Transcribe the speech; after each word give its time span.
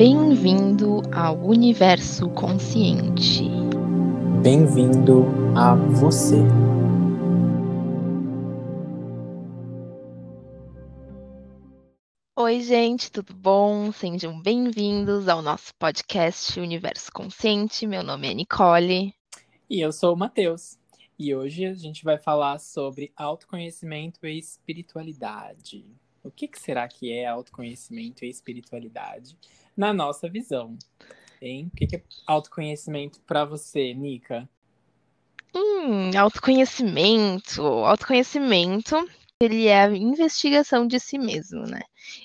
Bem-vindo 0.00 1.02
ao 1.14 1.36
universo 1.36 2.30
consciente. 2.30 3.44
Bem-vindo 4.42 5.26
a 5.54 5.74
você. 5.74 6.36
Oi, 12.34 12.62
gente, 12.62 13.12
tudo 13.12 13.34
bom? 13.34 13.92
Sejam 13.92 14.40
bem-vindos 14.40 15.28
ao 15.28 15.42
nosso 15.42 15.74
podcast 15.78 16.58
Universo 16.58 17.12
Consciente. 17.12 17.86
Meu 17.86 18.02
nome 18.02 18.30
é 18.30 18.32
Nicole. 18.32 19.14
E 19.68 19.82
eu 19.82 19.92
sou 19.92 20.14
o 20.14 20.16
Matheus. 20.16 20.78
E 21.18 21.34
hoje 21.34 21.66
a 21.66 21.74
gente 21.74 22.04
vai 22.04 22.16
falar 22.16 22.58
sobre 22.58 23.12
autoconhecimento 23.14 24.26
e 24.26 24.38
espiritualidade. 24.38 25.84
O 26.24 26.30
que, 26.30 26.48
que 26.48 26.58
será 26.58 26.88
que 26.88 27.12
é 27.12 27.26
autoconhecimento 27.26 28.24
e 28.24 28.30
espiritualidade 28.30 29.36
na 29.80 29.94
nossa 29.94 30.28
visão? 30.28 30.76
Hein? 31.40 31.70
O 31.72 31.76
que, 31.76 31.96
é 31.96 32.02
autoconhecimento 32.26 33.18
para 33.22 33.46
você, 33.46 33.94
Nica? 33.94 34.46
Hum, 35.54 36.10
autoconhecimento. 36.18 37.62
Autoconhecimento, 37.62 38.94
ele 39.40 39.68
é 39.68 39.84
a 39.84 39.96
investigação 39.96 40.86
de 40.86 41.00
si 41.00 41.18
mesmo, 41.18 41.62
né? 41.62 41.80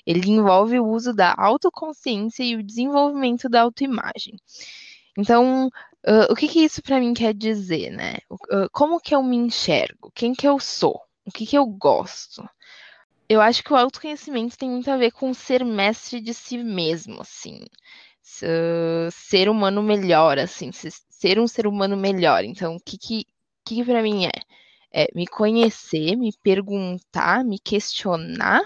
Ele 0.06 0.28
envolve 0.28 0.78
o 0.78 0.86
uso 0.86 1.14
da 1.14 1.34
autoconsciência 1.36 2.44
e 2.44 2.56
o 2.56 2.62
desenvolvimento 2.62 3.48
da 3.48 3.62
autoimagem. 3.62 4.38
Então, 5.16 5.68
uh, 6.06 6.30
o 6.30 6.34
que, 6.36 6.48
que 6.48 6.62
isso 6.62 6.82
para 6.82 7.00
mim 7.00 7.14
quer 7.14 7.32
dizer, 7.32 7.90
né? 7.90 8.18
Uh, 8.30 8.68
como 8.70 9.00
que 9.00 9.14
eu 9.14 9.22
me 9.22 9.36
enxergo? 9.36 10.12
Quem 10.14 10.34
que 10.34 10.46
eu 10.46 10.60
sou? 10.60 11.00
O 11.24 11.32
que 11.32 11.46
que 11.46 11.56
eu 11.56 11.64
gosto? 11.64 12.46
Eu 13.28 13.40
acho 13.40 13.62
que 13.62 13.72
o 13.72 13.76
autoconhecimento 13.76 14.56
tem 14.56 14.70
muito 14.70 14.90
a 14.90 14.96
ver 14.96 15.10
com 15.10 15.34
ser 15.34 15.64
mestre 15.64 16.20
de 16.20 16.32
si 16.32 16.58
mesmo, 16.58 17.20
assim. 17.20 17.64
ser 19.12 19.48
humano 19.48 19.82
melhor, 19.82 20.38
assim. 20.38 20.70
Ser 20.72 21.38
um 21.38 21.46
ser 21.46 21.66
humano 21.66 21.96
melhor. 21.96 22.44
Então, 22.44 22.76
o 22.76 22.80
que 22.80 22.96
que, 22.96 23.24
que, 23.64 23.76
que 23.76 23.84
para 23.84 24.02
mim 24.02 24.26
é? 24.26 24.32
É 24.92 25.08
me 25.14 25.26
conhecer, 25.26 26.16
me 26.16 26.32
perguntar, 26.42 27.44
me 27.44 27.58
questionar 27.58 28.62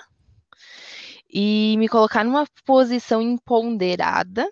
e 1.33 1.77
me 1.79 1.89
colocar 1.89 2.25
numa 2.25 2.47
posição 2.65 3.23
empoderada 3.23 4.49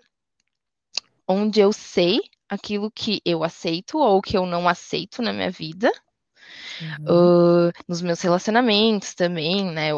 onde 1.27 1.59
eu 1.59 1.71
sei 1.71 2.19
aquilo 2.49 2.89
que 2.89 3.21
eu 3.23 3.43
aceito 3.43 3.99
ou 3.99 4.21
que 4.21 4.35
eu 4.35 4.45
não 4.45 4.67
aceito 4.67 5.21
na 5.21 5.31
minha 5.31 5.51
vida. 5.51 5.91
Uhum. 6.81 7.67
Uh, 7.69 7.71
nos 7.87 8.01
meus 8.01 8.21
relacionamentos 8.21 9.13
também, 9.15 9.65
né? 9.71 9.91
Eu, 9.91 9.97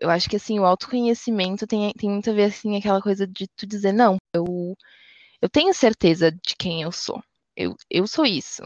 eu 0.00 0.10
acho 0.10 0.28
que 0.28 0.36
assim, 0.36 0.58
o 0.58 0.64
autoconhecimento 0.64 1.66
tem, 1.66 1.92
tem 1.92 2.10
muito 2.10 2.30
a 2.30 2.34
ver 2.34 2.44
assim, 2.44 2.76
aquela 2.76 3.00
coisa 3.00 3.26
de 3.26 3.46
tu 3.56 3.66
dizer, 3.66 3.92
não, 3.92 4.16
eu, 4.34 4.76
eu 5.40 5.48
tenho 5.48 5.72
certeza 5.74 6.30
de 6.30 6.56
quem 6.58 6.82
eu 6.82 6.92
sou. 6.92 7.22
Eu, 7.56 7.74
eu 7.90 8.06
sou 8.06 8.26
isso. 8.26 8.62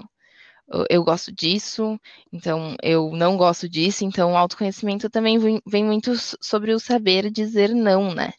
Eu, 0.69 0.85
eu 0.91 1.05
gosto 1.05 1.33
disso, 1.33 1.99
então 2.33 2.77
eu 2.83 3.11
não 3.13 3.37
gosto 3.37 3.69
disso, 3.69 4.05
então 4.05 4.33
o 4.33 4.37
autoconhecimento 4.37 5.11
também 5.11 5.39
vem, 5.39 5.61
vem 5.67 5.85
muito 5.85 6.13
sobre 6.41 6.73
o 6.73 6.79
saber 6.81 7.31
dizer 7.31 7.75
não, 7.75 8.15
né? 8.15 8.33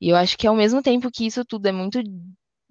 E 0.00 0.08
eu 0.10 0.16
acho 0.16 0.36
que 0.36 0.46
ao 0.46 0.56
mesmo 0.56 0.82
tempo 0.82 1.10
que 1.10 1.26
isso 1.26 1.44
tudo 1.44 1.66
é 1.66 1.72
muito 1.72 2.02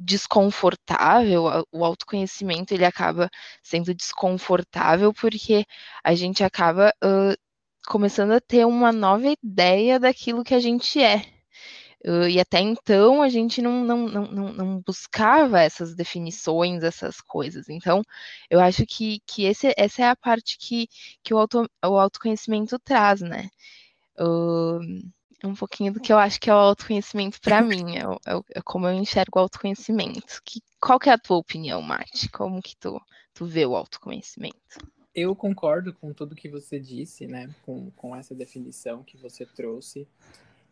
desconfortável, 0.01 1.45
o 1.71 1.85
autoconhecimento 1.85 2.73
ele 2.73 2.85
acaba 2.85 3.29
sendo 3.63 3.93
desconfortável 3.93 5.13
porque 5.13 5.65
a 6.03 6.15
gente 6.15 6.43
acaba 6.43 6.93
uh, 7.03 7.37
começando 7.87 8.31
a 8.31 8.41
ter 8.41 8.65
uma 8.65 8.91
nova 8.91 9.27
ideia 9.43 9.99
daquilo 9.99 10.43
que 10.43 10.55
a 10.55 10.59
gente 10.59 11.01
é. 11.01 11.25
Uh, 12.03 12.27
e 12.27 12.39
até 12.39 12.59
então 12.59 13.21
a 13.21 13.29
gente 13.29 13.61
não, 13.61 13.83
não, 13.83 14.07
não, 14.07 14.53
não, 14.53 14.81
buscava 14.81 15.61
essas 15.61 15.95
definições, 15.95 16.83
essas 16.83 17.21
coisas. 17.21 17.69
Então, 17.69 18.01
eu 18.49 18.59
acho 18.59 18.85
que, 18.87 19.19
que 19.27 19.43
esse, 19.45 19.71
essa 19.77 20.01
é 20.03 20.09
a 20.09 20.15
parte 20.15 20.57
que, 20.57 20.87
que 21.23 21.33
o, 21.33 21.37
auto, 21.37 21.69
o 21.85 21.99
autoconhecimento 21.99 22.79
traz, 22.79 23.21
né? 23.21 23.49
Uh, 24.19 24.79
um 25.43 25.55
pouquinho 25.55 25.93
do 25.93 25.99
que 25.99 26.11
eu 26.11 26.17
acho 26.17 26.39
que 26.39 26.49
é 26.49 26.53
o 26.53 26.57
autoconhecimento 26.57 27.39
para 27.41 27.61
mim, 27.61 27.97
é, 27.97 28.01
é, 28.01 28.41
é, 28.55 28.61
como 28.61 28.87
eu 28.87 28.93
enxergo 28.93 29.37
o 29.37 29.41
autoconhecimento. 29.41 30.41
Que, 30.43 30.61
qual 30.79 30.99
que 30.99 31.09
é 31.09 31.13
a 31.13 31.17
tua 31.17 31.37
opinião, 31.37 31.81
Mate? 31.81 32.29
Como 32.29 32.61
que 32.61 32.75
tu, 32.77 33.01
tu 33.33 33.45
vê 33.45 33.65
o 33.65 33.75
autoconhecimento? 33.75 34.57
Eu 35.13 35.35
concordo 35.35 35.93
com 35.93 36.13
tudo 36.13 36.35
que 36.35 36.47
você 36.47 36.79
disse, 36.79 37.27
né? 37.27 37.53
Com, 37.63 37.91
com 37.91 38.15
essa 38.15 38.33
definição 38.33 39.03
que 39.03 39.17
você 39.17 39.45
trouxe. 39.45 40.07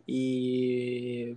E 0.08 1.36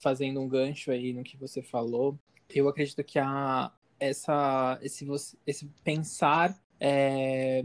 fazendo 0.00 0.40
um 0.40 0.48
gancho 0.48 0.90
aí 0.90 1.12
no 1.12 1.22
que 1.22 1.36
você 1.36 1.62
falou, 1.62 2.18
eu 2.50 2.68
acredito 2.68 3.04
que 3.04 3.18
a, 3.18 3.72
essa, 4.00 4.78
esse, 4.82 5.06
esse 5.46 5.66
pensar 5.84 6.58
é, 6.80 7.64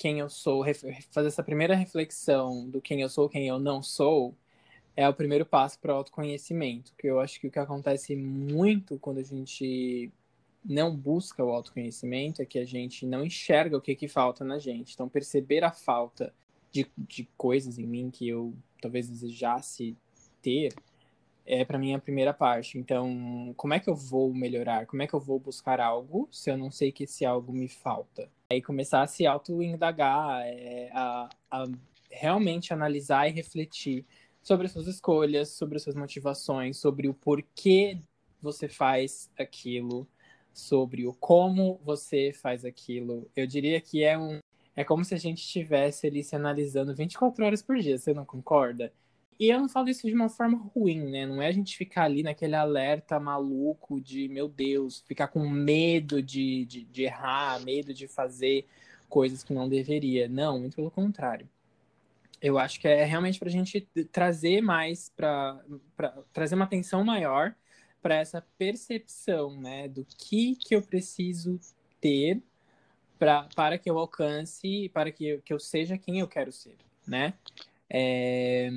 quem 0.00 0.18
eu 0.18 0.30
sou, 0.30 0.64
fazer 1.10 1.28
essa 1.28 1.42
primeira 1.42 1.74
reflexão 1.74 2.66
do 2.66 2.80
quem 2.80 3.02
eu 3.02 3.08
sou, 3.10 3.28
quem 3.28 3.46
eu 3.46 3.58
não 3.58 3.82
sou, 3.82 4.34
é 4.96 5.06
o 5.06 5.12
primeiro 5.12 5.44
passo 5.44 5.78
para 5.78 5.92
o 5.92 5.96
autoconhecimento. 5.96 6.94
Que 6.96 7.06
eu 7.06 7.20
acho 7.20 7.38
que 7.38 7.48
o 7.48 7.50
que 7.50 7.58
acontece 7.58 8.16
muito 8.16 8.98
quando 8.98 9.18
a 9.18 9.22
gente 9.22 10.10
não 10.64 10.96
busca 10.96 11.44
o 11.44 11.50
autoconhecimento 11.50 12.40
é 12.40 12.46
que 12.46 12.58
a 12.58 12.64
gente 12.64 13.04
não 13.04 13.26
enxerga 13.26 13.76
o 13.76 13.80
que, 13.80 13.94
que 13.94 14.08
falta 14.08 14.42
na 14.42 14.58
gente. 14.58 14.94
Então, 14.94 15.06
perceber 15.06 15.62
a 15.64 15.70
falta 15.70 16.32
de, 16.72 16.90
de 16.96 17.28
coisas 17.36 17.78
em 17.78 17.86
mim 17.86 18.10
que 18.10 18.26
eu 18.26 18.54
talvez 18.80 19.06
desejasse 19.06 19.94
ter 20.40 20.72
é 21.44 21.62
para 21.62 21.78
mim 21.78 21.92
a 21.92 21.98
primeira 21.98 22.32
parte. 22.32 22.78
Então, 22.78 23.52
como 23.54 23.74
é 23.74 23.78
que 23.78 23.90
eu 23.90 23.94
vou 23.94 24.32
melhorar? 24.32 24.86
Como 24.86 25.02
é 25.02 25.06
que 25.06 25.12
eu 25.12 25.20
vou 25.20 25.38
buscar 25.38 25.78
algo 25.78 26.26
se 26.32 26.50
eu 26.50 26.56
não 26.56 26.70
sei 26.70 26.90
que 26.90 27.04
esse 27.04 27.26
algo 27.26 27.52
me 27.52 27.68
falta? 27.68 28.30
Aí 28.50 28.60
começar 28.60 29.02
a 29.02 29.06
se 29.06 29.26
auto-indagar, 29.26 30.42
é, 30.44 30.90
a, 30.92 31.28
a 31.50 31.64
realmente 32.10 32.72
analisar 32.72 33.28
e 33.28 33.32
refletir 33.32 34.04
sobre 34.42 34.66
as 34.66 34.72
suas 34.72 34.88
escolhas, 34.88 35.50
sobre 35.50 35.76
as 35.76 35.84
suas 35.84 35.94
motivações, 35.94 36.76
sobre 36.76 37.08
o 37.08 37.14
porquê 37.14 37.98
você 38.42 38.68
faz 38.68 39.30
aquilo, 39.38 40.08
sobre 40.52 41.06
o 41.06 41.14
como 41.14 41.80
você 41.84 42.32
faz 42.32 42.64
aquilo. 42.64 43.30
Eu 43.36 43.46
diria 43.46 43.80
que 43.80 44.02
é 44.02 44.18
um 44.18 44.40
é 44.74 44.84
como 44.84 45.04
se 45.04 45.14
a 45.14 45.18
gente 45.18 45.38
estivesse 45.38 46.06
ali 46.06 46.24
se 46.24 46.34
analisando 46.34 46.94
24 46.94 47.44
horas 47.44 47.62
por 47.62 47.76
dia, 47.78 47.98
você 47.98 48.14
não 48.14 48.24
concorda? 48.24 48.92
E 49.40 49.48
eu 49.48 49.58
não 49.58 49.70
falo 49.70 49.88
isso 49.88 50.06
de 50.06 50.12
uma 50.12 50.28
forma 50.28 50.58
ruim, 50.58 51.00
né? 51.10 51.24
Não 51.24 51.40
é 51.40 51.46
a 51.46 51.52
gente 51.52 51.74
ficar 51.74 52.04
ali 52.04 52.22
naquele 52.22 52.54
alerta 52.54 53.18
maluco 53.18 53.98
de, 53.98 54.28
meu 54.28 54.46
Deus, 54.46 55.02
ficar 55.08 55.28
com 55.28 55.48
medo 55.48 56.22
de, 56.22 56.66
de, 56.66 56.84
de 56.84 57.04
errar, 57.04 57.58
medo 57.62 57.94
de 57.94 58.06
fazer 58.06 58.66
coisas 59.08 59.42
que 59.42 59.54
não 59.54 59.66
deveria. 59.66 60.28
Não, 60.28 60.60
muito 60.60 60.76
pelo 60.76 60.90
contrário. 60.90 61.48
Eu 62.42 62.58
acho 62.58 62.78
que 62.78 62.86
é 62.86 63.02
realmente 63.04 63.38
para 63.38 63.48
a 63.48 63.52
gente 63.52 63.80
trazer 64.12 64.60
mais, 64.60 65.10
para 65.16 65.58
trazer 66.34 66.54
uma 66.54 66.66
atenção 66.66 67.02
maior 67.02 67.54
para 68.02 68.16
essa 68.16 68.44
percepção, 68.58 69.58
né? 69.58 69.88
Do 69.88 70.04
que, 70.04 70.54
que 70.56 70.74
eu 70.74 70.82
preciso 70.82 71.58
ter 71.98 72.42
pra, 73.18 73.48
para 73.56 73.78
que 73.78 73.88
eu 73.88 73.98
alcance, 73.98 74.90
para 74.90 75.10
que 75.10 75.26
eu, 75.26 75.40
que 75.40 75.52
eu 75.52 75.58
seja 75.58 75.96
quem 75.96 76.20
eu 76.20 76.28
quero 76.28 76.52
ser, 76.52 76.76
né? 77.06 77.32
É, 77.88 78.70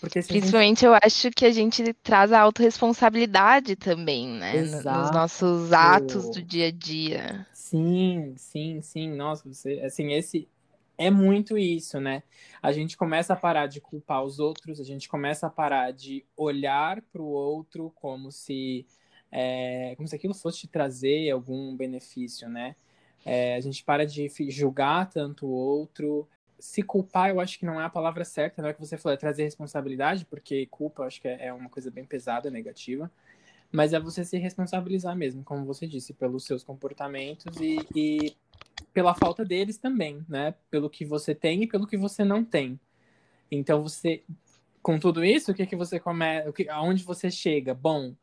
porque 0.00 0.22
Principalmente 0.22 0.80
gente... 0.80 0.84
eu 0.84 0.94
acho 1.02 1.30
que 1.30 1.44
a 1.44 1.50
gente 1.50 1.92
traz 1.94 2.32
a 2.32 2.40
autorresponsabilidade 2.40 3.76
também, 3.76 4.28
né? 4.28 4.56
Exato. 4.56 5.00
Nos 5.00 5.10
nossos 5.10 5.72
atos 5.72 6.30
do 6.30 6.42
dia 6.42 6.68
a 6.68 6.70
dia. 6.70 7.46
Sim, 7.52 8.34
sim, 8.36 8.80
sim. 8.82 9.10
Nossa, 9.10 9.48
você, 9.48 9.80
assim, 9.80 10.12
esse 10.12 10.48
é 10.98 11.10
muito 11.10 11.58
isso, 11.58 12.00
né? 12.00 12.22
A 12.62 12.72
gente 12.72 12.96
começa 12.96 13.32
a 13.32 13.36
parar 13.36 13.66
de 13.66 13.80
culpar 13.80 14.22
os 14.22 14.38
outros, 14.38 14.80
a 14.80 14.84
gente 14.84 15.08
começa 15.08 15.46
a 15.46 15.50
parar 15.50 15.92
de 15.92 16.24
olhar 16.36 17.02
para 17.12 17.20
o 17.20 17.26
outro 17.26 17.92
como 17.96 18.30
se, 18.30 18.86
é, 19.30 19.94
como 19.96 20.06
se 20.06 20.14
aquilo 20.14 20.34
fosse 20.34 20.60
te 20.60 20.68
trazer 20.68 21.30
algum 21.30 21.76
benefício, 21.76 22.48
né? 22.48 22.76
É, 23.24 23.56
a 23.56 23.60
gente 23.60 23.82
para 23.82 24.06
de 24.06 24.30
julgar 24.48 25.10
tanto 25.10 25.46
o 25.46 25.50
outro, 25.50 26.28
se 26.58 26.82
culpar, 26.82 27.30
eu 27.30 27.40
acho 27.40 27.58
que 27.58 27.66
não 27.66 27.80
é 27.80 27.84
a 27.84 27.90
palavra 27.90 28.24
certa, 28.24 28.62
não 28.62 28.68
é 28.68 28.72
que 28.72 28.80
você 28.80 28.96
falou, 28.96 29.14
é 29.14 29.16
trazer 29.16 29.44
responsabilidade, 29.44 30.24
porque 30.24 30.66
culpa 30.66 31.02
eu 31.02 31.06
acho 31.06 31.20
que 31.20 31.28
é, 31.28 31.46
é 31.46 31.52
uma 31.52 31.68
coisa 31.68 31.90
bem 31.90 32.04
pesada, 32.04 32.50
negativa, 32.50 33.10
mas 33.70 33.92
é 33.92 34.00
você 34.00 34.24
se 34.24 34.38
responsabilizar 34.38 35.16
mesmo, 35.16 35.44
como 35.44 35.64
você 35.64 35.86
disse, 35.86 36.14
pelos 36.14 36.44
seus 36.44 36.62
comportamentos 36.64 37.60
e, 37.60 37.78
e 37.94 38.36
pela 38.92 39.14
falta 39.14 39.44
deles 39.44 39.76
também, 39.76 40.24
né? 40.28 40.54
Pelo 40.70 40.88
que 40.88 41.04
você 41.04 41.34
tem 41.34 41.62
e 41.62 41.66
pelo 41.66 41.86
que 41.86 41.96
você 41.96 42.24
não 42.24 42.44
tem. 42.44 42.80
Então 43.50 43.82
você, 43.82 44.22
com 44.82 44.98
tudo 44.98 45.24
isso, 45.24 45.50
o 45.50 45.54
que 45.54 45.66
que 45.66 45.76
você 45.76 46.00
começa, 46.00 46.52
aonde 46.70 47.02
você 47.04 47.30
chega? 47.30 47.74
Bom, 47.74 48.14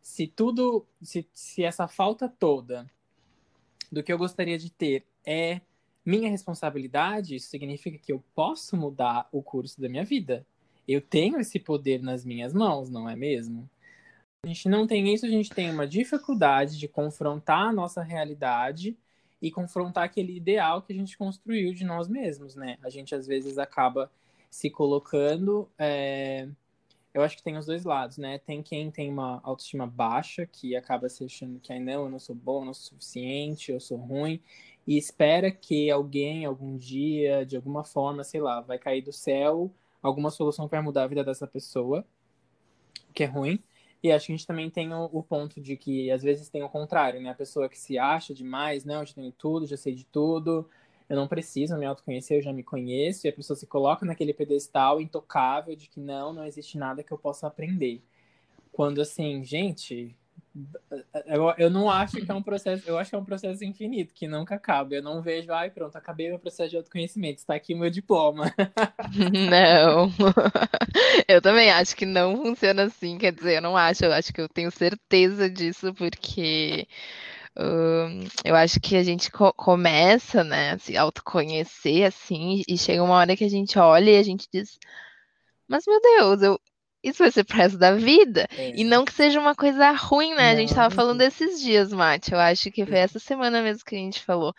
se 0.00 0.26
tudo, 0.26 0.86
se, 1.02 1.28
se 1.32 1.62
essa 1.62 1.86
falta 1.86 2.28
toda 2.28 2.90
do 3.90 4.02
que 4.02 4.12
eu 4.12 4.18
gostaria 4.18 4.58
de 4.58 4.70
ter 4.70 5.06
é 5.24 5.60
minha 6.08 6.30
responsabilidade, 6.30 7.36
isso 7.36 7.50
significa 7.50 7.98
que 7.98 8.10
eu 8.10 8.24
posso 8.34 8.76
mudar 8.78 9.28
o 9.30 9.42
curso 9.42 9.78
da 9.78 9.90
minha 9.90 10.04
vida. 10.04 10.46
eu 10.86 11.02
tenho 11.02 11.38
esse 11.38 11.58
poder 11.58 12.00
nas 12.02 12.24
minhas 12.24 12.54
mãos, 12.54 12.88
não 12.88 13.06
é 13.06 13.14
mesmo? 13.14 13.68
A 14.42 14.48
gente 14.48 14.70
não 14.70 14.86
tem 14.86 15.12
isso, 15.12 15.26
a 15.26 15.28
gente 15.28 15.50
tem 15.50 15.70
uma 15.70 15.86
dificuldade 15.86 16.78
de 16.78 16.88
confrontar 16.88 17.68
a 17.68 17.72
nossa 17.72 18.02
realidade 18.02 18.96
e 19.42 19.50
confrontar 19.50 20.04
aquele 20.04 20.34
ideal 20.34 20.80
que 20.80 20.94
a 20.94 20.96
gente 20.96 21.18
construiu 21.18 21.74
de 21.74 21.84
nós 21.84 22.08
mesmos, 22.08 22.54
né? 22.54 22.78
A 22.82 22.88
gente 22.88 23.14
às 23.14 23.26
vezes 23.26 23.58
acaba 23.58 24.10
se 24.48 24.70
colocando. 24.70 25.68
É... 25.78 26.48
Eu 27.12 27.22
acho 27.22 27.36
que 27.36 27.42
tem 27.42 27.58
os 27.58 27.66
dois 27.66 27.84
lados, 27.84 28.16
né? 28.16 28.38
Tem 28.38 28.62
quem 28.62 28.90
tem 28.90 29.10
uma 29.10 29.40
autoestima 29.42 29.86
baixa, 29.86 30.46
que 30.46 30.74
acaba 30.74 31.08
se 31.10 31.24
achando 31.24 31.60
que, 31.60 31.70
ai, 31.70 31.80
não, 31.80 32.04
eu 32.04 32.10
não 32.10 32.18
sou 32.18 32.34
bom, 32.34 32.62
eu 32.62 32.66
não 32.66 32.74
sou 32.74 32.94
suficiente, 32.98 33.72
eu 33.72 33.80
sou 33.80 33.98
ruim, 33.98 34.40
e 34.88 34.96
espera 34.96 35.50
que 35.50 35.90
alguém, 35.90 36.46
algum 36.46 36.74
dia, 36.78 37.44
de 37.44 37.56
alguma 37.56 37.84
forma, 37.84 38.24
sei 38.24 38.40
lá, 38.40 38.62
vai 38.62 38.78
cair 38.78 39.02
do 39.02 39.12
céu 39.12 39.70
alguma 40.02 40.30
solução 40.30 40.66
para 40.66 40.80
mudar 40.80 41.04
a 41.04 41.06
vida 41.06 41.22
dessa 41.22 41.46
pessoa, 41.46 42.06
o 43.10 43.12
que 43.12 43.22
é 43.22 43.26
ruim. 43.26 43.62
E 44.02 44.10
acho 44.10 44.26
que 44.26 44.32
a 44.32 44.36
gente 44.36 44.46
também 44.46 44.70
tem 44.70 44.94
o, 44.94 45.04
o, 45.12 45.22
ponto 45.22 45.60
de 45.60 45.76
que 45.76 46.10
às 46.10 46.22
vezes 46.22 46.48
tem 46.48 46.62
o 46.62 46.70
contrário, 46.70 47.20
né? 47.20 47.28
A 47.28 47.34
pessoa 47.34 47.68
que 47.68 47.78
se 47.78 47.98
acha 47.98 48.32
demais, 48.32 48.86
não, 48.86 49.00
eu 49.00 49.06
já 49.06 49.12
tenho 49.12 49.30
tudo, 49.32 49.66
já 49.66 49.76
sei 49.76 49.94
de 49.94 50.06
tudo, 50.06 50.66
eu 51.06 51.16
não 51.16 51.28
preciso 51.28 51.76
me 51.76 51.84
autoconhecer, 51.84 52.38
eu 52.38 52.42
já 52.42 52.52
me 52.52 52.62
conheço, 52.62 53.26
e 53.26 53.28
a 53.28 53.32
pessoa 53.32 53.58
se 53.58 53.66
coloca 53.66 54.06
naquele 54.06 54.32
pedestal 54.32 55.02
intocável 55.02 55.76
de 55.76 55.90
que 55.90 56.00
não, 56.00 56.32
não 56.32 56.46
existe 56.46 56.78
nada 56.78 57.02
que 57.02 57.12
eu 57.12 57.18
possa 57.18 57.46
aprender. 57.46 58.02
Quando 58.72 59.02
assim, 59.02 59.44
gente, 59.44 60.16
eu, 61.26 61.54
eu 61.58 61.70
não 61.70 61.90
acho 61.90 62.16
que 62.16 62.30
é 62.30 62.34
um 62.34 62.42
processo, 62.42 62.88
eu 62.88 62.98
acho 62.98 63.10
que 63.10 63.16
é 63.16 63.18
um 63.18 63.24
processo 63.24 63.64
infinito, 63.64 64.14
que 64.14 64.26
nunca 64.26 64.54
acaba. 64.54 64.94
Eu 64.94 65.02
não 65.02 65.22
vejo, 65.22 65.52
ai, 65.52 65.70
pronto, 65.70 65.96
acabei 65.96 66.28
meu 66.28 66.38
processo 66.38 66.70
de 66.70 66.76
autoconhecimento, 66.76 67.38
está 67.38 67.54
aqui 67.54 67.74
meu 67.74 67.90
diploma. 67.90 68.52
Não. 69.50 70.10
Eu 71.28 71.40
também 71.42 71.70
acho 71.70 71.96
que 71.96 72.06
não 72.06 72.36
funciona 72.42 72.84
assim, 72.84 73.18
quer 73.18 73.32
dizer, 73.32 73.56
eu 73.56 73.62
não 73.62 73.76
acho, 73.76 74.04
eu 74.04 74.12
acho 74.12 74.32
que 74.32 74.40
eu 74.40 74.48
tenho 74.48 74.70
certeza 74.70 75.48
disso, 75.50 75.92
porque 75.94 76.86
uh, 77.56 78.28
eu 78.44 78.54
acho 78.56 78.80
que 78.80 78.96
a 78.96 79.02
gente 79.02 79.30
co 79.30 79.52
começa, 79.52 80.44
né, 80.44 80.78
se 80.78 80.96
autoconhecer, 80.96 82.04
assim, 82.04 82.62
e 82.68 82.78
chega 82.78 83.02
uma 83.02 83.16
hora 83.16 83.36
que 83.36 83.44
a 83.44 83.48
gente 83.50 83.78
olha 83.78 84.10
e 84.10 84.18
a 84.18 84.22
gente 84.22 84.48
diz, 84.52 84.78
mas 85.68 85.84
meu 85.86 86.00
Deus, 86.00 86.42
eu, 86.42 86.60
isso 87.08 87.18
vai 87.18 87.30
ser 87.30 87.44
pro 87.44 87.56
resto 87.56 87.78
da 87.78 87.94
vida. 87.94 88.46
É. 88.56 88.72
E 88.76 88.84
não 88.84 89.04
que 89.04 89.12
seja 89.12 89.40
uma 89.40 89.54
coisa 89.54 89.90
ruim, 89.92 90.34
né? 90.34 90.52
Não. 90.52 90.52
A 90.52 90.56
gente 90.56 90.74
tava 90.74 90.94
falando 90.94 91.18
desses 91.18 91.60
dias, 91.60 91.92
Mate. 91.92 92.32
Eu 92.32 92.38
acho 92.38 92.70
que 92.70 92.84
foi 92.84 92.98
essa 92.98 93.18
semana 93.18 93.62
mesmo 93.62 93.84
que 93.84 93.94
a 93.94 93.98
gente 93.98 94.22
falou. 94.22 94.54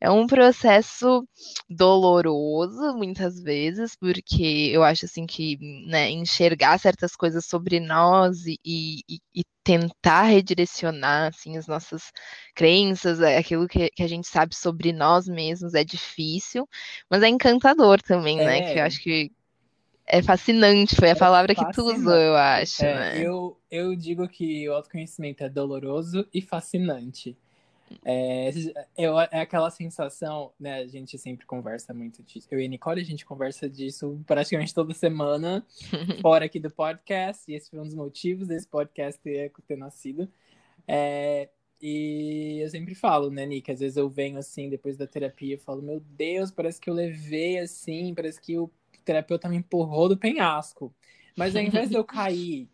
É 0.00 0.10
um 0.10 0.26
processo 0.26 1.28
doloroso, 1.68 2.94
muitas 2.96 3.40
vezes, 3.42 3.94
porque 3.94 4.70
eu 4.72 4.82
acho 4.82 5.04
assim 5.04 5.26
que 5.26 5.58
né, 5.86 6.08
enxergar 6.10 6.78
certas 6.78 7.14
coisas 7.14 7.44
sobre 7.44 7.78
nós 7.80 8.46
e, 8.46 8.58
e, 8.64 9.20
e, 9.34 9.44
tentar 9.62 10.22
redirecionar 10.22 11.28
assim, 11.28 11.58
as 11.58 11.66
nossas 11.66 12.10
crenças, 12.54 13.20
é, 13.20 13.36
aquilo 13.36 13.68
que, 13.68 13.90
que, 13.90 14.02
a 14.02 14.08
gente 14.08 14.26
sabe 14.26 14.56
sobre 14.56 14.90
nós 14.90 15.28
mesmos 15.28 15.74
é 15.74 15.84
difícil, 15.84 16.66
mas 17.10 17.22
é 17.22 17.28
encantador 17.28 18.00
também, 18.00 18.40
é. 18.40 18.44
né? 18.44 18.72
Que 18.72 18.78
eu 18.80 18.84
acho 18.84 19.02
que 19.02 19.30
é 20.10 20.22
fascinante, 20.22 20.96
foi 20.96 21.08
a 21.08 21.12
é 21.12 21.14
palavra 21.14 21.54
que 21.54 21.72
tu 21.72 21.82
usou, 21.82 22.14
eu 22.14 22.36
acho. 22.36 22.84
É, 22.84 22.94
né? 22.94 23.26
eu, 23.26 23.56
eu 23.70 23.94
digo 23.94 24.28
que 24.28 24.68
o 24.68 24.74
autoconhecimento 24.74 25.44
é 25.44 25.48
doloroso 25.48 26.26
e 26.34 26.42
fascinante. 26.42 27.36
É, 28.04 28.50
eu, 28.96 29.18
é 29.18 29.40
aquela 29.40 29.70
sensação, 29.70 30.52
né? 30.58 30.80
A 30.80 30.86
gente 30.86 31.18
sempre 31.18 31.46
conversa 31.46 31.92
muito 31.92 32.22
disso. 32.22 32.48
Eu 32.50 32.60
e 32.60 32.64
a 32.64 32.68
Nicole, 32.68 33.00
a 33.00 33.04
gente 33.04 33.24
conversa 33.24 33.68
disso 33.68 34.20
praticamente 34.26 34.74
toda 34.74 34.94
semana, 34.94 35.64
fora 36.20 36.44
aqui 36.44 36.60
do 36.60 36.70
podcast. 36.70 37.50
E 37.50 37.54
esse 37.54 37.70
foi 37.70 37.80
um 37.80 37.84
dos 37.84 37.94
motivos 37.94 38.48
desse 38.48 38.66
podcast 38.66 39.20
ter, 39.20 39.52
ter 39.66 39.76
nascido. 39.76 40.28
É, 40.86 41.48
e 41.80 42.58
eu 42.62 42.68
sempre 42.68 42.94
falo, 42.94 43.30
né, 43.30 43.46
Nick? 43.46 43.70
Às 43.70 43.80
vezes 43.80 43.96
eu 43.96 44.08
venho 44.08 44.38
assim, 44.38 44.68
depois 44.68 44.96
da 44.96 45.06
terapia, 45.06 45.54
eu 45.54 45.58
falo, 45.58 45.80
meu 45.80 46.00
Deus, 46.00 46.50
parece 46.50 46.80
que 46.80 46.90
eu 46.90 46.94
levei 46.94 47.58
assim, 47.58 48.14
parece 48.14 48.40
que 48.40 48.58
o 48.58 48.70
terapeuta 49.04 49.48
me 49.48 49.56
empurrou 49.56 50.08
do 50.08 50.16
penhasco. 50.16 50.94
Mas 51.36 51.56
ao 51.56 51.62
invés 51.62 51.88
de 51.88 51.96
eu 51.96 52.04
cair 52.04 52.68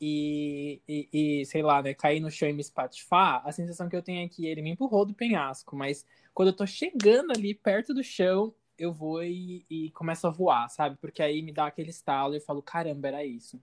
e, 0.00 0.80
e, 0.88 1.08
e, 1.12 1.46
sei 1.46 1.62
lá, 1.62 1.82
né, 1.82 1.92
cair 1.92 2.20
no 2.20 2.30
chão 2.30 2.48
e 2.48 2.52
me 2.52 2.62
espatifar, 2.62 3.42
a 3.44 3.52
sensação 3.52 3.88
que 3.88 3.94
eu 3.94 4.02
tenho 4.02 4.24
é 4.24 4.28
que 4.28 4.46
ele 4.46 4.62
me 4.62 4.70
empurrou 4.70 5.04
do 5.04 5.12
penhasco, 5.12 5.76
mas 5.76 6.06
quando 6.32 6.48
eu 6.48 6.56
tô 6.56 6.66
chegando 6.66 7.32
ali 7.32 7.54
perto 7.54 7.92
do 7.92 8.02
chão, 8.02 8.54
eu 8.78 8.92
vou 8.94 9.22
e, 9.22 9.66
e 9.68 9.90
começo 9.90 10.26
a 10.26 10.30
voar, 10.30 10.70
sabe? 10.70 10.96
Porque 10.98 11.22
aí 11.22 11.42
me 11.42 11.52
dá 11.52 11.66
aquele 11.66 11.90
estalo 11.90 12.32
e 12.32 12.38
eu 12.38 12.40
falo, 12.40 12.62
caramba, 12.62 13.08
era 13.08 13.24
isso. 13.24 13.60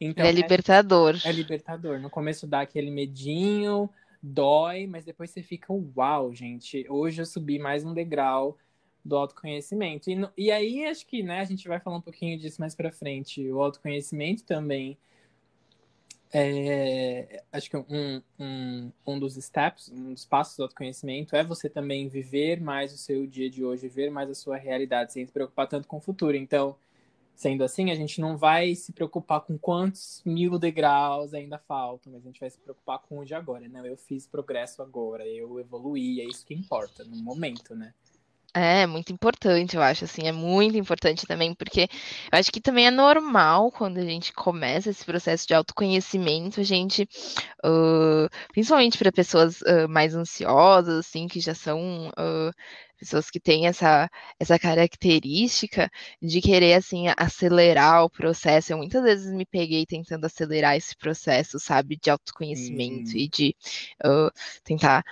Então, 0.00 0.24
é 0.24 0.30
libertador. 0.30 1.16
É, 1.24 1.30
é 1.30 1.32
libertador. 1.32 1.98
No 1.98 2.08
começo 2.08 2.46
dá 2.46 2.60
aquele 2.60 2.90
medinho, 2.90 3.90
dói, 4.22 4.86
mas 4.86 5.04
depois 5.04 5.30
você 5.30 5.42
fica, 5.42 5.72
uau, 5.96 6.32
gente, 6.32 6.86
hoje 6.88 7.22
eu 7.22 7.26
subi 7.26 7.58
mais 7.58 7.84
um 7.84 7.92
degrau 7.92 8.56
do 9.04 9.16
autoconhecimento. 9.16 10.10
E, 10.10 10.28
e 10.36 10.50
aí 10.50 10.84
acho 10.84 11.06
que 11.06 11.22
né, 11.22 11.40
a 11.40 11.44
gente 11.44 11.66
vai 11.66 11.80
falar 11.80 11.96
um 11.96 12.00
pouquinho 12.00 12.38
disso 12.38 12.60
mais 12.60 12.74
para 12.74 12.92
frente. 12.92 13.50
O 13.50 13.60
autoconhecimento 13.60 14.44
também 14.44 14.98
é, 16.34 17.44
acho 17.52 17.68
que 17.68 17.76
um, 17.76 18.22
um, 18.38 18.92
um 19.06 19.18
dos 19.18 19.34
steps, 19.34 19.90
um 19.90 20.14
dos 20.14 20.24
passos 20.24 20.56
do 20.56 20.62
autoconhecimento 20.62 21.36
é 21.36 21.44
você 21.44 21.68
também 21.68 22.08
viver 22.08 22.58
mais 22.58 22.94
o 22.94 22.96
seu 22.96 23.26
dia 23.26 23.50
de 23.50 23.62
hoje, 23.62 23.86
viver 23.86 24.10
mais 24.10 24.30
a 24.30 24.34
sua 24.34 24.56
realidade, 24.56 25.12
sem 25.12 25.26
se 25.26 25.32
preocupar 25.32 25.68
tanto 25.68 25.86
com 25.86 25.98
o 25.98 26.00
futuro. 26.00 26.34
Então, 26.34 26.74
sendo 27.34 27.62
assim, 27.62 27.90
a 27.90 27.94
gente 27.94 28.18
não 28.18 28.38
vai 28.38 28.74
se 28.74 28.92
preocupar 28.92 29.42
com 29.42 29.58
quantos 29.58 30.22
mil 30.24 30.58
degraus 30.58 31.34
ainda 31.34 31.58
faltam, 31.58 32.10
mas 32.10 32.22
a 32.22 32.26
gente 32.26 32.40
vai 32.40 32.48
se 32.48 32.58
preocupar 32.58 33.00
com 33.00 33.18
o 33.18 33.24
de 33.26 33.34
agora. 33.34 33.68
Não, 33.68 33.84
eu 33.84 33.98
fiz 33.98 34.26
progresso 34.26 34.80
agora, 34.80 35.26
eu 35.26 35.60
evoluí, 35.60 36.22
é 36.22 36.24
isso 36.24 36.46
que 36.46 36.54
importa 36.54 37.04
no 37.04 37.16
momento, 37.16 37.74
né? 37.74 37.92
É, 38.54 38.86
muito 38.86 39.10
importante, 39.10 39.76
eu 39.76 39.82
acho, 39.82 40.04
assim, 40.04 40.26
é 40.28 40.32
muito 40.32 40.76
importante 40.76 41.26
também, 41.26 41.54
porque 41.54 41.88
eu 42.30 42.38
acho 42.38 42.52
que 42.52 42.60
também 42.60 42.86
é 42.86 42.90
normal 42.90 43.72
quando 43.72 43.96
a 43.96 44.04
gente 44.04 44.30
começa 44.34 44.90
esse 44.90 45.02
processo 45.06 45.46
de 45.48 45.54
autoconhecimento, 45.54 46.60
a 46.60 46.62
gente, 46.62 47.08
uh, 47.64 48.28
principalmente 48.52 48.98
para 48.98 49.10
pessoas 49.10 49.62
uh, 49.62 49.88
mais 49.88 50.14
ansiosas, 50.14 51.06
assim, 51.06 51.26
que 51.28 51.40
já 51.40 51.54
são 51.54 52.08
uh, 52.10 52.52
pessoas 52.98 53.30
que 53.30 53.40
têm 53.40 53.66
essa, 53.66 54.10
essa 54.38 54.58
característica 54.58 55.90
de 56.20 56.42
querer, 56.42 56.74
assim, 56.74 57.06
acelerar 57.16 58.04
o 58.04 58.10
processo. 58.10 58.70
Eu 58.70 58.76
muitas 58.76 59.02
vezes 59.02 59.32
me 59.32 59.46
peguei 59.46 59.86
tentando 59.86 60.26
acelerar 60.26 60.76
esse 60.76 60.94
processo, 60.94 61.58
sabe, 61.58 61.96
de 61.96 62.10
autoconhecimento 62.10 63.12
uhum. 63.12 63.16
e 63.16 63.28
de 63.28 63.56
tentar 64.62 65.02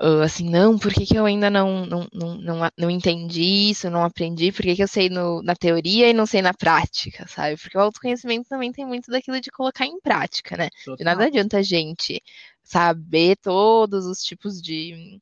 uh, 0.00 0.22
assim, 0.22 0.48
não, 0.48 0.78
por 0.78 0.92
que, 0.92 1.06
que 1.06 1.16
eu 1.16 1.24
ainda 1.24 1.50
não, 1.50 1.84
não, 1.86 2.08
não, 2.12 2.36
não, 2.36 2.70
não 2.76 2.90
entendi 2.90 3.70
isso, 3.70 3.90
não 3.90 4.04
aprendi, 4.04 4.52
por 4.52 4.62
que, 4.62 4.76
que 4.76 4.82
eu 4.82 4.88
sei 4.88 5.08
no, 5.08 5.42
na 5.42 5.54
teoria 5.54 6.08
e 6.08 6.12
não 6.12 6.26
sei 6.26 6.42
na 6.42 6.54
prática, 6.54 7.26
sabe? 7.28 7.56
Porque 7.56 7.76
o 7.76 7.80
autoconhecimento 7.80 8.48
também 8.48 8.72
tem 8.72 8.86
muito 8.86 9.10
daquilo 9.10 9.40
de 9.40 9.50
colocar 9.50 9.86
em 9.86 10.00
prática, 10.00 10.56
né? 10.56 10.68
Total. 10.84 10.96
De 10.96 11.04
nada 11.04 11.24
adianta 11.24 11.58
a 11.58 11.62
gente 11.62 12.22
saber 12.62 13.36
todos 13.36 14.04
os 14.04 14.22
tipos 14.22 14.60
de, 14.60 15.20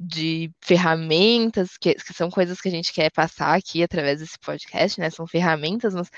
de 0.00 0.50
ferramentas, 0.60 1.76
que, 1.76 1.94
que, 1.94 2.14
são 2.14 2.30
coisas 2.30 2.60
que 2.60 2.68
a 2.68 2.70
gente 2.70 2.92
quer 2.92 3.10
passar 3.10 3.56
aqui 3.56 3.82
através 3.82 4.20
desse 4.20 4.38
podcast, 4.38 5.00
né? 5.00 5.10
São 5.10 5.26
ferramentas, 5.26 5.92
mas 5.94 6.08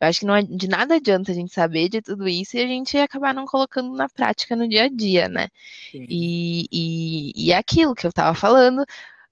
eu 0.00 0.08
acho 0.08 0.20
que 0.20 0.26
não, 0.26 0.42
de 0.42 0.68
nada 0.68 0.96
adianta 0.96 1.32
a 1.32 1.34
gente 1.34 1.52
saber 1.52 1.88
de 1.88 2.00
tudo 2.00 2.26
isso 2.26 2.56
e 2.56 2.60
a 2.60 2.66
gente 2.66 2.96
acabar 2.96 3.34
não 3.34 3.44
colocando 3.44 3.94
na 3.94 4.08
prática 4.08 4.56
no 4.56 4.68
dia 4.68 4.84
a 4.84 4.88
dia, 4.88 5.28
né? 5.28 5.48
E, 5.92 6.66
e, 6.72 7.32
e 7.36 7.52
é 7.52 7.56
aquilo 7.58 7.94
que 7.94 8.06
eu 8.06 8.12
tava 8.12 8.34
falando 8.34 8.84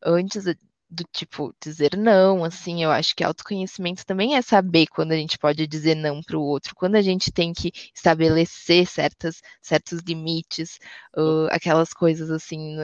antes 0.04 0.44
do 0.90 1.04
tipo 1.12 1.54
dizer 1.60 1.96
não, 1.96 2.44
assim, 2.44 2.84
eu 2.84 2.90
acho 2.90 3.16
que 3.16 3.24
autoconhecimento 3.24 4.04
também 4.06 4.36
é 4.36 4.42
saber 4.42 4.86
quando 4.86 5.12
a 5.12 5.16
gente 5.16 5.38
pode 5.38 5.66
dizer 5.66 5.94
não 5.94 6.22
para 6.22 6.38
o 6.38 6.42
outro, 6.42 6.74
quando 6.74 6.96
a 6.96 7.02
gente 7.02 7.32
tem 7.32 7.52
que 7.52 7.72
estabelecer 7.94 8.86
certas, 8.86 9.40
certos 9.62 10.00
limites, 10.06 10.78
uh, 11.16 11.48
aquelas 11.50 11.92
coisas 11.92 12.30
assim 12.30 12.76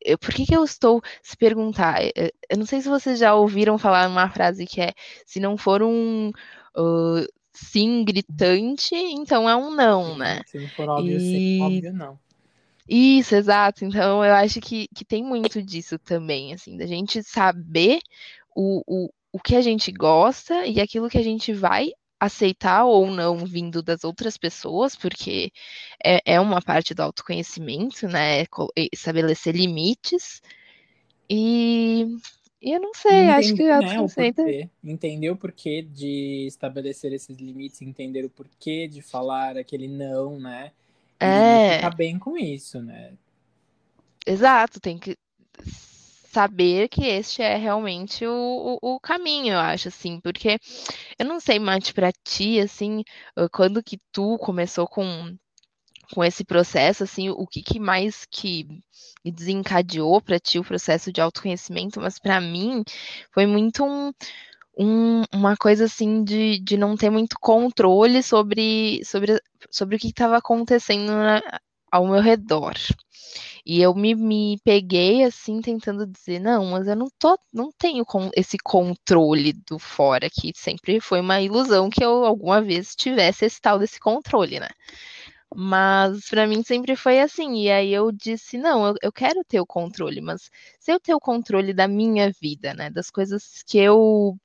eu, 0.00 0.18
por 0.18 0.32
que, 0.32 0.46
que 0.46 0.56
eu 0.56 0.64
estou 0.64 1.02
se 1.22 1.36
perguntar? 1.36 2.00
Eu 2.48 2.58
não 2.58 2.66
sei 2.66 2.80
se 2.80 2.88
vocês 2.88 3.18
já 3.18 3.34
ouviram 3.34 3.78
falar 3.78 4.08
uma 4.08 4.30
frase 4.30 4.66
que 4.66 4.80
é 4.80 4.92
se 5.26 5.40
não 5.40 5.56
for 5.56 5.82
um 5.82 6.30
uh, 6.76 7.26
sim 7.52 8.04
gritante, 8.04 8.94
então 8.94 9.48
é 9.48 9.54
um 9.54 9.70
não, 9.74 10.16
né? 10.16 10.40
Se 10.46 10.58
não 10.58 10.68
for 10.68 10.88
óbvio, 10.88 11.16
e... 11.16 11.20
sim, 11.20 11.62
óbvio 11.62 11.92
não. 11.92 12.18
Isso, 12.88 13.36
exato. 13.36 13.84
Então 13.84 14.24
eu 14.24 14.34
acho 14.34 14.60
que, 14.60 14.88
que 14.94 15.04
tem 15.04 15.22
muito 15.22 15.62
disso 15.62 15.98
também, 15.98 16.52
assim, 16.52 16.76
da 16.76 16.86
gente 16.86 17.22
saber 17.22 18.00
o, 18.54 18.82
o, 18.86 19.12
o 19.32 19.38
que 19.38 19.54
a 19.54 19.60
gente 19.60 19.92
gosta 19.92 20.66
e 20.66 20.80
aquilo 20.80 21.08
que 21.08 21.18
a 21.18 21.22
gente 21.22 21.52
vai 21.52 21.92
aceitar 22.20 22.84
ou 22.84 23.10
não 23.10 23.38
vindo 23.46 23.82
das 23.82 24.04
outras 24.04 24.36
pessoas, 24.38 24.94
porque 24.96 25.52
é, 26.04 26.34
é 26.34 26.40
uma 26.40 26.62
parte 26.62 26.94
do 26.94 27.02
autoconhecimento, 27.02 28.06
né? 28.08 28.44
Estabelecer 28.92 29.54
limites. 29.56 30.42
E, 31.30 32.06
E 32.62 32.72
eu 32.72 32.80
não 32.80 32.94
sei, 32.94 33.28
Entender, 33.28 33.30
acho 33.30 33.54
que 33.54 33.62
o 33.62 33.74
né, 33.76 34.00
o 34.00 34.08
autoconhecimento. 34.08 34.42
porquê. 34.42 34.70
Entender 34.84 35.30
o 35.30 35.36
porquê 35.36 35.82
de 35.82 36.46
estabelecer 36.46 37.12
esses 37.12 37.36
limites, 37.38 37.82
entender 37.82 38.24
o 38.24 38.30
porquê 38.30 38.86
de 38.88 39.02
falar 39.02 39.56
aquele 39.58 39.88
não, 39.88 40.38
né? 40.40 40.72
E 41.22 41.60
É, 41.60 41.60
ficar 41.60 41.90
bem 41.90 42.18
com 42.18 42.36
isso, 42.38 42.80
né? 42.82 43.14
exato, 44.26 44.80
tem 44.80 44.98
que 44.98 45.16
saber 46.32 46.88
que 46.88 47.04
este 47.06 47.42
é 47.42 47.56
realmente 47.56 48.26
o, 48.26 48.78
o, 48.82 48.94
o 48.96 49.00
caminho, 49.00 49.54
eu 49.54 49.58
acho, 49.58 49.88
assim, 49.88 50.20
porque 50.20 50.58
eu 51.18 51.26
não 51.26 51.40
sei, 51.40 51.58
Mate, 51.58 51.94
pra 51.94 52.12
ti, 52.24 52.60
assim, 52.60 53.04
ah, 53.36 53.48
quando 53.50 53.82
que 53.82 53.98
tu 54.12 54.38
começou 54.38 54.86
com, 54.88 55.36
com 56.14 56.24
esse 56.24 56.44
processo, 56.44 57.04
assim, 57.04 57.30
o 57.30 57.46
que, 57.46 57.62
que 57.62 57.78
mais 57.80 58.26
que 58.30 58.66
desencadeou 59.24 60.20
pra 60.20 60.40
ti 60.40 60.58
o 60.58 60.64
processo 60.64 61.12
de 61.12 61.20
autoconhecimento, 61.20 62.00
mas 62.00 62.18
pra 62.18 62.40
mim 62.40 62.82
foi 63.32 63.46
muito 63.46 63.84
um, 63.84 64.12
um- 64.78 65.22
uma 65.32 65.56
coisa 65.56 65.84
assim 65.86 66.24
de, 66.24 66.58
de 66.60 66.76
não 66.78 66.96
ter 66.96 67.10
muito 67.10 67.36
controle 67.40 68.22
sobre, 68.22 69.02
sobre, 69.04 69.40
sobre 69.70 69.96
o 69.96 69.98
que 69.98 70.08
estava 70.08 70.38
acontecendo 70.38 71.12
na- 71.12 71.42
ao 71.92 72.06
meu 72.08 72.20
redor. 72.22 72.74
E 73.64 73.80
eu 73.80 73.94
me, 73.94 74.14
me 74.14 74.58
peguei 74.64 75.24
assim 75.24 75.60
tentando 75.60 76.06
dizer, 76.06 76.38
não, 76.38 76.66
mas 76.66 76.86
eu 76.86 76.96
não 76.96 77.08
tô, 77.18 77.38
não 77.52 77.70
tenho 77.72 78.04
esse 78.34 78.56
controle 78.58 79.52
do 79.52 79.78
fora, 79.78 80.28
que 80.30 80.52
sempre 80.54 81.00
foi 81.00 81.20
uma 81.20 81.40
ilusão 81.40 81.90
que 81.90 82.04
eu 82.04 82.24
alguma 82.24 82.60
vez 82.60 82.94
tivesse 82.94 83.44
esse 83.44 83.60
tal 83.60 83.78
desse 83.78 84.00
controle, 84.00 84.60
né? 84.60 84.68
Mas 85.54 86.28
pra 86.28 86.46
mim 86.46 86.62
sempre 86.62 86.94
foi 86.96 87.20
assim. 87.20 87.56
E 87.62 87.70
aí 87.70 87.92
eu 87.92 88.12
disse, 88.12 88.56
não, 88.56 88.86
eu, 88.86 88.94
eu 89.02 89.12
quero 89.12 89.42
ter 89.44 89.60
o 89.60 89.66
controle, 89.66 90.20
mas 90.20 90.50
se 90.78 90.92
eu 90.92 91.00
ter 91.00 91.14
o 91.14 91.20
controle 91.20 91.74
da 91.74 91.88
minha 91.88 92.30
vida, 92.40 92.72
né? 92.74 92.90
Das 92.90 93.10
coisas 93.10 93.62
que 93.66 93.78
eu 93.78 94.36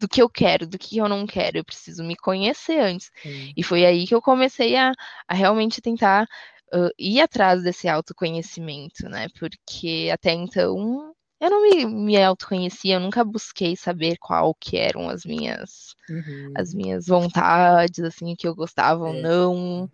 do 0.00 0.08
que 0.08 0.20
eu 0.20 0.28
quero, 0.28 0.66
do 0.66 0.78
que 0.78 0.98
eu 0.98 1.08
não 1.08 1.26
quero. 1.26 1.58
Eu 1.58 1.64
preciso 1.64 2.02
me 2.02 2.16
conhecer 2.16 2.80
antes. 2.80 3.10
Sim. 3.22 3.52
E 3.56 3.62
foi 3.62 3.86
aí 3.86 4.06
que 4.06 4.14
eu 4.14 4.20
comecei 4.20 4.76
a, 4.76 4.92
a 5.28 5.34
realmente 5.34 5.80
tentar 5.80 6.26
uh, 6.74 6.90
ir 6.98 7.20
atrás 7.20 7.62
desse 7.62 7.88
autoconhecimento, 7.88 9.08
né? 9.08 9.28
Porque 9.38 10.10
até 10.12 10.32
então 10.32 11.14
eu 11.42 11.50
não 11.50 11.62
me, 11.62 11.84
me 11.86 12.22
autoconhecia, 12.22 12.94
eu 12.96 13.00
nunca 13.00 13.24
busquei 13.24 13.76
saber 13.76 14.16
qual 14.18 14.54
que 14.54 14.76
eram 14.78 15.08
as 15.08 15.24
minhas 15.24 15.94
Uhum. 16.08 16.52
as 16.54 16.74
minhas 16.74 17.06
vontades, 17.06 18.00
assim, 18.04 18.32
o 18.32 18.36
que 18.36 18.46
eu 18.46 18.54
gostava 18.54 19.04
ou 19.08 19.14
É. 19.14 19.22
não. 19.22 19.84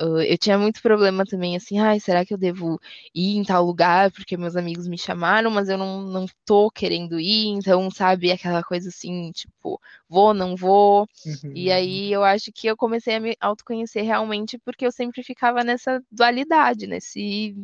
Uh, 0.00 0.20
eu 0.22 0.38
tinha 0.38 0.58
muito 0.58 0.80
problema 0.82 1.24
também, 1.24 1.56
assim, 1.56 1.78
ai, 1.78 2.00
será 2.00 2.24
que 2.24 2.32
eu 2.32 2.38
devo 2.38 2.80
ir 3.14 3.36
em 3.36 3.44
tal 3.44 3.64
lugar 3.64 4.10
porque 4.12 4.36
meus 4.36 4.56
amigos 4.56 4.86
me 4.88 4.96
chamaram, 4.98 5.50
mas 5.50 5.68
eu 5.68 5.76
não, 5.78 6.02
não 6.02 6.26
tô 6.44 6.70
querendo 6.70 7.18
ir, 7.20 7.46
então, 7.48 7.90
sabe, 7.90 8.30
aquela 8.32 8.62
coisa 8.62 8.88
assim, 8.88 9.30
tipo, 9.32 9.80
vou, 10.08 10.32
não 10.34 10.56
vou. 10.56 11.06
Uhum. 11.26 11.52
E 11.54 11.70
aí 11.72 12.12
eu 12.12 12.22
acho 12.24 12.52
que 12.52 12.66
eu 12.68 12.76
comecei 12.76 13.16
a 13.16 13.20
me 13.20 13.36
autoconhecer 13.40 14.02
realmente 14.02 14.58
porque 14.58 14.86
eu 14.86 14.92
sempre 14.92 15.22
ficava 15.22 15.64
nessa 15.64 16.00
dualidade, 16.12 16.86
nesse, 16.86 17.54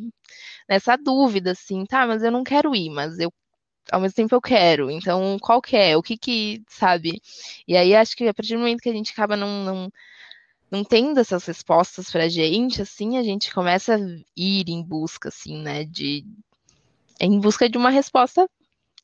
nessa 0.69 0.97
dúvida, 0.97 1.53
assim, 1.53 1.85
tá, 1.87 2.07
mas 2.07 2.23
eu 2.23 2.31
não 2.31 2.45
quero 2.45 2.75
ir, 2.75 2.91
mas 2.91 3.19
eu 3.19 3.33
ao 3.91 4.01
mesmo 4.01 4.15
tempo 4.15 4.35
eu 4.35 4.41
quero. 4.41 4.91
Então, 4.91 5.39
qual 5.41 5.61
que 5.61 5.77
é? 5.77 5.97
O 5.97 6.03
que 6.03 6.17
que, 6.17 6.63
sabe? 6.69 7.21
E 7.67 7.77
aí 7.77 7.95
acho 7.95 8.17
que 8.17 8.27
a 8.27 8.35
partir 8.35 8.55
do 8.55 8.61
momento 8.61 8.81
que 8.81 8.89
a 8.89 8.93
gente 8.93 9.13
acaba 9.13 9.37
não, 9.37 9.65
não, 9.65 9.93
não 10.71 10.85
tendo 10.85 11.21
essas 11.21 11.45
respostas 11.45 12.11
pra 12.11 12.29
gente, 12.29 12.83
assim, 12.83 13.19
a 13.19 13.23
gente 13.23 13.53
começa 13.53 13.97
a 13.97 13.99
ir 14.37 14.69
em 14.69 14.83
busca, 14.83 15.29
assim, 15.29 15.63
né, 15.63 15.85
de 15.85 16.25
em 17.21 17.39
busca 17.39 17.69
de 17.69 17.79
uma 17.79 17.91
resposta 17.91 18.49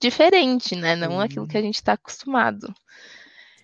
diferente, 0.01 0.75
né? 0.75 0.97
Não 0.97 1.21
aquilo 1.21 1.47
que 1.47 1.57
a 1.57 1.63
gente 1.63 1.83
tá 1.83 1.93
acostumado. 1.93 2.75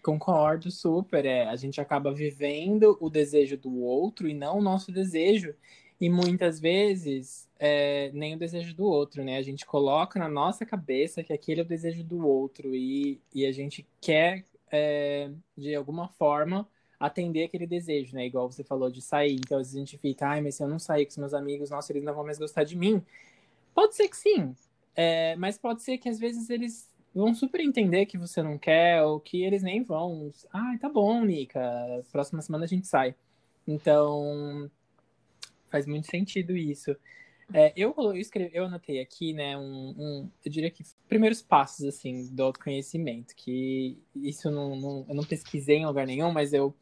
Concordo 0.02 0.70
super. 0.70 1.24
É, 1.24 1.48
a 1.48 1.56
gente 1.56 1.80
acaba 1.80 2.12
vivendo 2.12 2.96
o 3.00 3.10
desejo 3.10 3.56
do 3.56 3.74
outro 3.80 4.28
e 4.28 4.34
não 4.34 4.58
o 4.58 4.62
nosso 4.62 4.92
desejo. 4.92 5.54
E 6.00 6.10
muitas 6.10 6.60
vezes 6.60 7.48
é, 7.58 8.10
nem 8.12 8.34
o 8.34 8.38
desejo 8.38 8.74
do 8.74 8.84
outro, 8.84 9.24
né? 9.24 9.38
A 9.38 9.42
gente 9.42 9.64
coloca 9.64 10.18
na 10.18 10.28
nossa 10.28 10.66
cabeça 10.66 11.22
que 11.22 11.32
aquele 11.32 11.60
é 11.60 11.64
o 11.64 11.66
desejo 11.66 12.04
do 12.04 12.26
outro 12.26 12.74
e, 12.74 13.20
e 13.34 13.46
a 13.46 13.52
gente 13.52 13.86
quer, 14.00 14.44
é, 14.70 15.30
de 15.56 15.74
alguma 15.74 16.08
forma, 16.08 16.68
atender 17.00 17.44
aquele 17.44 17.66
desejo, 17.66 18.14
né? 18.14 18.26
Igual 18.26 18.50
você 18.50 18.62
falou 18.62 18.90
de 18.90 19.00
sair. 19.00 19.36
Então, 19.36 19.58
às 19.58 19.68
vezes 19.68 19.76
a 19.76 19.78
gente 19.78 19.98
fica, 19.98 20.28
ai, 20.28 20.40
mas 20.40 20.56
se 20.56 20.62
eu 20.62 20.68
não 20.68 20.78
sair 20.78 21.06
com 21.06 21.10
os 21.10 21.18
meus 21.18 21.34
amigos, 21.34 21.70
nossa, 21.70 21.92
eles 21.92 22.04
não 22.04 22.14
vão 22.14 22.24
mais 22.24 22.38
gostar 22.38 22.64
de 22.64 22.76
mim. 22.76 23.02
Pode 23.74 23.94
ser 23.96 24.08
que 24.08 24.16
sim, 24.16 24.54
é, 24.94 25.36
mas 25.36 25.58
pode 25.58 25.82
ser 25.82 25.98
que 25.98 26.08
às 26.08 26.18
vezes 26.18 26.50
eles 26.50 26.90
vão 27.14 27.34
super 27.34 27.60
entender 27.60 28.06
que 28.06 28.18
você 28.18 28.42
não 28.42 28.58
quer 28.58 29.02
ou 29.02 29.20
que 29.20 29.42
eles 29.42 29.62
nem 29.62 29.82
vão. 29.82 30.30
Ai, 30.52 30.78
tá 30.78 30.88
bom, 30.88 31.24
Nika, 31.24 31.60
próxima 32.12 32.42
semana 32.42 32.64
a 32.64 32.68
gente 32.68 32.86
sai. 32.86 33.14
Então, 33.66 34.70
faz 35.70 35.86
muito 35.86 36.06
sentido 36.10 36.56
isso. 36.56 36.96
É, 37.52 37.72
eu, 37.76 37.94
eu, 37.96 38.16
escrevi, 38.16 38.50
eu 38.56 38.64
anotei 38.64 39.00
aqui, 39.00 39.32
né, 39.32 39.56
um, 39.56 39.94
um, 39.96 40.30
eu 40.44 40.50
diria 40.50 40.70
que 40.70 40.82
primeiros 41.08 41.42
passos, 41.42 41.86
assim, 41.86 42.26
do 42.34 42.42
autoconhecimento, 42.42 43.36
que 43.36 44.02
isso 44.16 44.50
não, 44.50 44.74
não, 44.74 45.06
eu 45.08 45.14
não 45.14 45.22
pesquisei 45.22 45.76
em 45.76 45.86
lugar 45.86 46.06
nenhum, 46.06 46.32
mas 46.32 46.52
eu 46.52 46.74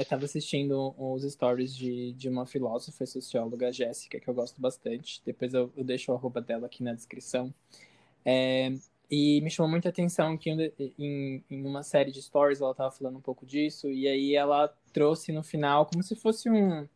estava 0.00 0.24
assistindo 0.24 0.94
os 0.96 1.24
stories 1.24 1.74
de, 1.74 2.12
de 2.12 2.28
uma 2.28 2.46
filósofa 2.46 3.02
e 3.02 3.06
socióloga, 3.06 3.72
Jéssica, 3.72 4.20
que 4.20 4.28
eu 4.28 4.34
gosto 4.34 4.60
bastante, 4.60 5.20
depois 5.24 5.52
eu, 5.52 5.72
eu 5.76 5.82
deixo 5.82 6.12
o 6.12 6.14
arroba 6.14 6.40
dela 6.40 6.66
aqui 6.66 6.84
na 6.84 6.92
descrição, 6.92 7.52
é, 8.24 8.72
e 9.10 9.40
me 9.40 9.50
chamou 9.50 9.70
muita 9.70 9.88
atenção 9.88 10.38
que 10.38 10.48
em, 10.96 11.44
em 11.50 11.66
uma 11.66 11.82
série 11.82 12.12
de 12.12 12.22
stories 12.22 12.60
ela 12.60 12.70
estava 12.70 12.90
falando 12.92 13.18
um 13.18 13.20
pouco 13.20 13.44
disso, 13.44 13.90
e 13.90 14.06
aí 14.06 14.36
ela 14.36 14.68
trouxe 14.92 15.32
no 15.32 15.42
final 15.42 15.86
como 15.86 16.04
se 16.04 16.14
fosse 16.14 16.48
um 16.48 16.86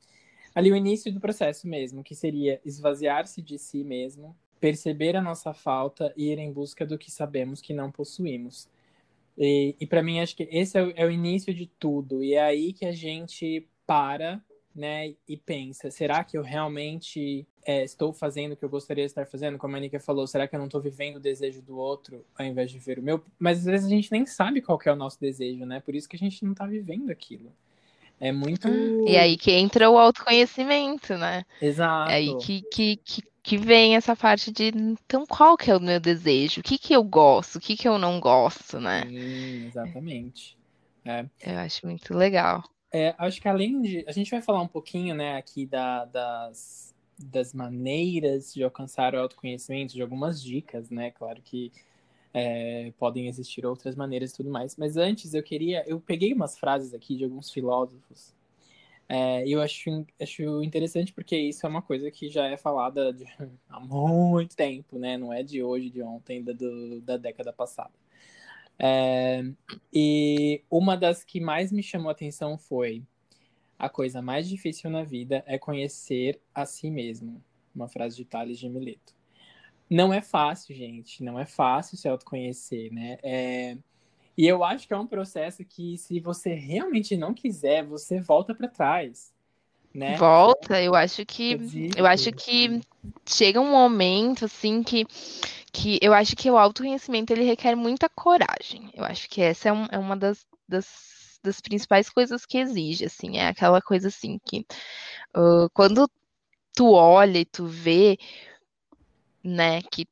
ali 0.57 0.73
o 0.73 0.77
início 0.77 1.13
do 1.13 1.21
processo 1.21 1.69
mesmo, 1.69 2.03
que 2.03 2.15
seria 2.15 2.59
esvaziar-se 2.65 3.43
de 3.43 3.59
si 3.59 3.85
mesmo, 3.85 4.35
perceber 4.59 5.15
a 5.15 5.21
nossa 5.21 5.53
falta 5.53 6.15
e 6.17 6.33
ir 6.33 6.39
em 6.39 6.51
busca 6.51 6.87
do 6.87 6.97
que 6.97 7.11
sabemos 7.11 7.61
que 7.61 7.75
não 7.75 7.93
possuímos. 7.93 8.67
E, 9.37 9.77
e 9.79 9.87
para 9.87 10.03
mim, 10.03 10.19
acho 10.19 10.35
que 10.35 10.49
esse 10.51 10.79
é 10.79 10.83
o, 10.83 10.93
é 10.97 11.05
o, 11.05 11.11
início 11.11 11.53
de 11.53 11.67
tudo. 11.67 12.25
E 12.25 12.33
é 12.33 12.43
aí 12.43 12.73
que 12.73 12.87
a 12.87 12.93
gente 12.93 13.69
para 13.87 14.43
né, 14.75 15.15
e 15.29 15.37
pensa: 15.37 15.91
será 15.91 16.25
que 16.25 16.39
eu 16.39 16.43
realmente 16.43 17.47
é, 17.63 17.85
estou 17.85 18.15
fazendo 18.15 18.53
o 18.53 18.57
que 18.57 18.65
eu 18.65 18.71
gostaria 18.71 19.05
de 19.05 19.11
estar 19.11 19.27
fazendo? 19.27 19.59
Como 19.59 19.77
a 19.77 19.79
Nika 19.81 20.01
falou, 20.01 20.27
será 20.27 20.49
que 20.49 20.55
eu 20.55 20.59
não 20.59 20.67
estou 20.69 20.81
vivendo 20.81 21.17
o 21.17 21.21
desejo 21.21 21.61
do 21.61 21.77
outro 21.77 22.25
ao 22.35 22.47
invés 22.47 22.71
de 22.71 22.79
ver 22.79 22.99
o 22.99 23.03
meu? 23.03 23.23
Mas 23.39 23.59
às 23.59 23.65
vezes 23.67 23.87
a 23.87 23.91
gente 23.91 24.11
nem 24.11 24.25
sabe 24.25 24.63
qual 24.63 24.81
é 24.87 24.91
o 24.91 24.97
nosso 24.97 25.21
desejo, 25.21 25.67
né? 25.67 25.81
Por 25.81 25.95
isso 25.95 26.09
que 26.09 26.17
a 26.17 26.19
gente 26.19 26.43
não 26.43 26.53
está 26.53 26.65
vivendo 26.67 27.11
aquilo. 27.11 27.53
É 28.21 28.33
muito. 28.33 28.69
E 29.07 29.17
aí 29.17 29.37
que 29.37 29.53
entra 29.53 29.91
o 29.91 29.99
autoconhecimento, 29.99 31.17
né? 31.17 31.45
Exato. 31.61 32.11
É 32.11 32.15
aí 32.15 32.37
que, 32.39 32.63
que, 32.63 32.97
que, 32.97 33.23
que, 33.43 33.59
vem 33.59 33.95
essa 33.95 34.17
parte 34.17 34.51
de 34.51 34.73
então 34.75 35.27
qual 35.27 35.57
que 35.57 35.71
é 35.71 35.77
o 35.77 35.81
meu 35.81 36.01
desejo? 36.01 36.61
O 36.61 36.65
que, 36.65 36.79
que 36.79 36.95
eu 36.95 37.05
gosto? 37.05 37.57
O 37.57 37.61
que, 37.61 37.77
que 37.77 37.87
eu 37.87 37.99
não 37.99 38.19
gosto, 38.19 38.81
né? 38.81 39.03
Sim, 39.07 39.67
exatamente. 39.67 40.57
É. 41.05 41.27
Eu 41.45 41.59
acho 41.59 41.87
muito 41.87 42.15
legal. 42.15 42.65
É, 42.93 43.15
acho 43.19 43.41
que 43.41 43.49
além 43.49 43.83
de. 43.83 44.05
A 44.09 44.13
gente 44.13 44.31
vai 44.31 44.41
falar 44.41 44.63
um 44.63 44.69
pouquinho, 44.69 45.15
né, 45.15 45.37
aqui 45.37 45.67
da, 45.67 46.07
das, 46.07 46.95
das 47.19 47.53
maneiras 47.53 48.55
de 48.55 48.63
alcançar 48.63 49.15
o 49.15 49.21
autoconhecimento, 49.21 49.93
de 49.95 50.03
algumas 50.03 50.43
dicas, 50.43 50.89
né? 50.89 51.11
Claro 51.11 51.43
que 51.43 51.71
é, 52.39 52.93
podem 52.99 53.29
existir 53.29 53.65
outras 53.65 53.97
maneiras 53.97 54.31
e 54.31 54.37
tudo 54.37 54.51
mais. 54.51 54.77
Mas 54.77 54.99
antes 54.99 55.33
eu 55.33 55.43
queria. 55.43 55.83
Eu 55.87 55.99
peguei 55.99 56.35
umas 56.35 56.59
frases 56.59 56.93
aqui 56.93 57.17
de 57.17 57.25
alguns 57.25 57.51
filósofos. 57.51 58.35
É, 59.09 59.49
eu 59.49 59.63
acho, 59.63 60.05
acho 60.21 60.63
interessante 60.63 61.15
porque 61.15 61.35
isso 61.35 61.65
é 61.65 61.69
uma 61.69 61.81
coisa 61.81 62.11
que 62.11 62.29
já 62.29 62.47
é 62.47 62.59
falada 62.59 63.11
de, 63.11 63.25
há 63.71 63.81
muito 63.81 64.55
tempo, 64.55 64.99
né? 64.99 65.17
Não 65.17 65.33
é 65.33 65.43
de 65.43 65.63
hoje, 65.63 65.89
de 65.89 66.03
ontem, 66.03 66.45
da, 66.45 66.53
do, 66.53 67.01
da 67.01 67.17
década 67.17 67.55
passada. 67.55 67.95
É, 68.79 69.43
e 69.91 70.63
uma 70.71 70.95
das 70.95 71.25
que 71.25 71.41
mais 71.41 71.73
me 71.73 71.83
chamou 71.83 72.11
a 72.11 72.13
atenção 72.13 72.59
foi: 72.59 73.03
a 73.79 73.89
coisa 73.89 74.21
mais 74.21 74.47
difícil 74.47 74.91
na 74.91 75.05
vida 75.05 75.43
é 75.47 75.59
conhecer 75.59 76.39
a 76.55 76.67
si 76.67 76.91
mesmo. 76.91 77.43
Uma 77.75 77.89
frase 77.89 78.17
de 78.17 78.27
Tales 78.27 78.59
de 78.59 78.69
Mileto. 78.69 79.16
Não 79.89 80.13
é 80.13 80.21
fácil, 80.21 80.75
gente. 80.75 81.23
Não 81.23 81.39
é 81.39 81.47
fácil 81.47 81.97
se 81.97 82.09
autoconhecer, 82.09 82.93
né? 82.93 83.19
É... 83.23 83.77
E 84.37 84.47
eu 84.47 84.63
acho 84.63 84.87
que 84.87 84.93
é 84.93 84.99
um 84.99 85.07
processo 85.07 85.65
que, 85.65 85.97
se 85.97 86.21
você 86.21 86.53
realmente 86.53 87.17
não 87.17 87.33
quiser, 87.33 87.85
você 87.85 88.21
volta 88.21 88.55
para 88.55 88.69
trás, 88.69 89.33
né? 89.95 90.17
Volta. 90.17 90.81
Eu 90.83 90.95
acho 90.95 91.25
que 91.25 91.59
eu 91.97 92.05
acho 92.05 92.31
que 92.33 92.81
chega 93.25 93.61
um 93.61 93.71
momento 93.71 94.45
assim 94.45 94.83
que 94.83 95.07
que 95.73 95.99
eu 96.01 96.13
acho 96.15 96.35
que 96.35 96.51
o 96.51 96.57
autoconhecimento 96.57 97.33
ele 97.33 97.45
requer 97.45 97.75
muita 97.75 98.09
coragem. 98.09 98.91
Eu 98.95 99.05
acho 99.05 99.29
que 99.29 99.43
essa 99.43 99.69
é, 99.69 99.73
um, 99.73 99.87
é 99.91 99.99
uma 99.99 100.17
das, 100.17 100.47
das, 100.67 101.39
das, 101.43 101.61
principais 101.61 102.09
coisas 102.09 102.47
que 102.47 102.57
exige, 102.57 103.05
assim, 103.05 103.37
é 103.37 103.49
aquela 103.49 103.83
coisa 103.83 104.09
assim 104.09 104.41
que 104.43 104.67
uh, 105.37 105.69
quando 105.75 106.11
tu 106.75 106.93
olha 106.93 107.39
e 107.41 107.45
tu 107.45 107.67
vê 107.67 108.17
né? 109.47 109.83
Que 109.83 110.07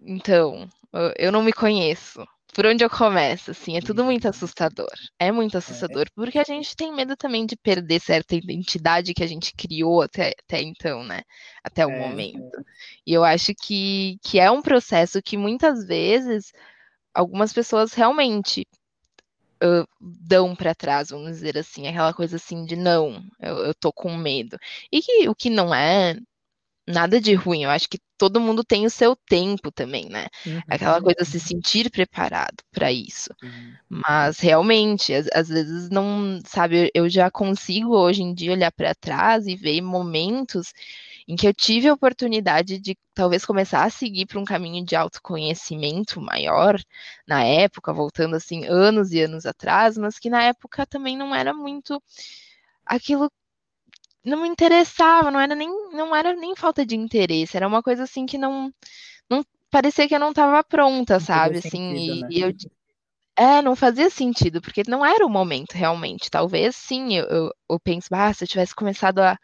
então 0.00 0.68
eu 1.16 1.32
não 1.32 1.42
me 1.42 1.52
conheço. 1.52 2.24
Por 2.54 2.66
onde 2.66 2.82
eu 2.82 2.90
começo, 2.90 3.50
assim, 3.50 3.76
é 3.76 3.80
tudo 3.80 4.04
muito 4.04 4.26
assustador. 4.26 4.90
É 5.18 5.30
muito 5.30 5.56
assustador, 5.56 6.06
é. 6.06 6.10
porque 6.14 6.38
a 6.38 6.44
gente 6.44 6.74
tem 6.74 6.92
medo 6.92 7.16
também 7.16 7.46
de 7.46 7.56
perder 7.56 8.00
certa 8.00 8.34
identidade 8.34 9.14
que 9.14 9.22
a 9.22 9.26
gente 9.26 9.54
criou 9.54 10.02
até, 10.02 10.34
até 10.44 10.62
então, 10.62 11.04
né? 11.04 11.22
Até 11.62 11.86
o 11.86 11.90
é, 11.90 11.98
momento. 11.98 12.58
É. 12.58 12.62
E 13.06 13.12
eu 13.12 13.22
acho 13.22 13.54
que, 13.54 14.18
que 14.22 14.40
é 14.40 14.50
um 14.50 14.62
processo 14.62 15.22
que 15.22 15.36
muitas 15.36 15.86
vezes 15.86 16.52
algumas 17.14 17.52
pessoas 17.52 17.92
realmente 17.92 18.66
uh, 19.62 19.86
dão 20.00 20.56
para 20.56 20.74
trás, 20.74 21.10
vamos 21.10 21.30
dizer 21.32 21.56
assim, 21.58 21.86
aquela 21.86 22.14
coisa 22.14 22.36
assim 22.36 22.64
de 22.64 22.76
não, 22.76 23.22
eu, 23.40 23.58
eu 23.58 23.74
tô 23.74 23.92
com 23.92 24.16
medo. 24.16 24.58
E 24.90 25.02
que 25.02 25.28
o 25.28 25.34
que 25.34 25.50
não 25.50 25.72
é 25.74 26.16
nada 26.88 27.20
de 27.20 27.34
ruim, 27.34 27.64
eu 27.64 27.70
acho 27.70 27.88
que 27.88 27.98
todo 28.16 28.40
mundo 28.40 28.64
tem 28.64 28.84
o 28.86 28.90
seu 28.90 29.14
tempo 29.14 29.70
também, 29.70 30.08
né? 30.08 30.26
Uhum. 30.44 30.60
Aquela 30.68 31.00
coisa 31.00 31.24
se 31.24 31.38
sentir 31.38 31.90
preparado 31.90 32.56
para 32.72 32.90
isso. 32.90 33.30
Uhum. 33.42 33.74
Mas 33.88 34.40
realmente, 34.40 35.14
às, 35.14 35.28
às, 35.32 35.48
vezes 35.48 35.88
não, 35.90 36.40
sabe, 36.44 36.90
eu 36.94 37.08
já 37.08 37.30
consigo 37.30 37.96
hoje 37.96 38.22
em 38.22 38.34
dia 38.34 38.52
olhar 38.52 38.72
para 38.72 38.94
trás 38.94 39.46
e 39.46 39.54
ver 39.54 39.80
momentos 39.80 40.72
em 41.28 41.36
que 41.36 41.46
eu 41.46 41.52
tive 41.52 41.88
a 41.88 41.92
oportunidade 41.92 42.78
de 42.78 42.96
talvez 43.14 43.44
começar 43.44 43.84
a 43.84 43.90
seguir 43.90 44.26
para 44.26 44.40
um 44.40 44.44
caminho 44.44 44.84
de 44.84 44.96
autoconhecimento 44.96 46.20
maior 46.20 46.80
na 47.26 47.44
época, 47.44 47.92
voltando 47.92 48.34
assim 48.34 48.64
anos 48.64 49.12
e 49.12 49.20
anos 49.20 49.44
atrás, 49.44 49.98
mas 49.98 50.18
que 50.18 50.30
na 50.30 50.42
época 50.42 50.86
também 50.86 51.16
não 51.16 51.34
era 51.34 51.52
muito 51.52 52.02
aquilo 52.86 53.30
não 54.24 54.42
me 54.42 54.48
interessava, 54.48 55.30
não 55.30 55.40
era 55.40 55.54
nem 55.54 55.68
não 55.92 56.14
era 56.14 56.34
nem 56.34 56.54
falta 56.56 56.84
de 56.84 56.96
interesse, 56.96 57.56
era 57.56 57.66
uma 57.66 57.82
coisa 57.82 58.04
assim 58.04 58.26
que 58.26 58.38
não 58.38 58.72
não 59.30 59.44
parecia 59.70 60.08
que 60.08 60.14
eu 60.14 60.20
não 60.20 60.30
estava 60.30 60.62
pronta, 60.64 61.20
sabe? 61.20 61.58
Assim, 61.58 61.70
sentido, 61.70 61.96
e, 61.96 62.20
né? 62.22 62.28
e 62.30 62.40
eu 62.40 62.52
é, 63.36 63.62
não 63.62 63.76
fazia 63.76 64.10
sentido, 64.10 64.60
porque 64.60 64.82
não 64.88 65.06
era 65.06 65.24
o 65.24 65.30
momento 65.30 65.72
realmente. 65.72 66.30
Talvez 66.30 66.74
sim, 66.74 67.14
eu, 67.14 67.24
eu, 67.26 67.50
eu 67.70 67.80
penso, 67.80 68.08
ah, 68.12 68.32
se 68.34 68.42
eu 68.44 68.48
tivesse 68.48 68.74
começado 68.74 69.20
a, 69.20 69.38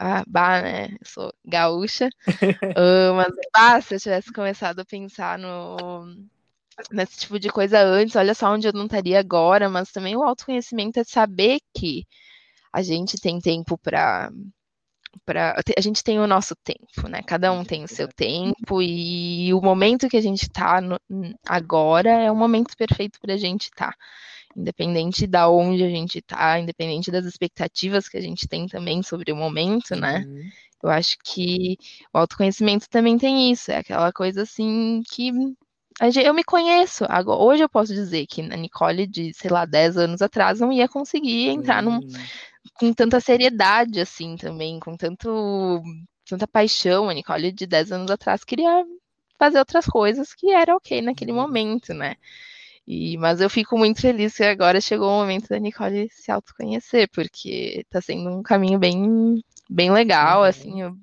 ah, 0.00 0.24
bah, 0.26 0.62
né? 0.62 0.88
Eu 0.90 1.06
sou 1.06 1.32
gaúcha. 1.44 2.08
uh, 2.76 3.14
mas, 3.14 3.32
bah, 3.54 3.80
se 3.80 3.94
eu 3.94 4.00
tivesse 4.00 4.32
começado 4.32 4.80
a 4.80 4.84
pensar 4.84 5.38
no, 5.38 6.06
nesse 6.90 7.18
tipo 7.18 7.38
de 7.38 7.48
coisa 7.48 7.80
antes, 7.80 8.16
olha 8.16 8.34
só 8.34 8.52
onde 8.52 8.68
eu 8.68 8.72
não 8.72 8.86
estaria 8.86 9.20
agora. 9.20 9.68
Mas 9.68 9.92
também 9.92 10.16
o 10.16 10.22
autoconhecimento 10.22 11.00
é 11.00 11.04
saber 11.04 11.60
que 11.76 12.04
a 12.78 12.82
gente 12.82 13.20
tem 13.20 13.40
tempo 13.40 13.76
para 13.76 14.30
Pra, 15.24 15.58
a 15.76 15.80
gente 15.80 16.04
tem 16.04 16.20
o 16.20 16.26
nosso 16.26 16.54
tempo, 16.56 17.08
né? 17.08 17.22
Cada 17.26 17.50
um 17.50 17.64
tem 17.64 17.82
o 17.82 17.88
seu 17.88 18.06
tempo 18.08 18.80
e 18.80 19.52
o 19.52 19.60
momento 19.60 20.08
que 20.08 20.18
a 20.18 20.20
gente 20.20 20.42
está 20.42 20.80
agora 21.46 22.10
é 22.10 22.30
o 22.30 22.36
momento 22.36 22.76
perfeito 22.76 23.18
para 23.18 23.34
a 23.34 23.36
gente 23.36 23.64
estar. 23.64 23.92
Tá 23.92 23.96
independente 24.56 25.26
da 25.26 25.48
onde 25.48 25.82
a 25.84 25.88
gente 25.88 26.18
está, 26.18 26.58
independente 26.58 27.10
das 27.10 27.24
expectativas 27.24 28.08
que 28.08 28.16
a 28.16 28.20
gente 28.20 28.48
tem 28.48 28.66
também 28.66 29.02
sobre 29.02 29.32
o 29.32 29.36
momento, 29.36 29.94
né? 29.94 30.24
Uhum. 30.26 30.50
Eu 30.82 30.90
acho 30.90 31.16
que 31.24 31.76
o 32.12 32.18
autoconhecimento 32.18 32.88
também 32.88 33.18
tem 33.18 33.50
isso, 33.52 33.70
é 33.70 33.76
aquela 33.78 34.12
coisa 34.12 34.42
assim 34.42 35.02
que 35.10 35.32
eu 36.22 36.34
me 36.34 36.44
conheço. 36.44 37.04
Agora, 37.08 37.40
hoje 37.40 37.62
eu 37.62 37.68
posso 37.68 37.92
dizer 37.92 38.26
que 38.26 38.40
a 38.40 38.56
Nicole 38.56 39.06
de, 39.06 39.32
sei 39.34 39.50
lá, 39.50 39.64
10 39.64 39.96
anos 39.96 40.22
atrás 40.22 40.60
não 40.60 40.72
ia 40.72 40.88
conseguir 40.88 41.48
entrar 41.48 41.82
num, 41.82 42.00
com 42.78 42.92
tanta 42.92 43.20
seriedade 43.20 44.00
assim 44.00 44.36
também, 44.36 44.78
com 44.80 44.96
tanto 44.96 45.82
tanta 46.26 46.46
paixão. 46.46 47.08
A 47.08 47.14
Nicole 47.14 47.52
de 47.52 47.66
10 47.66 47.92
anos 47.92 48.10
atrás 48.10 48.44
queria 48.44 48.84
fazer 49.38 49.58
outras 49.58 49.86
coisas 49.86 50.34
que 50.34 50.50
era 50.50 50.76
ok 50.76 51.02
naquele 51.02 51.32
uhum. 51.32 51.38
momento, 51.38 51.94
né? 51.94 52.16
E, 52.86 53.18
mas 53.18 53.40
eu 53.40 53.50
fico 53.50 53.76
muito 53.76 54.00
feliz 54.00 54.36
que 54.36 54.42
agora 54.42 54.80
chegou 54.80 55.08
o 55.08 55.20
momento 55.20 55.48
da 55.48 55.58
Nicole 55.58 56.08
se 56.10 56.30
autoconhecer, 56.30 57.08
porque 57.12 57.82
está 57.84 58.00
sendo 58.00 58.30
um 58.30 58.42
caminho 58.42 58.78
bem, 58.78 59.42
bem 59.68 59.92
legal, 59.92 60.40
uhum. 60.40 60.44
assim, 60.46 60.82
eu, 60.82 60.96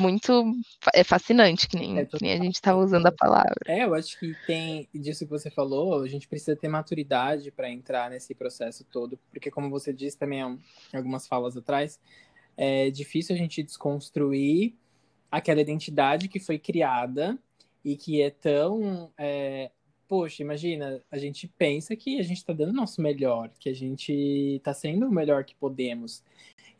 muito 0.00 0.52
é 0.94 1.02
fascinante, 1.04 1.68
que 1.68 1.76
nem, 1.76 1.98
é, 1.98 2.04
que 2.04 2.22
nem 2.22 2.32
a 2.32 2.36
gente 2.36 2.54
estava 2.54 2.78
usando 2.78 3.06
a 3.06 3.12
palavra. 3.12 3.56
É, 3.66 3.84
eu 3.84 3.94
acho 3.94 4.18
que 4.18 4.34
tem 4.46 4.88
disso 4.94 5.24
que 5.24 5.30
você 5.30 5.50
falou, 5.50 6.02
a 6.02 6.08
gente 6.08 6.28
precisa 6.28 6.56
ter 6.56 6.68
maturidade 6.68 7.50
para 7.50 7.70
entrar 7.70 8.10
nesse 8.10 8.34
processo 8.34 8.84
todo, 8.84 9.18
porque 9.30 9.50
como 9.50 9.70
você 9.70 9.92
disse 9.92 10.18
também 10.18 10.40
em 10.40 10.96
algumas 10.96 11.26
falas 11.26 11.56
atrás, 11.56 12.00
é 12.56 12.90
difícil 12.90 13.34
a 13.34 13.38
gente 13.38 13.62
desconstruir 13.62 14.74
aquela 15.30 15.60
identidade 15.60 16.28
que 16.28 16.40
foi 16.40 16.58
criada 16.58 17.38
e 17.84 17.96
que 17.96 18.20
é 18.20 18.30
tão 18.30 19.12
é, 19.16 19.70
poxa, 20.08 20.42
imagina, 20.42 21.02
a 21.10 21.18
gente 21.18 21.46
pensa 21.46 21.94
que 21.94 22.18
a 22.18 22.22
gente 22.22 22.38
está 22.38 22.52
dando 22.54 22.70
o 22.70 22.76
nosso 22.76 23.02
melhor, 23.02 23.50
que 23.60 23.68
a 23.68 23.74
gente 23.74 24.12
está 24.56 24.72
sendo 24.72 25.06
o 25.06 25.12
melhor 25.12 25.44
que 25.44 25.54
podemos. 25.54 26.24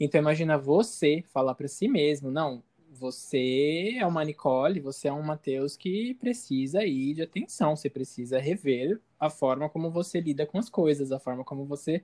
Então 0.01 0.19
imagina 0.21 0.57
você 0.57 1.23
falar 1.29 1.55
para 1.55 1.69
si 1.69 1.87
mesmo, 1.89 2.31
não, 2.31 2.63
você 2.99 3.97
é 3.99 4.07
uma 4.07 4.25
Nicole, 4.25 4.81
você 4.81 5.09
é 5.09 5.13
um 5.13 5.23
Matheus 5.23 5.77
que 5.77 6.15
precisa 6.15 6.85
ir 6.85 7.15
de 7.15 7.23
atenção, 7.23 7.77
você 7.77 7.89
precisa 7.89 8.39
rever 8.39 9.01
a 9.19 9.31
forma 9.31 9.69
como 9.69 9.91
você 9.91 10.21
lida 10.21 10.47
com 10.47 10.59
as 10.59 10.69
coisas, 10.69 11.13
a 11.13 11.19
forma 11.19 11.45
como 11.45 11.65
você, 11.65 12.03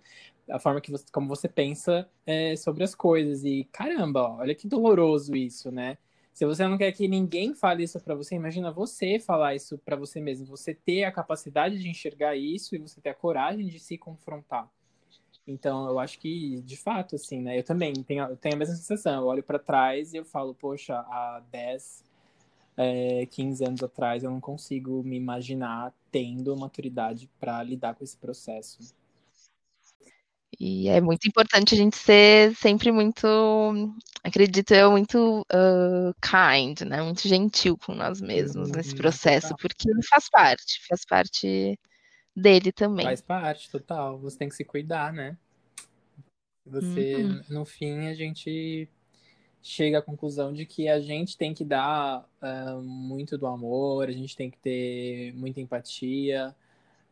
a 0.49 0.59
forma 0.59 0.81
que 0.81 0.91
você, 0.91 1.05
como 1.13 1.29
você 1.29 1.49
pensa 1.49 2.09
é, 2.27 2.57
sobre 2.57 2.85
as 2.85 2.95
coisas. 2.95 3.45
E 3.45 3.65
caramba, 3.73 4.31
olha 4.37 4.55
que 4.55 4.69
doloroso 4.69 5.37
isso, 5.37 5.71
né? 5.71 5.99
Se 6.33 6.45
você 6.45 6.67
não 6.67 6.77
quer 6.77 6.91
que 6.93 7.07
ninguém 7.07 7.55
fale 7.55 7.85
isso 7.85 8.01
para 8.01 8.15
você, 8.15 8.35
imagina 8.35 8.73
você 8.73 9.21
falar 9.21 9.55
isso 9.55 9.79
para 9.79 9.97
você 9.97 10.21
mesmo. 10.21 10.47
Você 10.47 10.75
ter 10.75 11.05
a 11.05 11.13
capacidade 11.13 11.79
de 11.79 11.89
enxergar 11.89 12.37
isso 12.37 12.75
e 12.75 12.79
você 12.79 13.01
ter 13.01 13.11
a 13.11 13.15
coragem 13.15 13.67
de 13.67 13.79
se 13.79 13.97
confrontar. 13.97 14.69
Então, 15.47 15.87
eu 15.89 15.99
acho 15.99 16.19
que, 16.19 16.61
de 16.63 16.77
fato, 16.77 17.17
assim, 17.17 17.41
né? 17.41 17.59
Eu 17.59 17.63
também 17.63 17.93
tenho, 17.93 18.25
eu 18.25 18.37
tenho 18.37 18.55
a 18.55 18.59
mesma 18.59 18.75
sensação. 18.75 19.23
Eu 19.23 19.27
olho 19.27 19.43
para 19.43 19.59
trás 19.59 20.15
e 20.15 20.17
eu 20.17 20.25
falo, 20.25 20.55
poxa, 20.55 20.97
há 20.97 21.43
10, 21.51 22.03
é, 22.77 23.27
15 23.27 23.65
anos 23.65 23.83
atrás 23.83 24.25
eu 24.25 24.31
não 24.31 24.41
consigo 24.41 25.03
me 25.03 25.17
imaginar 25.17 25.93
tendo 26.11 26.57
maturidade 26.57 27.29
para 27.39 27.63
lidar 27.63 27.95
com 27.95 28.03
esse 28.03 28.17
processo. 28.17 28.79
E 30.59 30.89
é 30.89 31.01
muito 31.01 31.27
importante 31.27 31.75
a 31.75 31.77
gente 31.77 31.97
ser 31.97 32.55
sempre 32.55 32.93
muito, 32.93 33.27
acredito 34.23 34.73
eu, 34.73 34.91
muito 34.93 35.45
uh, 35.53 36.15
kind, 36.23 36.81
né? 36.83 37.03
Muito 37.03 37.27
gentil 37.29 37.77
com 37.77 37.93
nós 37.95 38.21
mesmos 38.21 38.71
uhum, 38.71 38.77
nesse 38.77 38.95
processo, 38.95 39.55
porque 39.61 39.91
faz 40.09 40.31
parte, 40.31 40.81
faz 40.89 41.05
parte 41.05 41.79
dele 42.35 42.73
também. 42.73 43.05
Faz 43.05 43.21
parte, 43.21 43.71
total. 43.71 44.19
Você 44.19 44.39
tem 44.39 44.49
que 44.49 44.55
se 44.55 44.65
cuidar, 44.65 45.13
né? 45.13 45.37
Você, 46.67 47.17
uhum. 47.17 47.43
no 47.51 47.65
fim, 47.65 48.07
a 48.07 48.15
gente 48.15 48.89
chega 49.63 49.99
à 49.99 50.03
conclusão 50.03 50.53
de 50.53 50.67
que 50.67 50.89
a 50.89 51.01
gente 51.01 51.37
tem 51.37 51.55
que 51.55 51.65
dar 51.65 52.29
uh, 52.43 52.83
muito 52.83 53.39
do 53.39 53.47
amor, 53.47 54.09
a 54.09 54.13
gente 54.13 54.37
tem 54.37 54.51
que 54.51 54.59
ter 54.59 55.33
muita 55.35 55.61
empatia, 55.61 56.55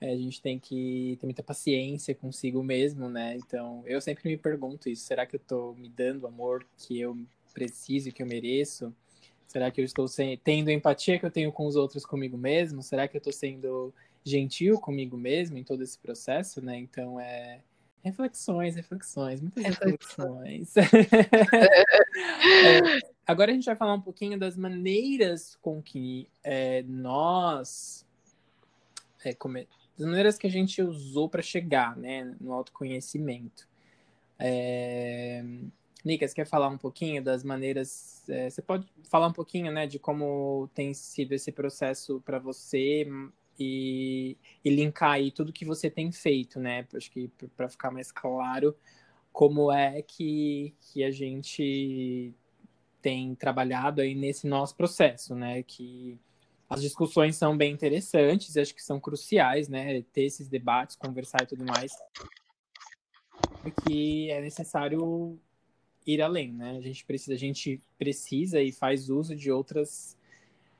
é, 0.03 0.11
a 0.11 0.17
gente 0.17 0.43
tem 0.43 0.59
que 0.59 1.17
ter 1.21 1.27
muita 1.27 1.43
paciência 1.43 2.15
consigo 2.15 2.63
mesmo, 2.63 3.09
né? 3.09 3.37
Então, 3.37 3.85
eu 3.87 4.01
sempre 4.01 4.29
me 4.29 4.37
pergunto 4.37 4.89
isso: 4.89 5.05
será 5.05 5.25
que 5.25 5.37
eu 5.37 5.41
estou 5.41 5.75
me 5.77 5.89
dando 5.89 6.25
o 6.25 6.27
amor 6.27 6.67
que 6.77 7.01
eu 7.01 7.17
preciso 7.55 8.09
e 8.09 8.13
que 8.13 8.23
eu 8.23 8.27
mereço? 8.27 8.93
Será 9.47 9.71
que 9.71 9.81
eu 9.81 9.85
estou 9.85 10.07
tendo 10.43 10.69
a 10.69 10.73
empatia 10.73 11.19
que 11.19 11.27
eu 11.27 11.31
tenho 11.31 11.53
com 11.53 11.67
os 11.67 11.77
outros 11.77 12.05
comigo 12.05 12.37
mesmo? 12.37 12.83
Será 12.83 13.07
que 13.07 13.17
eu 13.17 13.19
estou 13.19 13.33
sendo 13.33 13.95
gentil 14.25 14.79
comigo 14.79 15.17
mesmo 15.17 15.59
em 15.59 15.65
todo 15.65 15.83
esse 15.83 15.99
processo, 15.99 16.65
né? 16.65 16.77
Então, 16.79 17.19
é. 17.19 17.61
Reflexões, 18.05 18.75
reflexões, 18.75 19.41
muitas 19.41 19.65
reflexões. 19.65 20.75
é, 20.77 20.83
agora 23.25 23.53
a 23.53 23.55
gente 23.55 23.65
vai 23.65 23.77
falar 23.77 23.95
um 23.95 24.01
pouquinho 24.01 24.37
das 24.37 24.57
maneiras 24.57 25.57
com 25.63 25.81
que 25.81 26.29
é, 26.43 26.83
nós 26.83 28.05
é, 29.25 29.33
come 29.33 29.69
das 29.97 30.07
maneiras 30.07 30.39
que 30.39 30.47
a 30.47 30.51
gente 30.51 30.83
usou 30.83 31.29
para 31.29 31.43
chegar 31.43 31.97
né, 31.97 32.35
no 32.41 32.53
autoconhecimento. 32.53 33.69
É... 34.39 35.45
Nica, 36.05 36.27
você 36.27 36.35
quer 36.35 36.47
falar 36.47 36.69
um 36.69 36.79
pouquinho 36.79 37.23
das 37.23 37.45
maneiras? 37.45 38.29
É, 38.29 38.51
você 38.51 38.61
pode 38.61 38.87
falar 39.05 39.29
um 39.29 39.33
pouquinho 39.33 39.71
né, 39.71 39.87
de 39.87 39.99
como 39.99 40.69
tem 40.75 40.93
sido 40.93 41.33
esse 41.33 41.53
processo 41.53 42.21
para 42.25 42.41
você 42.41 43.07
e, 43.59 44.37
e, 44.65 44.71
linkar 44.71 45.12
aí 45.12 45.31
tudo 45.31 45.53
que 45.53 45.65
você 45.65 45.91
tem 45.91 46.11
feito, 46.11 46.59
né? 46.59 46.87
Acho 46.95 47.11
que 47.11 47.29
para 47.57 47.69
ficar 47.69 47.91
mais 47.91 48.11
claro 48.11 48.77
como 49.33 49.73
é 49.73 50.03
que, 50.03 50.75
que 50.81 51.03
a 51.03 51.11
gente 51.11 52.35
tem 53.01 53.35
trabalhado 53.35 54.01
aí 54.01 54.15
nesse 54.15 54.47
nosso 54.47 54.77
processo, 54.77 55.35
né? 55.35 55.62
Que 55.62 56.19
as 56.69 56.81
discussões 56.81 57.37
são 57.37 57.57
bem 57.57 57.73
interessantes, 57.73 58.57
acho 58.57 58.75
que 58.75 58.83
são 58.83 59.01
cruciais, 59.01 59.69
né? 59.69 60.03
Ter 60.12 60.25
esses 60.25 60.49
debates, 60.49 60.97
conversar 60.97 61.43
e 61.43 61.47
tudo 61.47 61.65
mais. 61.65 61.93
Porque 63.62 64.29
é 64.31 64.41
necessário 64.41 65.38
ir 66.07 66.21
além, 66.21 66.53
né? 66.53 66.77
A 66.77 66.81
gente 66.81 67.05
precisa, 67.05 67.35
a 67.35 67.38
gente 67.38 67.81
precisa 67.99 68.61
e 68.61 68.73
faz 68.73 69.09
uso 69.09 69.35
de 69.35 69.51
outras 69.51 70.17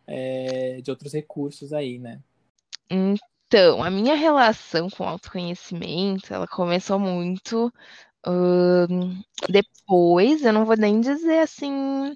é, 0.07 0.81
de 0.81 0.91
outros 0.91 1.13
recursos 1.13 1.73
aí, 1.73 1.99
né? 1.99 2.21
Então, 2.93 3.83
a 3.83 3.91
minha 3.91 4.15
relação 4.15 4.89
com 4.91 5.05
autoconhecimento, 5.05 6.33
ela 6.33 6.47
começou 6.47 6.99
muito 6.99 7.73
depois, 9.49 10.45
eu 10.45 10.53
não 10.53 10.65
vou 10.65 10.77
nem 10.77 11.01
dizer 11.01 11.41
assim 11.41 12.15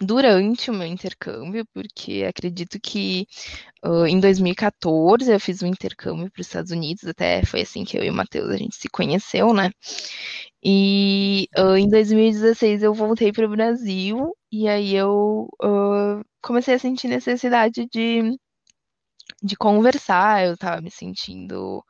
durante 0.00 0.70
o 0.70 0.74
meu 0.74 0.86
intercâmbio, 0.86 1.66
porque 1.74 2.24
acredito 2.28 2.78
que 2.80 3.26
uh, 3.84 4.06
em 4.06 4.20
2014 4.20 5.32
eu 5.32 5.40
fiz 5.40 5.62
um 5.62 5.66
intercâmbio 5.66 6.30
para 6.30 6.40
os 6.40 6.46
Estados 6.46 6.70
Unidos, 6.70 7.04
até 7.06 7.44
foi 7.44 7.62
assim 7.62 7.84
que 7.84 7.98
eu 7.98 8.04
e 8.04 8.10
o 8.10 8.12
Matheus 8.14 8.50
a 8.50 8.56
gente 8.56 8.76
se 8.76 8.88
conheceu, 8.88 9.52
né? 9.52 9.70
E 10.62 11.48
uh, 11.58 11.76
em 11.76 11.88
2016 11.88 12.82
eu 12.82 12.94
voltei 12.94 13.32
para 13.32 13.46
o 13.46 13.50
Brasil 13.50 14.34
e 14.52 14.68
aí 14.68 14.94
eu 14.94 15.48
uh, 15.62 16.24
comecei 16.42 16.74
a 16.74 16.78
sentir 16.78 17.08
necessidade 17.08 17.86
de, 17.92 18.36
de 19.42 19.56
conversar, 19.56 20.44
eu 20.46 20.54
estava 20.54 20.80
me 20.80 20.90
sentindo 20.90 21.84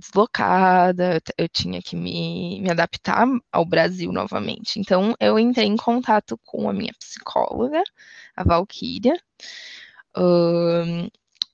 deslocada, 0.00 1.20
eu 1.36 1.48
tinha 1.48 1.80
que 1.80 1.94
me, 1.96 2.60
me 2.60 2.70
adaptar 2.70 3.26
ao 3.52 3.64
Brasil 3.64 4.12
novamente. 4.12 4.80
Então, 4.80 5.14
eu 5.20 5.38
entrei 5.38 5.66
em 5.66 5.76
contato 5.76 6.38
com 6.44 6.68
a 6.68 6.72
minha 6.72 6.92
psicóloga, 6.98 7.82
a 8.36 8.44
Valkyria, 8.44 9.14
um, 10.16 11.08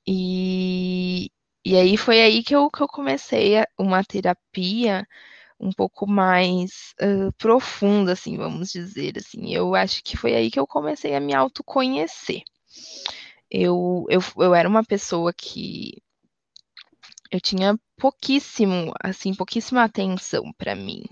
e, 0.07 1.31
e 1.65 1.77
aí 1.77 1.97
foi 1.97 2.21
aí 2.23 2.43
que 2.43 2.55
eu, 2.55 2.71
que 2.71 2.83
eu 2.83 2.89
comecei 2.89 3.55
uma 3.79 4.03
terapia 4.05 5.07
um 5.59 5.71
pouco 5.73 6.07
mais 6.07 6.95
uh, 7.01 7.33
profunda, 7.39 8.13
assim, 8.13 8.37
vamos 8.37 8.71
dizer, 8.71 9.15
assim. 9.19 9.55
Eu 9.55 9.75
acho 9.75 10.03
que 10.03 10.17
foi 10.17 10.35
aí 10.35 10.51
que 10.51 10.59
eu 10.61 10.67
comecei 10.67 11.15
a 11.15 11.21
me 11.21 11.35
autoconhecer. 11.35 12.43
Eu, 13.57 14.05
eu, 14.11 14.21
eu 14.38 14.53
era 14.55 14.69
uma 14.69 14.83
pessoa 14.85 15.33
que 15.33 16.03
eu 17.31 17.40
tinha 17.40 17.79
pouquíssimo, 17.99 18.93
assim, 19.03 19.35
pouquíssima 19.35 19.83
atenção 19.83 20.53
para 20.57 20.75
mim. 20.75 21.03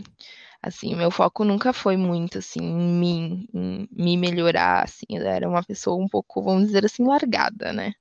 Assim, 0.62 0.94
meu 0.94 1.11
foco 1.11 1.44
nunca 1.44 1.72
foi 1.72 1.96
muito 1.96 2.38
assim 2.38 2.61
em 2.61 2.98
mim, 3.00 3.48
em 3.55 3.88
me 3.92 4.16
melhorar, 4.16 4.85
assim, 4.85 5.07
eu 5.11 5.26
era 5.26 5.48
uma 5.48 5.62
pessoa 5.64 6.02
um 6.02 6.09
pouco, 6.09 6.42
vamos 6.42 6.66
dizer 6.68 6.85
assim, 6.87 7.05
largada, 7.07 7.72
né? 7.72 7.92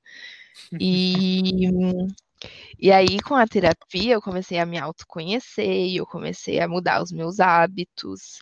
E 0.80 1.41
e 2.80 2.91
aí 2.91 3.19
com 3.21 3.36
a 3.36 3.47
terapia 3.47 4.13
eu 4.15 4.21
comecei 4.21 4.60
a 4.60 4.65
me 4.65 4.77
autoconhecer, 4.80 5.95
eu 5.95 6.06
comecei 6.06 6.60
a 6.60 6.67
mudar 6.67 7.01
os 7.04 7.12
meus 7.12 7.39
hábitos. 7.39 8.39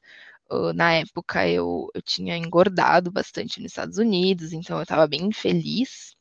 Na 0.76 0.94
época 0.94 1.48
eu, 1.48 1.90
eu 1.94 2.02
tinha 2.02 2.36
engordado 2.38 3.12
bastante 3.12 3.62
nos 3.62 3.72
Estados 3.72 3.98
Unidos, 3.98 4.54
então 4.54 4.78
eu 4.78 4.84
estava 4.84 5.08
bem 5.08 5.32
feliz 5.32 6.16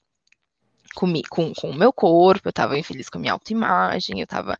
com, 0.94 1.12
com, 1.30 1.52
com 1.54 1.70
o 1.70 1.74
meu 1.74 1.92
corpo, 1.92 2.48
eu 2.48 2.50
estava 2.50 2.78
infeliz 2.78 3.08
com 3.08 3.18
a 3.18 3.20
minha 3.20 3.32
autoimagem, 3.32 4.18
eu 4.20 4.24
estava. 4.24 4.58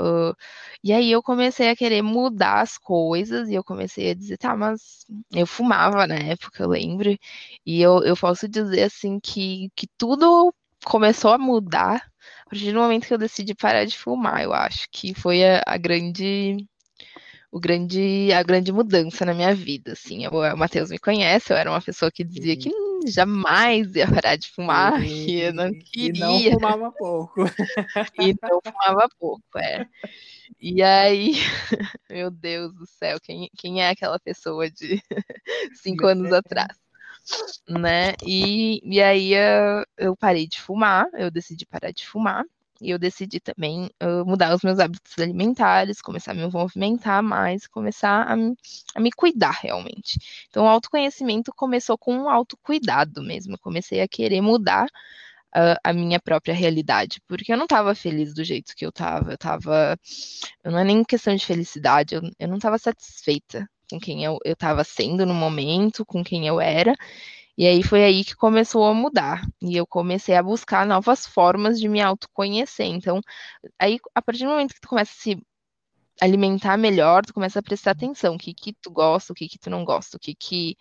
Uh, 0.00 0.34
e 0.82 0.92
aí 0.92 1.12
eu 1.12 1.22
comecei 1.22 1.68
a 1.70 1.76
querer 1.76 2.02
mudar 2.02 2.60
as 2.62 2.78
coisas 2.78 3.48
e 3.48 3.54
eu 3.54 3.62
comecei 3.62 4.10
a 4.10 4.14
dizer, 4.14 4.38
tá, 4.38 4.56
mas 4.56 5.06
eu 5.32 5.46
fumava 5.46 6.06
na 6.06 6.16
época, 6.16 6.62
eu 6.62 6.68
lembro, 6.68 7.16
e 7.64 7.80
eu, 7.82 8.02
eu 8.02 8.16
posso 8.16 8.48
dizer 8.48 8.84
assim 8.84 9.20
que, 9.20 9.70
que 9.76 9.86
tudo 9.98 10.52
começou 10.84 11.32
a 11.32 11.38
mudar 11.38 12.10
a 12.46 12.50
partir 12.50 12.72
do 12.72 12.80
momento 12.80 13.06
que 13.06 13.14
eu 13.14 13.18
decidi 13.18 13.54
parar 13.54 13.84
de 13.84 13.96
fumar, 13.98 14.42
eu 14.42 14.52
acho 14.52 14.88
que 14.90 15.14
foi 15.14 15.44
a, 15.44 15.62
a 15.66 15.76
grande 15.76 16.66
o 17.54 17.60
grande, 17.60 18.32
a 18.32 18.42
grande 18.42 18.72
mudança 18.72 19.24
na 19.24 19.32
minha 19.32 19.54
vida, 19.54 19.92
assim. 19.92 20.24
Eu, 20.24 20.32
o 20.32 20.56
Matheus 20.56 20.90
me 20.90 20.98
conhece, 20.98 21.52
eu 21.52 21.56
era 21.56 21.70
uma 21.70 21.80
pessoa 21.80 22.10
que 22.10 22.24
dizia 22.24 22.56
que 22.56 22.68
jamais 23.06 23.94
ia 23.94 24.12
parar 24.12 24.34
de 24.34 24.50
fumar, 24.50 24.94
e, 25.06 25.24
que 25.24 25.40
eu 25.40 25.54
não 25.54 25.72
queria. 25.72 26.26
E 26.26 26.50
não 26.50 26.52
fumava 26.58 26.90
pouco. 26.90 27.44
e 28.20 28.34
não 28.42 28.60
fumava 28.60 29.08
pouco, 29.20 29.56
é. 29.56 29.86
E 30.60 30.82
aí, 30.82 31.34
meu 32.10 32.28
Deus 32.28 32.74
do 32.74 32.86
céu, 32.88 33.18
quem, 33.22 33.48
quem 33.56 33.80
é 33.80 33.90
aquela 33.90 34.18
pessoa 34.18 34.68
de 34.68 35.00
cinco 35.80 36.08
anos 36.08 36.32
atrás? 36.32 36.76
Né? 37.68 38.14
E, 38.26 38.80
e 38.82 39.00
aí 39.00 39.32
eu, 39.32 39.84
eu 39.96 40.16
parei 40.16 40.48
de 40.48 40.60
fumar, 40.60 41.06
eu 41.12 41.30
decidi 41.30 41.64
parar 41.64 41.92
de 41.92 42.04
fumar. 42.04 42.44
E 42.84 42.90
eu 42.90 42.98
decidi 42.98 43.40
também 43.40 43.90
uh, 44.02 44.24
mudar 44.26 44.54
os 44.54 44.62
meus 44.62 44.78
hábitos 44.78 45.18
alimentares, 45.18 46.02
começar 46.02 46.32
a 46.32 46.34
me 46.34 46.46
movimentar 46.46 47.22
mais, 47.22 47.66
começar 47.66 48.26
a, 48.28 48.34
a 48.94 49.00
me 49.00 49.10
cuidar 49.10 49.58
realmente. 49.62 50.18
Então, 50.48 50.64
o 50.64 50.68
autoconhecimento 50.68 51.50
começou 51.56 51.96
com 51.96 52.14
um 52.14 52.28
autocuidado 52.28 53.22
mesmo. 53.22 53.54
Eu 53.54 53.58
comecei 53.58 54.00
a 54.02 54.08
querer 54.08 54.40
mudar 54.42 54.84
uh, 54.84 55.78
a 55.82 55.92
minha 55.92 56.20
própria 56.20 56.54
realidade, 56.54 57.20
porque 57.26 57.52
eu 57.52 57.56
não 57.56 57.64
estava 57.64 57.94
feliz 57.94 58.34
do 58.34 58.44
jeito 58.44 58.74
que 58.76 58.84
eu 58.84 58.90
estava. 58.90 59.30
Eu 59.30 59.36
estava. 59.36 59.98
Não 60.64 60.78
é 60.78 60.84
nem 60.84 61.02
questão 61.04 61.34
de 61.34 61.46
felicidade, 61.46 62.14
eu, 62.14 62.22
eu 62.38 62.48
não 62.48 62.56
estava 62.56 62.78
satisfeita 62.78 63.68
com 63.90 63.98
quem 64.00 64.24
eu 64.24 64.38
estava 64.44 64.82
sendo 64.84 65.24
no 65.24 65.34
momento, 65.34 66.04
com 66.04 66.22
quem 66.24 66.46
eu 66.46 66.60
era. 66.60 66.94
E 67.56 67.66
aí 67.66 67.82
foi 67.82 68.04
aí 68.04 68.24
que 68.24 68.34
começou 68.34 68.84
a 68.86 68.94
mudar. 68.94 69.42
E 69.62 69.76
eu 69.76 69.86
comecei 69.86 70.34
a 70.36 70.42
buscar 70.42 70.86
novas 70.86 71.26
formas 71.26 71.78
de 71.80 71.88
me 71.88 72.00
autoconhecer. 72.00 72.86
Então, 72.86 73.20
aí, 73.78 73.98
a 74.14 74.22
partir 74.22 74.44
do 74.44 74.50
momento 74.50 74.74
que 74.74 74.80
tu 74.80 74.88
começa 74.88 75.12
a 75.12 75.22
se 75.22 75.42
alimentar 76.20 76.76
melhor, 76.76 77.24
tu 77.24 77.34
começa 77.34 77.58
a 77.58 77.62
prestar 77.62 77.92
atenção, 77.92 78.34
o 78.36 78.38
que 78.38 78.54
que 78.54 78.72
tu 78.74 78.90
gosta, 78.90 79.32
o 79.32 79.36
que 79.36 79.48
que 79.48 79.58
tu 79.58 79.70
não 79.70 79.84
gosta, 79.84 80.16
o 80.16 80.20
que 80.20 80.34
que, 80.34 80.76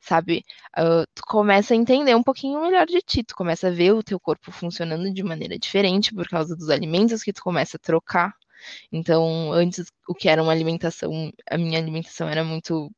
sabe, 0.00 0.44
uh, 0.78 1.04
tu 1.14 1.22
começa 1.26 1.74
a 1.74 1.76
entender 1.76 2.14
um 2.14 2.22
pouquinho 2.22 2.60
melhor 2.62 2.86
de 2.86 3.00
ti, 3.02 3.24
tu 3.24 3.34
começa 3.34 3.68
a 3.68 3.70
ver 3.70 3.92
o 3.92 4.02
teu 4.02 4.20
corpo 4.20 4.52
funcionando 4.52 5.12
de 5.12 5.22
maneira 5.22 5.58
diferente 5.58 6.14
por 6.14 6.28
causa 6.28 6.56
dos 6.56 6.70
alimentos 6.70 7.22
que 7.22 7.32
tu 7.32 7.42
começa 7.42 7.76
a 7.76 7.80
trocar. 7.80 8.32
Então, 8.92 9.52
antes, 9.52 9.92
o 10.08 10.14
que 10.14 10.28
era 10.28 10.42
uma 10.42 10.52
alimentação, 10.52 11.32
a 11.50 11.58
minha 11.58 11.78
alimentação 11.78 12.28
era 12.28 12.44
muito 12.44 12.90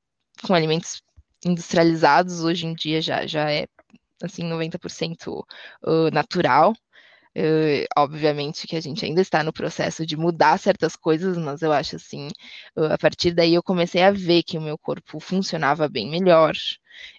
com 0.47 0.55
alimentos 0.55 1.03
industrializados 1.45 2.43
hoje 2.43 2.67
em 2.67 2.75
dia 2.75 3.01
já, 3.01 3.27
já 3.27 3.51
é 3.51 3.67
assim 4.23 4.45
90% 4.45 5.45
natural. 6.13 6.75
Uh, 7.37 7.87
obviamente 7.97 8.67
que 8.67 8.75
a 8.75 8.81
gente 8.81 9.05
ainda 9.05 9.21
está 9.21 9.45
no 9.45 9.53
processo 9.53 10.05
de 10.05 10.17
mudar 10.17 10.59
certas 10.59 10.97
coisas, 10.97 11.37
mas 11.39 11.63
eu 11.63 11.73
acho 11.73 11.95
assim, 11.95 12.29
a 12.75 12.99
partir 12.99 13.33
daí 13.33 13.55
eu 13.55 13.63
comecei 13.63 14.03
a 14.03 14.11
ver 14.11 14.43
que 14.43 14.59
o 14.59 14.61
meu 14.61 14.77
corpo 14.77 15.21
funcionava 15.21 15.89
bem 15.89 16.11
melhor. 16.11 16.57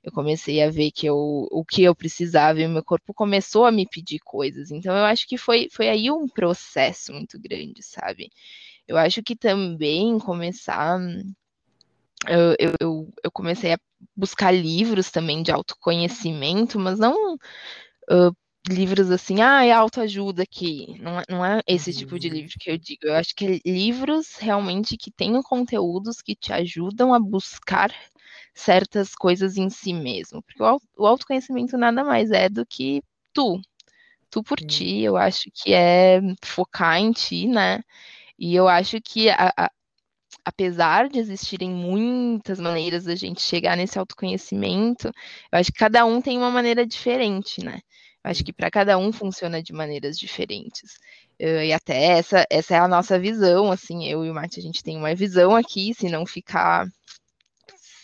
Eu 0.04 0.12
comecei 0.12 0.62
a 0.62 0.70
ver 0.70 0.92
que 0.92 1.06
eu, 1.08 1.16
o 1.52 1.64
que 1.64 1.84
eu 1.84 1.96
precisava 1.96 2.60
e 2.60 2.66
o 2.66 2.70
meu 2.70 2.84
corpo 2.84 3.14
começou 3.14 3.66
a 3.66 3.72
me 3.72 3.88
pedir 3.88 4.20
coisas. 4.20 4.72
Então 4.72 4.94
eu 4.96 5.06
acho 5.06 5.26
que 5.26 5.38
foi, 5.38 5.70
foi 5.72 5.88
aí 5.88 6.12
um 6.12 6.28
processo 6.28 7.14
muito 7.14 7.40
grande, 7.40 7.82
sabe? 7.82 8.30
Eu 8.88 8.98
acho 8.98 9.24
que 9.24 9.36
também 9.38 10.20
começar 10.20 11.00
eu, 12.28 12.76
eu, 12.82 13.14
eu, 13.24 13.32
comecei 13.32 13.74
a 13.74 13.80
buscar 14.16 14.52
livros 14.52 15.12
também 15.12 15.44
de 15.44 15.52
autoconhecimento, 15.52 16.80
mas 16.80 17.00
não 17.00 17.36
uh, 17.36 18.36
livros 18.68 19.10
assim, 19.12 19.42
ah, 19.42 19.66
é 19.66 19.72
autoajuda 19.72 20.44
aqui. 20.44 20.96
Não, 21.00 21.20
é, 21.20 21.24
não 21.30 21.46
é 21.46 21.62
esse 21.68 21.94
tipo 21.94 22.20
de 22.20 22.28
uhum. 22.28 22.34
livro 22.34 22.54
que 22.60 22.70
eu 22.72 22.78
digo. 22.78 23.02
Eu 23.04 23.16
acho 23.16 23.36
que 23.36 23.46
é 23.46 23.70
livros 23.70 24.36
realmente 24.38 24.98
que 24.98 25.12
tenham 25.12 25.42
conteúdos 25.42 26.22
que 26.22 26.36
te 26.36 26.52
ajudam 26.54 27.14
a 27.14 27.20
buscar 27.20 27.94
certas 28.54 29.16
coisas 29.16 29.58
em 29.58 29.70
si 29.70 29.94
mesmo. 29.94 30.42
Porque 30.44 30.64
o, 30.98 31.06
autoconhecimento 31.06 31.78
nada 31.78 32.04
mais 32.04 32.32
é 32.32 32.50
do 32.50 32.66
que 32.66 33.02
tu. 33.34 33.62
Tu 34.30 34.44
por 34.44 34.60
ti, 34.60 35.02
eu 35.02 35.18
acho 35.18 35.50
que 35.52 35.74
é 35.74 36.22
focar 36.44 36.98
em 37.00 37.12
ti, 37.12 37.48
né? 37.48 37.82
E 38.38 38.56
eu 38.56 38.68
acho 38.68 39.02
que 39.02 39.30
a, 39.30 39.52
a 39.58 39.72
apesar 40.44 41.10
de 41.10 41.20
existirem 41.20 41.70
muitas 41.70 42.60
maneiras 42.60 43.04
da 43.04 43.16
gente 43.16 43.42
chegar 43.42 43.76
nesse 43.76 43.98
autoconhecimento, 44.00 45.08
eu 45.52 45.60
acho 45.60 45.72
que 45.72 45.80
cada 45.80 46.06
um 46.06 46.22
tem 46.22 46.38
uma 46.38 46.52
maneira 46.52 46.86
diferente, 46.86 47.64
né? 47.64 47.80
Eu 48.24 48.32
acho 48.32 48.44
que 48.44 48.54
para 48.54 48.70
cada 48.70 48.98
um 48.98 49.12
funciona 49.12 49.62
de 49.62 49.74
maneiras 49.74 50.18
diferentes. 50.18 50.96
Uh, 51.40 51.64
e 51.64 51.74
até 51.74 52.18
essa, 52.18 52.46
essa 52.50 52.76
é 52.76 52.80
a 52.80 52.88
nossa 52.88 53.18
visão, 53.18 53.72
assim, 53.72 54.06
eu 54.06 54.26
e 54.26 54.30
o 54.30 54.34
Mate, 54.34 54.60
a 54.60 54.64
gente 54.64 54.84
tem 54.84 54.98
uma 54.98 55.16
visão 55.16 55.56
aqui, 55.56 55.94
se 55.94 56.10
não 56.10 56.26
ficar, 56.26 56.86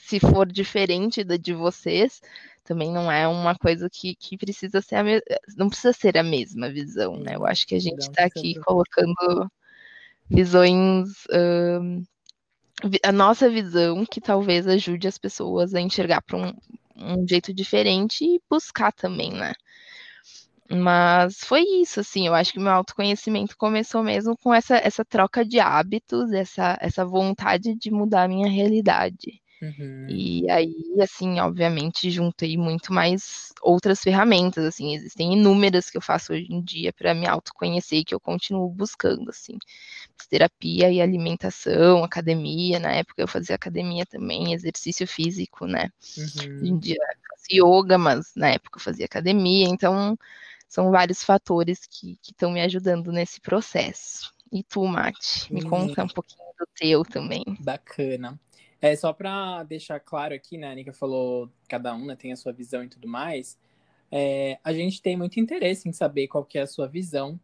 se 0.08 0.20
for 0.20 0.50
diferente 0.50 1.24
da 1.24 1.36
de 1.36 1.54
vocês, 1.54 2.22
também 2.64 2.92
não 2.92 3.12
é 3.12 3.28
uma 3.28 3.56
coisa 3.56 3.90
que, 3.92 4.16
que 4.16 4.38
precisa 4.38 4.82
ser 4.82 4.96
a 4.96 5.04
me... 5.04 5.22
não 5.58 5.68
precisa 5.68 5.94
ser 5.94 6.18
a 6.18 6.24
mesma 6.24 6.70
visão, 6.70 7.18
né? 7.18 7.36
Eu 7.36 7.46
acho 7.46 7.68
que 7.68 7.76
a 7.76 7.80
gente 7.80 8.02
está 8.02 8.26
aqui 8.26 8.56
colocando 8.62 9.52
visões 10.30 11.10
a 13.04 13.12
nossa 13.12 13.50
visão 13.50 14.06
que 14.06 14.20
talvez 14.22 14.68
ajude 14.68 15.08
as 15.08 15.18
pessoas 15.18 15.74
a 15.74 15.82
enxergar 15.82 16.22
para 16.22 16.38
um, 16.38 16.54
um 16.96 17.28
jeito 17.28 17.54
diferente 17.54 18.24
e 18.26 18.42
buscar 18.50 18.92
também, 18.92 19.32
né? 19.32 19.54
Mas 20.70 21.40
foi 21.40 21.62
isso, 21.62 22.00
assim, 22.00 22.26
eu 22.28 22.34
acho 22.34 22.52
que 22.52 22.60
meu 22.60 22.72
autoconhecimento 22.72 23.56
começou 23.58 24.04
mesmo 24.04 24.36
com 24.38 24.54
essa, 24.54 24.78
essa 24.78 25.06
troca 25.06 25.46
de 25.46 25.60
hábitos, 25.60 26.32
essa, 26.32 26.78
essa 26.82 27.06
vontade 27.06 27.76
de 27.76 27.92
mudar 27.92 28.24
a 28.24 28.28
minha 28.28 28.50
realidade. 28.50 29.42
Uhum. 29.62 30.06
E 30.10 30.50
aí, 30.50 30.74
assim, 31.02 31.40
obviamente, 31.40 32.12
juntei 32.12 32.58
muito 32.58 32.94
mais 32.94 33.52
outras 33.62 34.02
ferramentas, 34.02 34.64
assim, 34.66 34.94
existem 34.94 35.34
inúmeras 35.34 35.90
que 35.90 35.98
eu 35.98 36.02
faço 36.02 36.34
hoje 36.34 36.48
em 36.50 36.62
dia 36.62 36.94
para 36.94 37.14
me 37.14 37.28
autoconhecer 37.28 38.00
e 38.00 38.06
que 38.06 38.14
eu 38.14 38.20
continuo 38.20 38.70
buscando, 38.70 39.30
assim, 39.30 39.58
terapia 40.30 40.92
e 40.92 41.02
alimentação, 41.02 42.04
academia, 42.04 42.80
na 42.80 42.92
época 42.92 43.22
eu 43.22 43.28
fazia 43.28 43.56
academia 43.56 44.06
também, 44.06 44.54
exercício 44.54 45.08
físico, 45.08 45.66
né? 45.66 45.90
Uhum. 46.18 46.26
Hoje 46.26 46.66
em 46.70 46.74
uhum. 46.74 46.80
dia 46.80 46.96
eu 46.96 47.18
faço 47.30 47.46
yoga, 47.84 47.98
mas 47.98 48.32
na 48.36 48.50
época 48.50 48.78
eu 48.78 48.84
fazia 48.84 49.06
academia, 49.06 49.68
então 49.68 50.18
são 50.68 50.92
vários 50.92 51.24
fatores 51.24 51.88
que 51.90 52.20
estão 52.22 52.52
me 52.52 52.62
ajudando 52.62 53.12
nesse 53.12 53.40
processo. 53.40 54.34
E 54.52 54.64
tu, 54.64 54.86
Mate, 54.86 55.52
me 55.52 55.62
conta 55.64 56.04
um 56.04 56.08
pouquinho 56.08 56.46
do 56.60 56.68
teu 56.76 57.04
também. 57.04 57.44
Bacana. 57.60 58.40
É, 58.86 58.96
só 58.96 59.12
para 59.12 59.64
deixar 59.64 60.00
claro 60.00 60.36
aqui, 60.36 60.60
né, 60.60 60.68
a 60.70 60.76
Nika 60.76 60.94
falou 60.94 61.50
cada 61.68 61.96
um 61.96 62.06
né, 62.06 62.16
tem 62.16 62.32
a 62.32 62.36
sua 62.36 62.54
visão 62.54 62.84
e 62.84 62.88
tudo 62.88 63.08
mais. 63.08 63.58
É, 64.12 64.60
a 64.64 64.72
gente 64.72 65.02
tem 65.02 65.18
muito 65.18 65.40
interesse 65.40 65.90
em 65.90 65.92
saber 65.92 66.28
qual 66.28 66.46
que 66.46 66.60
é 66.60 66.62
a 66.62 66.68
sua 66.68 66.88
visão. 66.88 67.40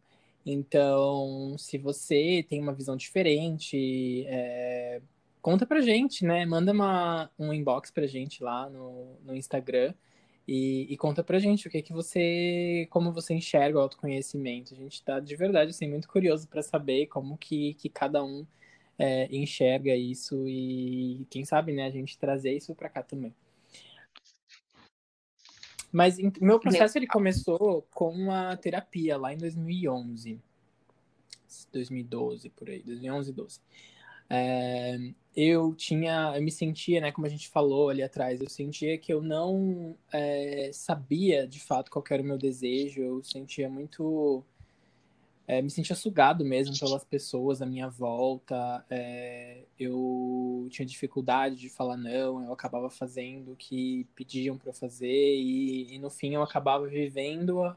Então, 0.46 1.56
se 1.58 1.78
você 1.78 2.46
tem 2.48 2.60
uma 2.60 2.72
visão 2.72 2.96
diferente, 2.96 4.24
é, 4.28 5.02
conta 5.40 5.66
pra 5.66 5.80
gente, 5.80 6.24
né? 6.24 6.46
Manda 6.46 6.70
uma, 6.70 7.28
um 7.36 7.52
inbox 7.52 7.90
pra 7.90 8.06
gente 8.06 8.40
lá 8.40 8.70
no, 8.70 9.16
no 9.24 9.34
Instagram 9.34 9.92
e, 10.46 10.86
e 10.92 10.96
conta 10.96 11.24
pra 11.24 11.40
gente 11.40 11.66
o 11.66 11.70
que 11.72 11.82
que 11.82 11.92
você, 11.92 12.86
como 12.88 13.12
você 13.12 13.34
enxerga 13.34 13.78
o 13.78 13.82
autoconhecimento. 13.82 14.74
A 14.74 14.76
gente 14.76 15.02
tá 15.02 15.18
de 15.18 15.34
verdade 15.34 15.70
assim 15.70 15.88
muito 15.88 16.06
curioso 16.06 16.46
para 16.46 16.62
saber 16.62 17.06
como 17.08 17.36
que, 17.36 17.74
que 17.74 17.88
cada 17.88 18.22
um 18.22 18.46
é, 18.98 19.28
enxerga 19.34 19.94
isso 19.94 20.46
e 20.48 21.26
quem 21.30 21.44
sabe, 21.44 21.72
né, 21.72 21.86
a 21.86 21.90
gente 21.90 22.18
trazer 22.18 22.52
isso 22.52 22.74
para 22.74 22.88
cá 22.88 23.02
também. 23.02 23.34
Mas 25.90 26.16
meu 26.40 26.58
processo 26.58 26.96
ele 26.96 27.06
começou 27.06 27.86
com 27.92 28.30
a 28.32 28.56
terapia 28.56 29.18
lá 29.18 29.34
em 29.34 29.36
2011, 29.36 30.40
2012 31.70 32.48
por 32.48 32.70
aí, 32.70 32.82
2011, 32.82 33.32
12. 33.32 33.60
É, 34.30 34.96
eu 35.36 35.74
tinha, 35.74 36.32
eu 36.34 36.42
me 36.42 36.50
sentia, 36.50 37.00
né, 37.02 37.12
como 37.12 37.26
a 37.26 37.30
gente 37.30 37.48
falou 37.48 37.90
ali 37.90 38.02
atrás, 38.02 38.40
eu 38.40 38.48
sentia 38.48 38.96
que 38.96 39.12
eu 39.12 39.20
não 39.20 39.94
é, 40.10 40.70
sabia 40.72 41.46
de 41.46 41.60
fato 41.60 41.90
qual 41.90 42.02
era 42.10 42.22
o 42.22 42.26
meu 42.26 42.38
desejo, 42.38 43.02
eu 43.02 43.22
sentia 43.22 43.68
muito 43.68 44.42
é, 45.46 45.60
me 45.60 45.70
sentia 45.70 45.96
sugado 45.96 46.44
mesmo 46.44 46.78
pelas 46.78 47.04
pessoas 47.04 47.60
à 47.60 47.66
minha 47.66 47.88
volta. 47.88 48.84
É, 48.88 49.64
eu 49.78 50.66
tinha 50.70 50.86
dificuldade 50.86 51.56
de 51.56 51.68
falar 51.68 51.96
não, 51.96 52.44
eu 52.44 52.52
acabava 52.52 52.88
fazendo 52.88 53.52
o 53.52 53.56
que 53.56 54.06
pediam 54.14 54.56
para 54.56 54.70
eu 54.70 54.74
fazer 54.74 55.36
e, 55.36 55.94
e, 55.94 55.98
no 55.98 56.10
fim 56.10 56.34
eu 56.34 56.42
acabava 56.42 56.86
vivendo 56.86 57.76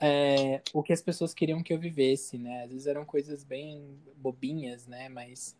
é, 0.00 0.62
o 0.72 0.82
que 0.82 0.92
as 0.92 1.02
pessoas 1.02 1.34
queriam 1.34 1.62
que 1.62 1.72
eu 1.72 1.78
vivesse, 1.78 2.38
né? 2.38 2.64
Às 2.64 2.70
vezes 2.70 2.86
eram 2.86 3.04
coisas 3.04 3.44
bem 3.44 3.82
bobinhas, 4.16 4.86
né? 4.86 5.08
Mas 5.08 5.56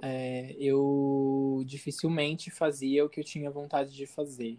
é, 0.00 0.54
eu 0.58 1.62
dificilmente 1.66 2.50
fazia 2.50 3.04
o 3.04 3.08
que 3.08 3.20
eu 3.20 3.24
tinha 3.24 3.50
vontade 3.50 3.92
de 3.92 4.06
fazer. 4.06 4.58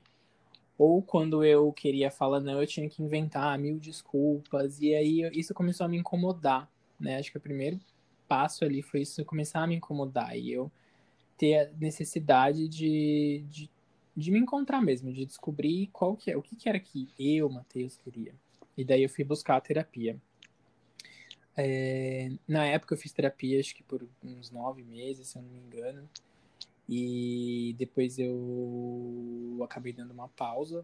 Ou 0.80 1.02
quando 1.02 1.44
eu 1.44 1.74
queria 1.74 2.10
falar 2.10 2.40
não, 2.40 2.62
eu 2.62 2.66
tinha 2.66 2.88
que 2.88 3.04
inventar 3.04 3.60
mil 3.60 3.78
desculpas. 3.78 4.80
E 4.80 4.96
aí 4.96 5.30
isso 5.34 5.54
começou 5.54 5.86
a 5.86 5.90
me 5.90 5.98
incomodar, 5.98 6.72
né? 6.98 7.18
Acho 7.18 7.32
que 7.32 7.38
o 7.38 7.42
primeiro 7.42 7.78
passo 8.30 8.64
ali 8.64 8.82
foi 8.82 9.02
isso 9.02 9.26
começar 9.26 9.62
a 9.62 9.68
me 9.68 9.76
incomodar. 9.76 10.38
E 10.38 10.54
eu 10.54 10.72
ter 11.38 11.56
a 11.58 11.70
necessidade 11.78 12.70
de, 12.70 13.44
de, 13.50 13.70
de 14.16 14.32
me 14.32 14.40
encontrar 14.40 14.82
mesmo, 14.82 15.12
de 15.12 15.26
descobrir 15.26 15.88
qual 15.92 16.16
que 16.16 16.32
é, 16.32 16.38
o 16.38 16.42
que, 16.42 16.56
que 16.56 16.70
era 16.70 16.80
que 16.80 17.10
eu, 17.20 17.50
Matheus, 17.50 17.98
queria. 17.98 18.34
E 18.78 18.86
daí 18.86 19.04
eu 19.04 19.10
fui 19.10 19.26
buscar 19.26 19.58
a 19.58 19.62
terapia. 19.62 20.18
É, 21.58 22.32
na 22.48 22.66
época 22.66 22.94
eu 22.94 22.98
fiz 22.98 23.12
terapia, 23.12 23.60
acho 23.60 23.76
que 23.76 23.84
por 23.84 24.08
uns 24.24 24.50
nove 24.50 24.82
meses, 24.86 25.28
se 25.28 25.38
eu 25.38 25.42
não 25.42 25.50
me 25.50 25.60
engano. 25.60 26.10
E 26.92 27.76
depois 27.78 28.18
eu 28.18 29.60
acabei 29.64 29.94
dando 29.94 30.10
uma 30.10 30.28
pausa. 30.28 30.84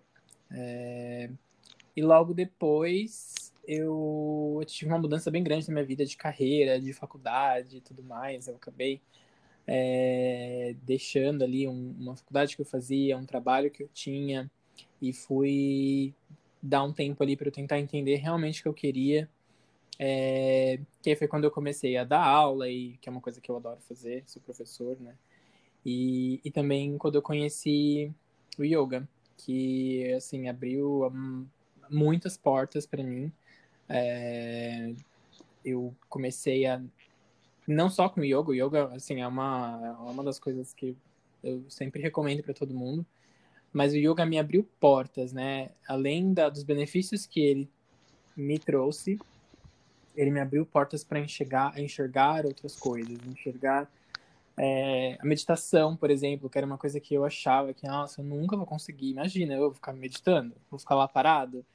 É... 0.51 1.31
E 1.95 2.01
logo 2.03 2.31
depois 2.31 3.51
eu... 3.67 4.61
tive 4.67 4.91
uma 4.91 4.99
mudança 4.99 5.31
bem 5.31 5.43
grande 5.43 5.67
na 5.67 5.73
minha 5.73 5.85
vida 5.85 6.05
de 6.05 6.15
carreira, 6.15 6.79
de 6.79 6.93
faculdade 6.93 7.77
e 7.77 7.81
tudo 7.81 8.03
mais. 8.03 8.47
Eu 8.47 8.55
acabei 8.55 9.01
é... 9.65 10.75
deixando 10.83 11.43
ali 11.43 11.67
um, 11.67 11.95
uma 11.99 12.15
faculdade 12.15 12.55
que 12.55 12.61
eu 12.61 12.65
fazia, 12.65 13.17
um 13.17 13.25
trabalho 13.25 13.71
que 13.71 13.81
eu 13.81 13.89
tinha, 13.91 14.51
e 15.01 15.11
fui 15.11 16.13
dar 16.61 16.83
um 16.83 16.93
tempo 16.93 17.23
ali 17.23 17.35
para 17.35 17.47
eu 17.47 17.51
tentar 17.51 17.79
entender 17.79 18.17
realmente 18.17 18.59
o 18.59 18.63
que 18.63 18.69
eu 18.69 18.73
queria. 18.75 19.27
É... 19.97 20.79
Que 21.01 21.15
foi 21.15 21.27
quando 21.27 21.45
eu 21.45 21.51
comecei 21.51 21.97
a 21.97 22.03
dar 22.03 22.23
aula, 22.23 22.69
e 22.69 22.95
que 22.97 23.09
é 23.09 23.11
uma 23.11 23.21
coisa 23.21 23.41
que 23.41 23.49
eu 23.49 23.57
adoro 23.57 23.79
fazer, 23.81 24.23
sou 24.27 24.39
professor, 24.43 24.99
né? 24.99 25.15
E, 25.85 26.41
e 26.43 26.51
também 26.51 26.97
quando 26.97 27.15
eu 27.15 27.21
conheci 27.21 28.11
o 28.57 28.63
yoga, 28.63 29.07
que 29.37 30.11
assim 30.13 30.49
abriu 30.49 31.11
muitas 31.89 32.35
portas 32.37 32.85
para 32.85 33.03
mim. 33.03 33.31
É, 33.87 34.93
eu 35.63 35.95
comecei 36.09 36.65
a 36.65 36.81
não 37.67 37.89
só 37.89 38.09
com 38.09 38.23
yoga, 38.23 38.51
o 38.51 38.55
yoga 38.55 38.85
assim 38.95 39.21
é 39.21 39.27
uma 39.27 39.79
é 39.83 40.11
uma 40.11 40.23
das 40.23 40.39
coisas 40.39 40.73
que 40.73 40.95
eu 41.43 41.63
sempre 41.69 42.01
recomendo 42.01 42.43
para 42.43 42.53
todo 42.53 42.73
mundo, 42.73 43.05
mas 43.71 43.93
o 43.93 43.97
yoga 43.97 44.25
me 44.25 44.39
abriu 44.39 44.67
portas, 44.79 45.31
né? 45.33 45.69
Além 45.87 46.33
da, 46.33 46.49
dos 46.49 46.63
benefícios 46.63 47.27
que 47.27 47.39
ele 47.39 47.69
me 48.35 48.57
trouxe, 48.57 49.19
ele 50.15 50.31
me 50.31 50.39
abriu 50.39 50.65
portas 50.65 51.03
para 51.03 51.19
enxergar, 51.19 51.77
enxergar 51.79 52.45
outras 52.45 52.75
coisas, 52.75 53.17
enxergar 53.27 53.89
é, 54.57 55.17
a 55.19 55.25
meditação, 55.25 55.95
por 55.97 56.09
exemplo, 56.09 56.49
que 56.49 56.57
era 56.57 56.65
uma 56.65 56.77
coisa 56.77 56.99
que 56.99 57.13
eu 57.13 57.25
achava 57.25 57.73
que, 57.73 57.87
nossa, 57.87 58.21
eu 58.21 58.25
nunca 58.25 58.55
vou 58.55 58.65
conseguir. 58.65 59.11
Imagina, 59.11 59.53
eu 59.53 59.61
vou 59.61 59.73
ficar 59.73 59.93
meditando, 59.93 60.55
vou 60.69 60.79
ficar 60.79 60.95
lá 60.95 61.07
parado. 61.07 61.65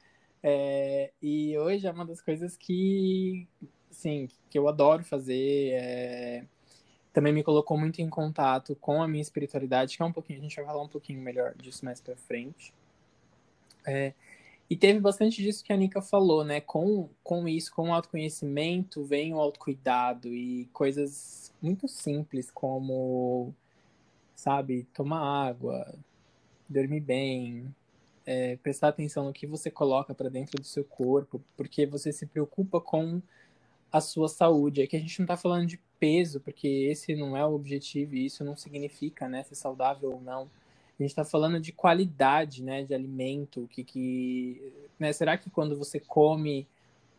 É, 0.43 1.11
e 1.21 1.57
hoje 1.57 1.85
é 1.85 1.91
uma 1.91 2.05
das 2.05 2.21
coisas 2.21 2.57
que, 2.57 3.47
assim, 3.89 4.27
que 4.49 4.57
eu 4.57 4.67
adoro 4.67 5.03
fazer. 5.03 5.73
É, 5.73 6.45
também 7.13 7.33
me 7.33 7.43
colocou 7.43 7.77
muito 7.77 8.01
em 8.01 8.09
contato 8.09 8.75
com 8.77 9.01
a 9.03 9.07
minha 9.07 9.21
espiritualidade, 9.21 9.97
que 9.97 10.01
é 10.01 10.05
um 10.05 10.13
pouquinho, 10.13 10.39
a 10.39 10.41
gente 10.41 10.55
vai 10.55 10.65
falar 10.65 10.81
um 10.81 10.87
pouquinho 10.87 11.21
melhor 11.21 11.53
disso 11.55 11.85
mais 11.85 12.01
pra 12.01 12.15
frente. 12.15 12.73
É, 13.85 14.13
e 14.71 14.77
teve 14.77 15.01
bastante 15.01 15.43
disso 15.43 15.65
que 15.65 15.73
a 15.73 15.75
Nika 15.75 16.01
falou, 16.01 16.45
né? 16.45 16.61
Com, 16.61 17.09
com 17.21 17.45
isso, 17.45 17.69
com 17.73 17.89
o 17.89 17.93
autoconhecimento, 17.93 19.03
vem 19.03 19.33
o 19.33 19.37
autocuidado 19.37 20.29
e 20.33 20.63
coisas 20.71 21.53
muito 21.61 21.89
simples 21.89 22.49
como, 22.49 23.53
sabe, 24.33 24.87
tomar 24.93 25.49
água, 25.49 25.93
dormir 26.69 27.01
bem, 27.01 27.75
é, 28.25 28.55
prestar 28.63 28.87
atenção 28.87 29.25
no 29.25 29.33
que 29.33 29.45
você 29.45 29.69
coloca 29.69 30.15
para 30.15 30.29
dentro 30.29 30.57
do 30.57 30.65
seu 30.65 30.85
corpo, 30.85 31.43
porque 31.57 31.85
você 31.85 32.13
se 32.13 32.25
preocupa 32.25 32.79
com 32.79 33.21
a 33.91 33.99
sua 33.99 34.29
saúde. 34.29 34.83
É 34.83 34.87
que 34.87 34.95
a 34.95 34.99
gente 34.99 35.19
não 35.19 35.25
está 35.25 35.35
falando 35.35 35.67
de 35.67 35.81
peso, 35.99 36.39
porque 36.39 36.87
esse 36.89 37.13
não 37.13 37.35
é 37.35 37.45
o 37.45 37.53
objetivo 37.53 38.15
e 38.15 38.25
isso 38.25 38.41
não 38.45 38.55
significa, 38.55 39.27
né, 39.27 39.43
ser 39.43 39.55
saudável 39.55 40.13
ou 40.13 40.21
não 40.21 40.49
a 41.03 41.07
gente 41.07 41.11
está 41.11 41.25
falando 41.25 41.59
de 41.59 41.71
qualidade, 41.71 42.63
né, 42.63 42.83
de 42.83 42.93
alimento, 42.93 43.67
que, 43.69 43.83
que 43.83 44.73
né, 44.99 45.11
será 45.13 45.37
que 45.37 45.49
quando 45.49 45.77
você 45.77 45.99
come 45.99 46.67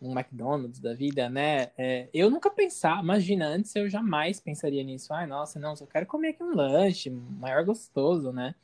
um 0.01 0.13
McDonald's 0.13 0.81
da 0.81 0.95
vida, 0.95 1.29
né, 1.29 1.71
é, 1.79 2.09
eu 2.13 2.29
nunca 2.31 2.51
pensava, 2.51 3.03
imagina, 3.03 3.47
antes 3.47 3.75
eu 3.77 3.89
jamais 3.89 4.41
pensaria 4.41 4.83
nisso, 4.83 5.13
ai, 5.13 5.27
nossa, 5.27 5.61
não, 5.61 5.77
só 5.77 5.87
quero 5.87 6.07
comer 6.07 6.31
aqui 6.31 6.43
um 6.43 6.55
lanche, 6.55 7.11
maior 7.11 7.65
gostoso, 7.65 8.33
né, 8.33 8.55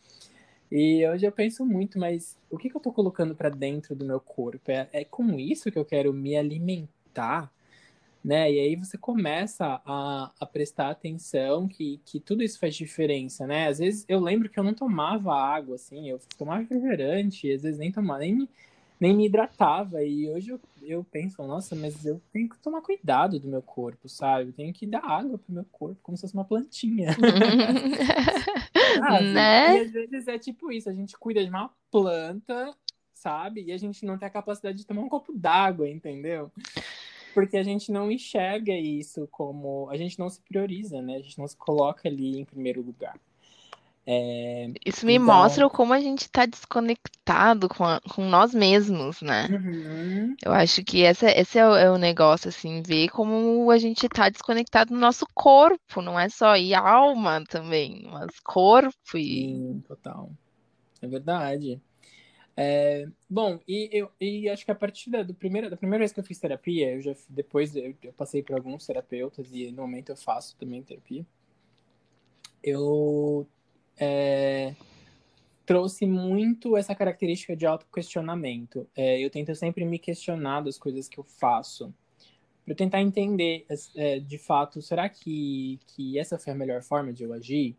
e 0.71 1.07
hoje 1.09 1.27
eu 1.27 1.33
penso 1.33 1.65
muito, 1.65 1.99
mas 1.99 2.37
o 2.51 2.59
que, 2.59 2.69
que 2.69 2.77
eu 2.77 2.81
estou 2.81 2.93
colocando 2.93 3.35
para 3.35 3.49
dentro 3.49 3.97
do 3.97 4.05
meu 4.05 4.21
corpo? 4.21 4.71
É, 4.71 4.89
é 4.93 5.05
com 5.05 5.39
isso 5.39 5.71
que 5.71 5.79
eu 5.79 5.85
quero 5.85 6.13
me 6.13 6.37
alimentar? 6.37 7.51
Né? 8.25 8.51
E 8.53 8.59
aí 8.59 8.77
você 8.77 8.99
começa 8.99 9.81
a, 9.85 10.31
a 10.39 10.47
prestar 10.47 10.91
atenção 10.91 11.69
que, 11.69 12.01
que 12.05 12.19
tudo 12.21 12.43
isso 12.43 12.59
faz 12.59 12.75
diferença, 12.75 13.47
né? 13.47 13.69
Às 13.69 13.79
vezes 13.79 14.05
eu 14.09 14.21
lembro 14.21 14.49
que 14.49 14.59
eu 14.59 14.65
não 14.65 14.75
tomava 14.75 15.35
água, 15.35 15.77
assim, 15.77 16.11
eu 16.11 16.21
tomava 16.37 16.61
refrigerante, 16.61 17.51
às 17.51 17.63
vezes 17.63 17.79
nem 17.79 17.93
tomava, 17.93 18.21
nem 18.21 18.35
me, 18.35 18.51
nem 19.01 19.17
me 19.17 19.27
hidratava. 19.27 20.03
E 20.03 20.29
hoje 20.29 20.51
eu, 20.51 20.61
eu 20.83 21.05
penso, 21.05 21.43
nossa, 21.47 21.77
mas 21.77 22.05
eu 22.05 22.21
tenho 22.33 22.49
que 22.49 22.59
tomar 22.59 22.83
cuidado 22.83 23.39
do 23.39 23.49
meu 23.49 23.63
corpo, 23.63 24.09
sabe? 24.09 24.51
Eu 24.51 24.53
tenho 24.53 24.73
que 24.73 24.87
dar 24.87 25.05
água 25.05 25.39
pro 25.39 25.55
meu 25.55 25.65
corpo, 25.71 25.99
como 26.03 26.17
se 26.17 26.23
fosse 26.23 26.35
uma 26.35 26.45
plantinha. 26.45 27.11
ah, 29.03 29.21
né? 29.21 29.77
E 29.77 29.81
às 29.81 29.93
vezes 29.93 30.29
é 30.29 30.39
tipo 30.39 30.73
isso, 30.73 30.89
a 30.91 30.93
gente 30.93 31.17
cuida 31.17 31.43
de 31.43 31.51
uma 31.51 31.71
planta, 31.91 32.75
sabe? 33.15 33.65
E 33.65 33.73
a 33.73 33.79
gente 33.79 34.05
não 34.05 34.19
tem 34.19 34.27
a 34.27 34.31
capacidade 34.31 34.79
de 34.79 34.87
tomar 34.87 35.03
um 35.03 35.09
copo 35.09 35.33
d'água, 35.33 35.89
entendeu? 35.89 36.51
Porque 37.39 37.57
a 37.57 37.63
gente 37.63 37.93
não 37.93 38.11
enxerga 38.11 38.73
isso 38.73 39.29
como. 39.31 39.89
A 39.91 39.97
gente 39.97 40.19
não 40.19 40.29
se 40.29 40.41
prioriza, 40.43 41.01
né? 41.01 41.15
A 41.15 41.21
gente 41.21 41.39
não 41.39 41.47
se 41.47 41.57
coloca 41.57 42.09
ali 42.09 42.41
em 42.41 42.45
primeiro 42.45 42.83
lugar. 42.83 43.17
É, 44.05 44.69
Isso 44.85 45.07
me 45.07 45.15
então- 45.15 45.27
mostra 45.27 45.69
como 45.71 45.93
a 45.93 46.01
gente 46.01 46.23
está 46.23 46.47
desconectado 46.47 47.69
com, 47.69 47.85
a- 47.85 48.01
com 48.13 48.25
nós 48.29 48.53
mesmos, 48.55 49.23
né? 49.23 49.47
Uhum. 49.51 50.35
Eu 50.43 50.51
acho 50.53 50.83
que 50.83 51.05
essa, 51.05 51.31
esse 51.31 51.59
é 51.61 51.69
o, 51.69 51.77
é 51.77 51.89
o 51.91 51.97
negócio, 51.99 52.49
assim, 52.49 52.83
ver 52.83 53.09
como 53.11 53.71
a 53.71 53.79
gente 53.79 54.07
está 54.07 54.29
desconectado 54.29 54.93
do 54.93 54.99
nosso 54.99 55.25
corpo, 55.33 56.03
não 56.03 56.19
é 56.19 56.29
só, 56.29 56.57
e 56.57 56.75
alma 56.75 57.45
também, 57.49 58.09
mas 58.11 58.41
corpo 58.41 59.17
e. 59.17 59.21
Sim, 59.55 59.85
total. 59.87 60.31
É 61.01 61.07
verdade. 61.07 61.81
É, 62.61 63.07
bom, 63.31 63.61
e 63.69 63.89
eu 63.93 64.11
e 64.21 64.49
acho 64.49 64.65
que 64.65 64.71
a 64.73 64.75
partir 64.75 65.11
da, 65.11 65.23
do 65.23 65.33
primeiro, 65.33 65.71
da 65.71 65.77
primeira 65.77 66.01
vez 66.01 66.13
que 66.13 66.19
eu 66.19 66.25
fiz 66.25 66.41
terapia, 66.41 66.93
eu 66.93 67.01
já 67.01 67.15
depois 67.29 67.77
eu, 67.77 67.95
eu 68.03 68.13
passei 68.13 68.43
por 68.43 68.57
alguns 68.57 68.85
terapeutas 68.85 69.53
e 69.53 69.71
no 69.71 69.83
momento 69.83 70.11
eu 70.11 70.17
faço 70.17 70.57
também 70.57 70.83
terapia. 70.83 71.25
Eu 72.61 73.47
é, 73.97 74.75
trouxe 75.65 76.05
muito 76.05 76.77
essa 76.77 76.97
característica 76.97 77.55
de 77.55 77.65
autoquestionamento. 77.65 78.89
É, 78.97 79.21
eu 79.21 79.31
tento 79.31 79.55
sempre 79.55 79.85
me 79.85 79.97
questionar 79.97 80.63
das 80.63 80.77
coisas 80.77 81.09
que 81.09 81.19
eu 81.19 81.25
faço 81.25 81.95
para 82.65 82.75
tentar 82.75 83.01
entender, 83.01 83.67
é, 83.95 84.19
de 84.19 84.37
fato, 84.37 84.83
será 84.83 85.09
que, 85.09 85.79
que 85.87 86.19
essa 86.19 86.37
foi 86.37 86.53
a 86.53 86.57
melhor 86.57 86.83
forma 86.83 87.13
de 87.13 87.23
eu 87.23 87.33
agir? 87.33 87.77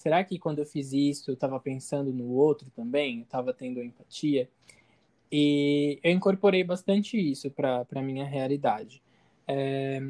Será 0.00 0.24
que 0.24 0.38
quando 0.38 0.60
eu 0.60 0.64
fiz 0.64 0.94
isso 0.94 1.30
eu 1.30 1.34
estava 1.34 1.60
pensando 1.60 2.10
no 2.10 2.30
outro 2.30 2.70
também? 2.70 3.18
Eu 3.18 3.24
estava 3.24 3.52
tendo 3.52 3.82
empatia? 3.82 4.48
E 5.30 6.00
eu 6.02 6.10
incorporei 6.10 6.64
bastante 6.64 7.18
isso 7.18 7.50
para 7.50 7.86
a 7.94 8.00
minha 8.02 8.24
realidade. 8.24 9.02
É, 9.46 10.00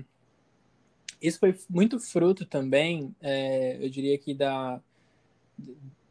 isso 1.20 1.40
foi 1.40 1.58
muito 1.68 1.98
fruto 1.98 2.46
também, 2.46 3.12
é, 3.20 3.84
eu 3.84 3.90
diria 3.90 4.16
que 4.16 4.32
da, 4.32 4.80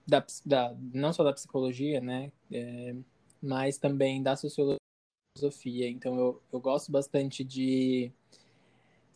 da, 0.05 0.25
da, 0.45 0.75
não 0.93 1.13
só 1.13 1.23
da 1.23 1.31
psicologia, 1.31 2.01
né, 2.01 2.33
é, 2.51 2.93
mas 3.41 3.77
também 3.77 4.21
da 4.21 4.35
sociologia. 4.35 4.77
Então 5.89 6.19
eu, 6.19 6.41
eu 6.51 6.59
gosto 6.59 6.91
bastante 6.91 7.45
de 7.45 8.11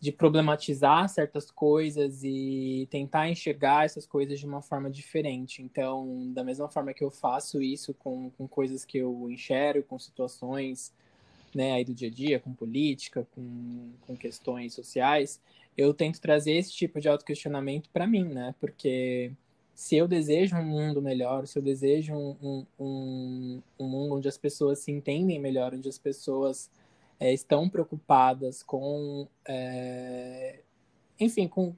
de 0.03 0.11
problematizar 0.11 1.07
certas 1.07 1.49
coisas 1.49 2.25
e 2.25 2.85
tentar 2.91 3.29
enxergar 3.29 3.85
essas 3.85 4.05
coisas 4.05 4.37
de 4.37 4.45
uma 4.45 4.61
forma 4.61 4.89
diferente. 4.89 5.61
Então, 5.61 6.29
da 6.33 6.43
mesma 6.43 6.67
forma 6.67 6.93
que 6.93 7.05
eu 7.05 7.09
faço 7.09 7.61
isso 7.61 7.93
com, 7.93 8.29
com 8.31 8.45
coisas 8.45 8.83
que 8.83 8.97
eu 8.97 9.31
enxergo, 9.31 9.87
com 9.87 9.97
situações 9.97 10.91
né, 11.55 11.71
aí 11.71 11.85
do 11.85 11.93
dia 11.93 12.09
a 12.09 12.11
dia, 12.11 12.37
com 12.37 12.53
política, 12.53 13.25
com, 13.33 13.91
com 14.05 14.13
questões 14.13 14.73
sociais, 14.73 15.39
eu 15.77 15.93
tento 15.93 16.19
trazer 16.19 16.51
esse 16.51 16.73
tipo 16.73 16.99
de 16.99 17.07
autoquestionamento 17.07 17.89
para 17.89 18.05
mim, 18.05 18.25
né? 18.25 18.53
Porque 18.59 19.31
se 19.73 19.95
eu 19.95 20.05
desejo 20.05 20.57
um 20.57 20.65
mundo 20.65 21.01
melhor, 21.01 21.47
se 21.47 21.57
eu 21.57 21.63
desejo 21.63 22.13
um, 22.13 22.65
um, 22.77 23.61
um 23.79 23.87
mundo 23.87 24.15
onde 24.15 24.27
as 24.27 24.37
pessoas 24.37 24.79
se 24.79 24.91
entendem 24.91 25.39
melhor, 25.39 25.73
onde 25.73 25.87
as 25.87 25.97
pessoas 25.97 26.69
é, 27.19 27.33
estão 27.33 27.69
preocupadas 27.69 28.61
com, 28.63 29.27
é, 29.45 30.59
enfim, 31.19 31.47
com, 31.47 31.75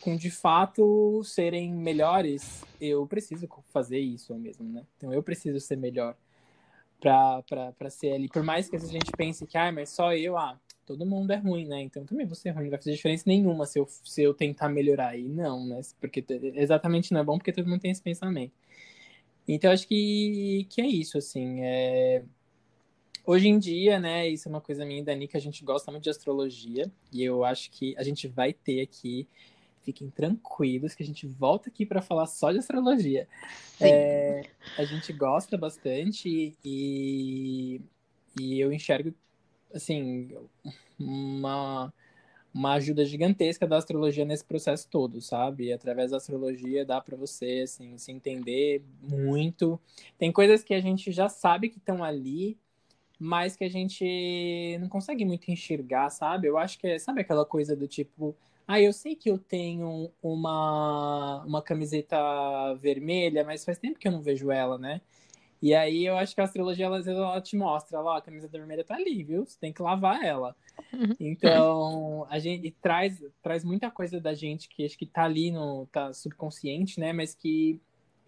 com 0.00 0.16
de 0.16 0.30
fato 0.30 1.22
serem 1.24 1.72
melhores, 1.72 2.64
eu 2.80 3.06
preciso 3.06 3.48
fazer 3.72 3.98
isso 3.98 4.34
mesmo, 4.34 4.68
né? 4.68 4.84
Então 4.96 5.12
eu 5.12 5.22
preciso 5.22 5.58
ser 5.60 5.76
melhor 5.76 6.16
para 7.00 7.90
ser 7.90 8.12
ali. 8.12 8.28
Por 8.28 8.42
mais 8.42 8.68
que 8.68 8.76
a 8.76 8.78
gente 8.78 9.10
pense 9.16 9.46
que, 9.46 9.56
ah, 9.56 9.72
mas 9.72 9.90
só 9.90 10.14
eu, 10.14 10.36
ah, 10.36 10.58
todo 10.86 11.06
mundo 11.06 11.32
é 11.32 11.36
ruim, 11.36 11.66
né? 11.66 11.82
Então 11.82 12.04
também 12.04 12.26
vou 12.26 12.34
ser 12.34 12.50
ruim, 12.50 12.64
não 12.64 12.70
vai 12.70 12.78
fazer 12.78 12.92
diferença 12.92 13.24
nenhuma 13.26 13.66
se 13.66 13.78
eu, 13.78 13.86
se 14.04 14.22
eu 14.22 14.34
tentar 14.34 14.68
melhorar. 14.68 15.16
E 15.16 15.28
não, 15.28 15.66
né? 15.66 15.80
Porque 16.00 16.24
exatamente 16.54 17.12
não 17.12 17.20
é 17.20 17.24
bom 17.24 17.36
porque 17.36 17.52
todo 17.52 17.68
mundo 17.68 17.80
tem 17.80 17.90
esse 17.90 18.02
pensamento. 18.02 18.52
Então 19.46 19.72
acho 19.72 19.88
que, 19.88 20.66
que 20.68 20.80
é 20.80 20.86
isso, 20.86 21.18
assim. 21.18 21.60
É 21.62 22.22
Hoje 23.28 23.46
em 23.46 23.58
dia, 23.58 24.00
né, 24.00 24.26
isso 24.26 24.48
é 24.48 24.50
uma 24.50 24.58
coisa 24.58 24.86
minha 24.86 25.00
e 25.00 25.04
da 25.04 25.14
Nika, 25.14 25.36
a 25.36 25.40
gente 25.40 25.62
gosta 25.62 25.90
muito 25.90 26.04
de 26.04 26.08
astrologia, 26.08 26.90
e 27.12 27.22
eu 27.22 27.44
acho 27.44 27.70
que 27.70 27.94
a 27.98 28.02
gente 28.02 28.26
vai 28.26 28.54
ter 28.54 28.80
aqui, 28.80 29.28
fiquem 29.82 30.08
tranquilos, 30.08 30.94
que 30.94 31.02
a 31.02 31.06
gente 31.06 31.26
volta 31.26 31.68
aqui 31.68 31.84
para 31.84 32.00
falar 32.00 32.24
só 32.24 32.50
de 32.50 32.58
astrologia. 32.58 33.28
É, 33.78 34.44
a 34.78 34.84
gente 34.84 35.12
gosta 35.12 35.58
bastante 35.58 36.56
e, 36.64 37.82
e 38.40 38.58
eu 38.58 38.72
enxergo, 38.72 39.12
assim, 39.74 40.30
uma, 40.98 41.92
uma 42.54 42.72
ajuda 42.76 43.04
gigantesca 43.04 43.66
da 43.66 43.76
astrologia 43.76 44.24
nesse 44.24 44.46
processo 44.46 44.88
todo, 44.88 45.20
sabe? 45.20 45.70
Através 45.70 46.12
da 46.12 46.16
astrologia 46.16 46.82
dá 46.82 46.98
para 46.98 47.14
você, 47.14 47.60
assim, 47.64 47.98
se 47.98 48.10
entender 48.10 48.82
muito. 49.02 49.78
Tem 50.16 50.32
coisas 50.32 50.64
que 50.64 50.72
a 50.72 50.80
gente 50.80 51.12
já 51.12 51.28
sabe 51.28 51.68
que 51.68 51.76
estão 51.76 52.02
ali, 52.02 52.56
mas 53.18 53.56
que 53.56 53.64
a 53.64 53.68
gente 53.68 54.78
não 54.80 54.88
consegue 54.88 55.24
muito 55.24 55.50
enxergar, 55.50 56.10
sabe? 56.10 56.46
Eu 56.46 56.56
acho 56.56 56.78
que 56.78 56.86
é, 56.86 56.98
sabe 56.98 57.20
aquela 57.20 57.44
coisa 57.44 57.74
do 57.74 57.88
tipo, 57.88 58.36
ah, 58.66 58.80
eu 58.80 58.92
sei 58.92 59.16
que 59.16 59.30
eu 59.30 59.38
tenho 59.38 60.10
uma, 60.22 61.42
uma 61.44 61.62
camiseta 61.62 62.16
vermelha, 62.74 63.44
mas 63.44 63.64
faz 63.64 63.78
tempo 63.78 63.98
que 63.98 64.06
eu 64.06 64.12
não 64.12 64.22
vejo 64.22 64.50
ela, 64.50 64.78
né? 64.78 65.00
E 65.60 65.74
aí 65.74 66.06
eu 66.06 66.16
acho 66.16 66.34
que 66.34 66.40
a 66.40 66.44
astrologia, 66.44 66.88
às 66.88 67.04
vezes, 67.04 67.20
ela 67.20 67.40
te 67.40 67.56
mostra, 67.56 68.00
lá, 68.00 68.18
a 68.18 68.22
camiseta 68.22 68.56
vermelha 68.56 68.84
tá 68.84 68.94
ali, 68.94 69.24
viu? 69.24 69.44
Você 69.44 69.58
tem 69.58 69.72
que 69.72 69.82
lavar 69.82 70.24
ela. 70.24 70.54
Uhum. 70.92 71.14
Então, 71.18 72.26
a 72.30 72.38
gente 72.38 72.70
traz, 72.80 73.20
traz 73.42 73.64
muita 73.64 73.90
coisa 73.90 74.20
da 74.20 74.34
gente 74.34 74.68
que 74.68 74.84
acho 74.84 74.96
que 74.96 75.06
tá 75.06 75.24
ali 75.24 75.50
no 75.50 75.86
tá 75.86 76.12
subconsciente, 76.12 77.00
né? 77.00 77.12
Mas 77.12 77.34
que 77.34 77.80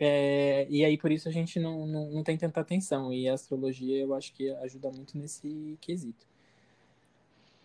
é, 0.02 0.66
e 0.70 0.82
aí, 0.82 0.96
por 0.96 1.12
isso, 1.12 1.28
a 1.28 1.32
gente 1.32 1.60
não, 1.60 1.86
não, 1.86 2.10
não, 2.10 2.24
tem 2.24 2.38
tanta 2.38 2.58
atenção. 2.58 3.12
E 3.12 3.28
a 3.28 3.34
astrologia, 3.34 3.98
eu 3.98 4.14
acho 4.14 4.32
que 4.32 4.50
ajuda 4.50 4.90
muito 4.90 5.18
nesse 5.18 5.76
quesito. 5.78 6.26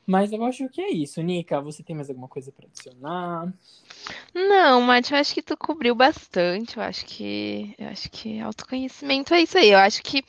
Mas 0.05 0.31
eu 0.31 0.43
acho 0.43 0.69
que 0.69 0.81
é 0.81 0.91
isso. 0.91 1.21
Nika, 1.21 1.59
você 1.61 1.81
tem 1.81 1.95
mais 1.95 2.09
alguma 2.09 2.27
coisa 2.27 2.51
para 2.51 2.67
adicionar? 2.67 3.51
Não, 4.35 4.81
Mate, 4.81 5.13
eu 5.13 5.17
acho 5.17 5.33
que 5.33 5.41
tu 5.41 5.57
cobriu 5.57 5.95
bastante. 5.95 6.77
Eu 6.77 6.83
acho 6.83 7.05
que 7.05 7.73
eu 7.79 7.87
acho 7.87 8.11
que 8.11 8.39
autoconhecimento 8.39 9.33
é 9.33 9.41
isso 9.41 9.57
aí. 9.57 9.71
Eu 9.71 9.79
acho 9.79 10.03
que, 10.03 10.23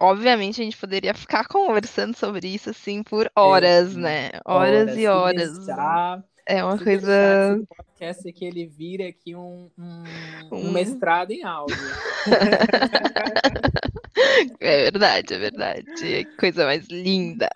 obviamente, 0.00 0.60
a 0.60 0.64
gente 0.64 0.76
poderia 0.76 1.14
ficar 1.14 1.46
conversando 1.48 2.16
sobre 2.16 2.48
isso 2.48 2.70
assim 2.70 3.02
por 3.02 3.30
horas, 3.36 3.94
é, 3.94 4.00
né? 4.00 4.30
Horas, 4.44 4.80
horas 4.80 4.98
e 4.98 5.06
horas. 5.06 5.58
Deixar, 5.58 6.24
é 6.50 6.64
uma 6.64 6.76
coisa. 6.76 7.56
Esse 7.56 7.66
podcast 7.66 8.32
que 8.32 8.44
ele 8.44 8.66
vira 8.66 9.08
aqui 9.08 9.36
um, 9.36 9.70
um, 9.78 10.04
um 10.52 10.72
mestrado 10.72 11.30
em 11.30 11.44
áudio. 11.44 11.76
é 14.60 14.90
verdade, 14.90 15.34
é 15.34 15.38
verdade. 15.38 16.24
Coisa 16.38 16.64
mais 16.64 16.88
linda. 16.88 17.48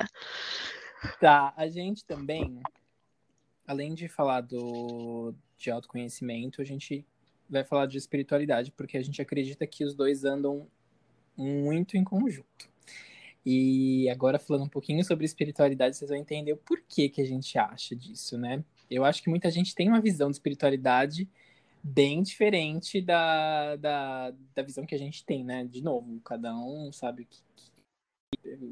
Tá, 1.21 1.53
a 1.57 1.69
gente 1.69 2.05
também, 2.05 2.61
além 3.67 3.95
de 3.95 4.09
falar 4.09 4.43
do, 4.43 5.35
de 5.59 5.71
autoconhecimento, 5.71 6.63
a 6.63 6.65
gente 6.65 7.05
vai 7.51 7.65
falar 7.65 7.87
de 7.87 7.99
espiritualidade, 7.99 8.73
porque 8.73 8.97
a 8.97 9.03
gente 9.03 9.21
acredita 9.21 9.67
que 9.67 9.85
os 9.85 9.95
dois 9.95 10.25
andam 10.25 10.67
muito 11.37 11.97
em 11.97 12.05
conjunto. 12.05 12.73
E 13.45 14.09
agora 14.09 14.39
falando 14.39 14.65
um 14.65 14.69
pouquinho 14.69 15.05
sobre 15.05 15.27
espiritualidade, 15.27 15.97
vocês 15.97 16.09
vão 16.09 16.19
entender 16.19 16.53
o 16.53 16.57
porquê 16.57 17.09
que 17.09 17.21
a 17.21 17.27
gente 17.27 17.59
acha 17.59 17.95
disso, 17.95 18.39
né? 18.39 18.65
Eu 18.91 19.05
acho 19.05 19.23
que 19.23 19.31
muita 19.31 19.51
gente 19.51 19.75
tem 19.75 19.89
uma 19.89 20.01
visão 20.01 20.31
de 20.31 20.37
espiritualidade 20.37 21.29
bem 21.83 22.23
diferente 22.23 23.03
da, 23.03 23.77
da, 23.77 24.33
da 24.55 24.63
visão 24.63 24.87
que 24.87 24.95
a 24.95 24.99
gente 24.99 25.25
tem, 25.25 25.45
né? 25.45 25.65
De 25.65 25.83
novo, 25.83 26.21
cada 26.21 26.55
um 26.57 26.91
sabe 26.91 27.23
o 27.23 27.27
que, 27.27 27.43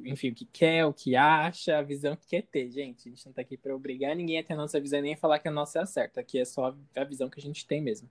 enfim, 0.05 0.31
o 0.31 0.35
que 0.35 0.46
quer, 0.46 0.87
o 0.87 0.94
que 0.94 1.14
acha, 1.16 1.79
a 1.79 1.83
visão 1.83 2.16
que 2.16 2.27
quer 2.27 2.42
ter, 2.42 2.70
gente. 2.70 3.09
A 3.09 3.11
gente 3.11 3.27
não 3.27 3.33
tá 3.33 3.42
aqui 3.42 3.57
para 3.57 3.75
obrigar 3.75 4.16
ninguém 4.16 4.38
a 4.38 4.44
ter 4.44 4.55
a 4.55 4.57
nossa 4.57 4.81
visão 4.81 5.01
nem 5.01 5.16
falar 5.16 5.38
que 5.38 5.48
a 5.48 5.51
nossa 5.53 5.81
é 5.81 5.83
a 5.83 5.87
certa. 5.87 6.20
Aqui 6.20 6.38
é 6.38 6.44
só 6.44 6.75
a 6.96 7.05
visão 7.05 7.29
que 7.29 7.38
a 7.38 7.42
gente 7.42 7.66
tem 7.66 7.83
mesmo. 7.83 8.09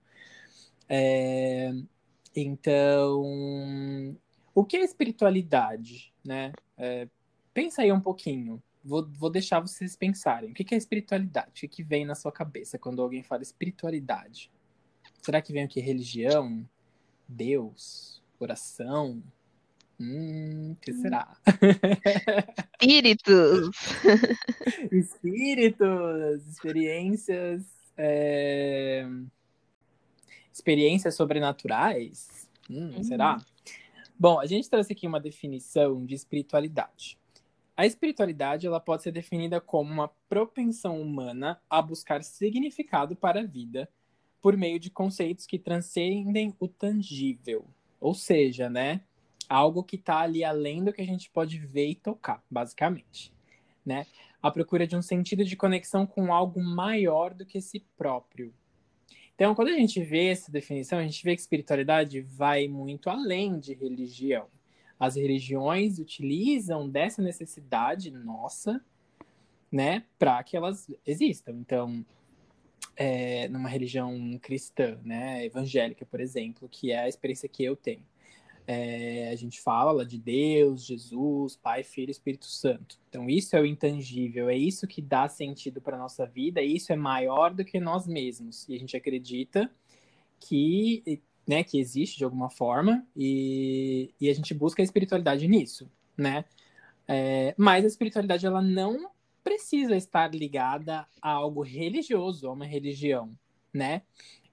É... 0.88 1.72
Então, 2.34 3.22
o 4.54 4.64
que 4.64 4.76
é 4.76 4.84
espiritualidade, 4.84 6.12
né? 6.24 6.52
É... 6.76 7.08
Pensa 7.52 7.82
aí 7.82 7.92
um 7.92 8.00
pouquinho 8.00 8.62
vou, 8.84 9.08
vou 9.08 9.30
deixar 9.30 9.60
vocês 9.60 9.96
pensarem. 9.96 10.50
O 10.50 10.54
que 10.54 10.74
é 10.74 10.78
espiritualidade? 10.78 11.64
O 11.64 11.68
que 11.68 11.82
vem 11.82 12.04
na 12.04 12.14
sua 12.14 12.32
cabeça 12.32 12.78
quando 12.78 13.02
alguém 13.02 13.22
fala 13.22 13.42
espiritualidade? 13.42 14.50
Será 15.22 15.40
que 15.40 15.52
vem 15.52 15.64
o 15.64 15.68
que? 15.68 15.80
Religião? 15.80 16.68
Deus? 17.28 18.22
Oração? 18.38 19.22
Hum, 20.00 20.72
o 20.72 20.76
que 20.76 20.92
será? 20.92 21.36
Espíritos! 22.80 23.70
Espíritos! 24.90 26.46
Experiências. 26.48 27.64
É... 27.96 29.06
Experiências 30.52 31.14
sobrenaturais? 31.14 32.48
Hum, 32.68 32.94
hum. 32.96 33.02
Será? 33.04 33.38
Bom, 34.18 34.40
a 34.40 34.46
gente 34.46 34.68
trouxe 34.68 34.92
aqui 34.92 35.06
uma 35.06 35.20
definição 35.20 36.04
de 36.04 36.14
espiritualidade. 36.14 37.16
A 37.76 37.86
espiritualidade 37.86 38.66
ela 38.66 38.78
pode 38.78 39.02
ser 39.02 39.12
definida 39.12 39.60
como 39.60 39.90
uma 39.90 40.08
propensão 40.28 41.00
humana 41.00 41.60
a 41.70 41.80
buscar 41.80 42.22
significado 42.22 43.16
para 43.16 43.40
a 43.40 43.46
vida, 43.46 43.88
por 44.42 44.56
meio 44.56 44.78
de 44.78 44.90
conceitos 44.90 45.46
que 45.46 45.58
transcendem 45.58 46.54
o 46.60 46.68
tangível. 46.68 47.66
Ou 48.00 48.14
seja, 48.14 48.68
né? 48.68 49.00
Algo 49.48 49.82
que 49.82 49.96
está 49.96 50.18
ali 50.18 50.44
além 50.44 50.84
do 50.84 50.92
que 50.92 51.00
a 51.00 51.06
gente 51.06 51.30
pode 51.30 51.58
ver 51.58 51.88
e 51.88 51.94
tocar, 51.94 52.44
basicamente. 52.50 53.32
Né? 53.84 54.06
A 54.42 54.50
procura 54.50 54.86
de 54.86 54.96
um 54.96 55.02
sentido 55.02 55.44
de 55.44 55.56
conexão 55.56 56.06
com 56.06 56.32
algo 56.32 56.62
maior 56.62 57.32
do 57.32 57.46
que 57.46 57.60
si 57.60 57.80
próprio. 57.96 58.52
Então, 59.34 59.54
quando 59.54 59.68
a 59.68 59.76
gente 59.76 60.02
vê 60.02 60.28
essa 60.28 60.52
definição, 60.52 60.98
a 60.98 61.02
gente 61.02 61.24
vê 61.24 61.34
que 61.34 61.40
espiritualidade 61.40 62.20
vai 62.20 62.68
muito 62.68 63.08
além 63.08 63.58
de 63.58 63.74
religião. 63.74 64.46
As 65.02 65.16
religiões 65.16 65.98
utilizam 65.98 66.88
dessa 66.88 67.20
necessidade 67.20 68.08
nossa, 68.08 68.80
né, 69.68 70.04
para 70.16 70.40
que 70.44 70.56
elas 70.56 70.88
existam. 71.04 71.54
Então, 71.54 72.06
é, 72.96 73.48
numa 73.48 73.68
religião 73.68 74.38
cristã, 74.40 75.00
né, 75.02 75.44
evangélica, 75.44 76.06
por 76.06 76.20
exemplo, 76.20 76.68
que 76.68 76.92
é 76.92 77.00
a 77.00 77.08
experiência 77.08 77.48
que 77.48 77.64
eu 77.64 77.74
tenho. 77.74 78.06
É, 78.64 79.30
a 79.32 79.34
gente 79.34 79.60
fala 79.60 80.06
de 80.06 80.16
Deus, 80.18 80.84
Jesus, 80.84 81.56
Pai, 81.56 81.82
Filho 81.82 82.12
Espírito 82.12 82.46
Santo. 82.46 82.96
Então, 83.08 83.28
isso 83.28 83.56
é 83.56 83.60
o 83.60 83.66
intangível, 83.66 84.48
é 84.48 84.56
isso 84.56 84.86
que 84.86 85.02
dá 85.02 85.28
sentido 85.28 85.80
para 85.80 85.98
nossa 85.98 86.24
vida, 86.26 86.62
isso 86.62 86.92
é 86.92 86.96
maior 86.96 87.52
do 87.52 87.64
que 87.64 87.80
nós 87.80 88.06
mesmos. 88.06 88.68
E 88.68 88.76
a 88.76 88.78
gente 88.78 88.96
acredita 88.96 89.68
que, 90.38 91.20
né, 91.46 91.64
que 91.64 91.78
existe 91.78 92.18
de 92.18 92.24
alguma 92.24 92.50
forma, 92.50 93.06
e, 93.16 94.14
e 94.20 94.28
a 94.30 94.34
gente 94.34 94.54
busca 94.54 94.82
a 94.82 94.84
espiritualidade 94.84 95.46
nisso, 95.48 95.90
né? 96.16 96.44
É, 97.08 97.54
mas 97.58 97.84
a 97.84 97.88
espiritualidade, 97.88 98.46
ela 98.46 98.62
não 98.62 99.10
precisa 99.42 99.96
estar 99.96 100.32
ligada 100.32 101.06
a 101.20 101.30
algo 101.30 101.62
religioso, 101.62 102.48
a 102.48 102.52
uma 102.52 102.64
religião, 102.64 103.36
né? 103.72 104.02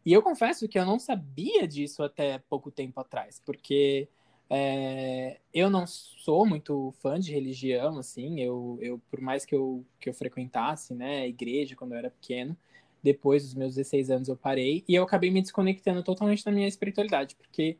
E 0.06 0.14
eu 0.14 0.22
confesso 0.22 0.68
que 0.68 0.80
eu 0.80 0.86
não 0.86 0.98
sabia 0.98 1.68
disso 1.68 2.02
até 2.02 2.40
pouco 2.40 2.72
tempo 2.72 3.00
atrás, 3.00 3.42
porque 3.46 4.10
é, 4.50 5.40
eu 5.54 5.70
não 5.70 5.86
sou 5.86 6.46
muito 6.46 6.92
fã 7.00 7.20
de 7.20 7.32
religião, 7.32 8.00
assim, 8.00 8.40
eu, 8.40 8.80
eu 8.82 9.00
por 9.12 9.22
mais 9.22 9.46
que 9.46 9.54
eu, 9.54 9.86
que 10.00 10.10
eu 10.10 10.14
frequentasse, 10.14 10.96
né, 10.96 11.22
a 11.22 11.28
igreja 11.28 11.76
quando 11.76 11.92
eu 11.92 12.00
era 12.00 12.10
pequeno, 12.10 12.58
depois 13.04 13.44
dos 13.44 13.54
meus 13.54 13.76
16 13.76 14.10
anos 14.10 14.28
eu 14.28 14.36
parei 14.36 14.84
e 14.88 14.96
eu 14.96 15.04
acabei 15.04 15.32
me 15.32 15.42
desconectando 15.42 16.04
totalmente 16.04 16.44
da 16.44 16.52
minha 16.52 16.68
espiritualidade, 16.68 17.36
porque 17.36 17.78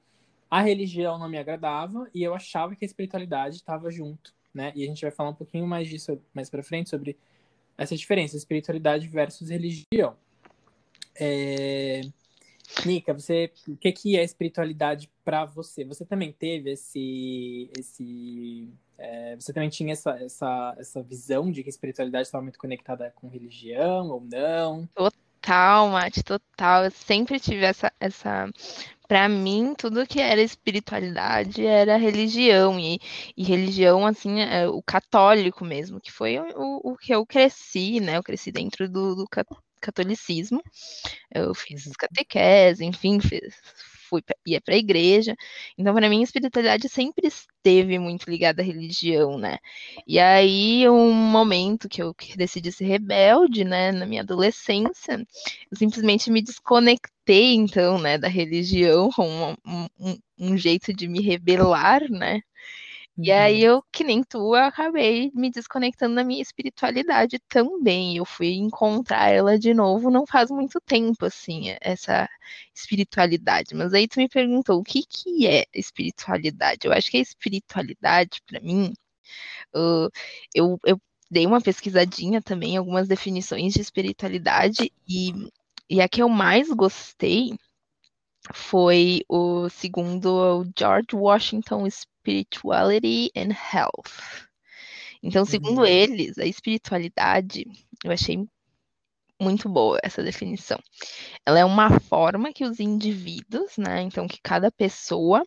a 0.50 0.62
religião 0.62 1.18
não 1.18 1.30
me 1.30 1.38
agradava 1.38 2.10
e 2.14 2.24
eu 2.24 2.34
achava 2.34 2.76
que 2.76 2.84
a 2.84 2.88
espiritualidade 2.88 3.58
estava 3.58 3.92
junto, 3.92 4.34
né? 4.54 4.72
E 4.76 4.84
a 4.84 4.88
gente 4.88 5.02
vai 5.02 5.12
falar 5.12 5.30
um 5.30 5.36
pouquinho 5.36 5.68
mais 5.68 5.88
disso 5.88 6.20
mais 6.34 6.50
para 6.50 6.64
frente 6.64 6.90
sobre 6.90 7.18
essa 7.78 7.96
diferença, 7.96 8.36
espiritualidade 8.36 9.08
versus 9.08 9.50
religião. 9.50 10.16
É... 11.16 12.02
Nica, 12.86 13.14
você, 13.14 13.52
o 13.68 13.76
que, 13.76 13.92
que 13.92 14.18
é 14.18 14.24
espiritualidade 14.24 15.10
para 15.24 15.46
você? 15.46 15.84
Você 15.86 16.06
também 16.06 16.32
teve 16.32 16.72
esse, 16.72 17.70
esse, 17.78 18.70
é, 18.98 19.36
você 19.36 19.52
também 19.52 19.70
tinha 19.70 19.94
essa, 19.94 20.12
essa, 20.12 20.76
essa 20.78 21.04
visão 21.04 21.52
de 21.52 21.64
que 21.64 21.70
espiritualidade 21.70 22.28
estava 22.28 22.44
muito 22.44 22.60
conectada 22.60 23.12
com 23.16 23.28
religião 23.28 24.10
ou 24.10 24.22
não? 24.22 24.88
Total, 24.94 25.90
Mate, 25.90 26.24
total. 26.24 26.86
Eu 26.86 26.92
sempre 26.92 27.40
tive 27.40 27.66
essa, 27.66 27.92
essa, 28.00 28.50
para 29.08 29.28
mim, 29.28 29.74
tudo 29.76 30.06
que 30.06 30.20
era 30.20 30.42
espiritualidade 30.42 31.66
era 31.66 31.98
religião, 31.98 32.80
e, 32.80 33.00
e 33.36 33.44
religião, 33.44 34.06
assim, 34.06 34.42
é, 34.42 34.68
o 34.68 34.82
católico 34.84 35.66
mesmo, 35.66 36.00
que 36.00 36.12
foi 36.12 36.40
o, 36.40 36.92
o, 36.92 36.96
que 36.96 37.14
eu 37.14 37.26
cresci, 37.26 38.00
né? 38.00 38.18
Eu 38.18 38.24
cresci 38.24 38.52
dentro 38.52 38.88
do, 38.88 39.16
do 39.16 39.26
catolicismo, 39.80 40.62
eu 41.34 41.54
fiz 41.56 41.86
catequese, 41.98 42.86
enfim, 42.86 43.20
fiz, 43.20 43.56
fui 44.10 44.22
ia 44.46 44.60
para 44.60 44.74
a 44.74 44.78
igreja. 44.78 45.36
Então, 45.78 45.94
para 45.94 46.10
mim, 46.10 46.22
a 46.22 46.24
espiritualidade 46.24 46.90
sempre 46.90 47.28
esteve 47.28 48.00
muito 48.00 48.30
ligada 48.30 48.62
à 48.62 48.66
religião, 48.66 49.38
né? 49.38 49.58
E 50.08 50.20
aí, 50.20 50.90
um 50.90 51.14
momento 51.14 51.88
que 51.88 52.02
eu 52.02 52.16
decidi 52.36 52.72
ser 52.72 52.86
rebelde, 52.86 53.64
né, 53.64 53.92
na 53.92 54.06
minha 54.06 54.22
adolescência, 54.22 55.26
eu 55.72 55.78
simplesmente 55.78 56.32
me 56.32 56.42
desconectei, 56.42 57.54
então, 57.54 58.00
né, 58.00 58.18
da 58.18 58.28
religião, 58.28 59.10
um, 59.20 59.88
um, 60.00 60.18
um 60.38 60.58
jeito 60.58 60.94
de 60.94 61.08
me 61.08 61.22
rebelar, 61.22 62.02
né? 62.10 62.42
E 63.22 63.34
aí 63.34 63.68
uhum. 63.68 63.76
eu, 63.76 63.84
que 63.92 64.02
nem 64.02 64.24
tu, 64.24 64.56
eu 64.56 64.64
acabei 64.64 65.30
me 65.36 65.52
desconectando 65.52 66.16
da 66.16 66.24
minha 66.24 66.42
espiritualidade 66.42 67.38
também. 67.50 68.16
Eu 68.16 68.24
fui 68.26 68.54
encontrar 68.54 69.30
ela 69.30 69.60
de 69.60 69.74
novo 69.74 70.10
não 70.10 70.26
faz 70.26 70.50
muito 70.50 70.80
tempo, 70.80 71.26
assim, 71.26 71.76
essa 71.82 72.30
espiritualidade. 72.74 73.76
Mas 73.76 73.94
aí 73.94 74.08
tu 74.08 74.20
me 74.20 74.30
perguntou 74.30 74.80
o 74.80 74.84
que 74.84 75.04
que 75.06 75.46
é 75.48 75.66
espiritualidade? 75.74 76.88
Eu 76.88 76.94
acho 76.94 77.12
que 77.12 77.18
a 77.18 77.22
espiritualidade, 77.22 78.42
para 78.48 78.62
mim, 78.62 78.94
uh, 79.76 80.10
eu, 80.56 80.80
eu 80.86 81.02
dei 81.30 81.46
uma 81.46 81.62
pesquisadinha 81.62 82.42
também, 82.42 82.78
algumas 82.78 83.08
definições 83.08 83.74
de 83.74 83.82
espiritualidade, 83.82 84.94
e, 85.08 85.34
e 85.90 86.02
a 86.02 86.08
que 86.08 86.22
eu 86.22 86.30
mais 86.30 86.70
gostei 86.70 87.58
foi 88.54 89.22
o 89.28 89.70
segundo 89.70 90.66
George 90.78 91.14
Washington 91.14 91.88
Spirituality 91.90 93.32
and 93.36 93.54
Health. 93.74 94.48
Então, 95.22 95.46
segundo 95.46 95.80
uhum. 95.80 95.86
eles, 95.86 96.38
a 96.38 96.46
espiritualidade, 96.46 97.66
eu 98.04 98.12
achei 98.12 98.48
muito 99.42 99.70
boa 99.70 100.00
essa 100.04 100.24
definição. 100.24 100.80
Ela 101.46 101.60
é 101.60 101.66
uma 101.66 102.00
forma 102.00 102.54
que 102.54 102.66
os 102.66 102.80
indivíduos, 102.80 103.78
né, 103.78 104.02
então 104.02 104.28
que 104.28 104.40
cada 104.42 104.72
pessoa 104.72 105.44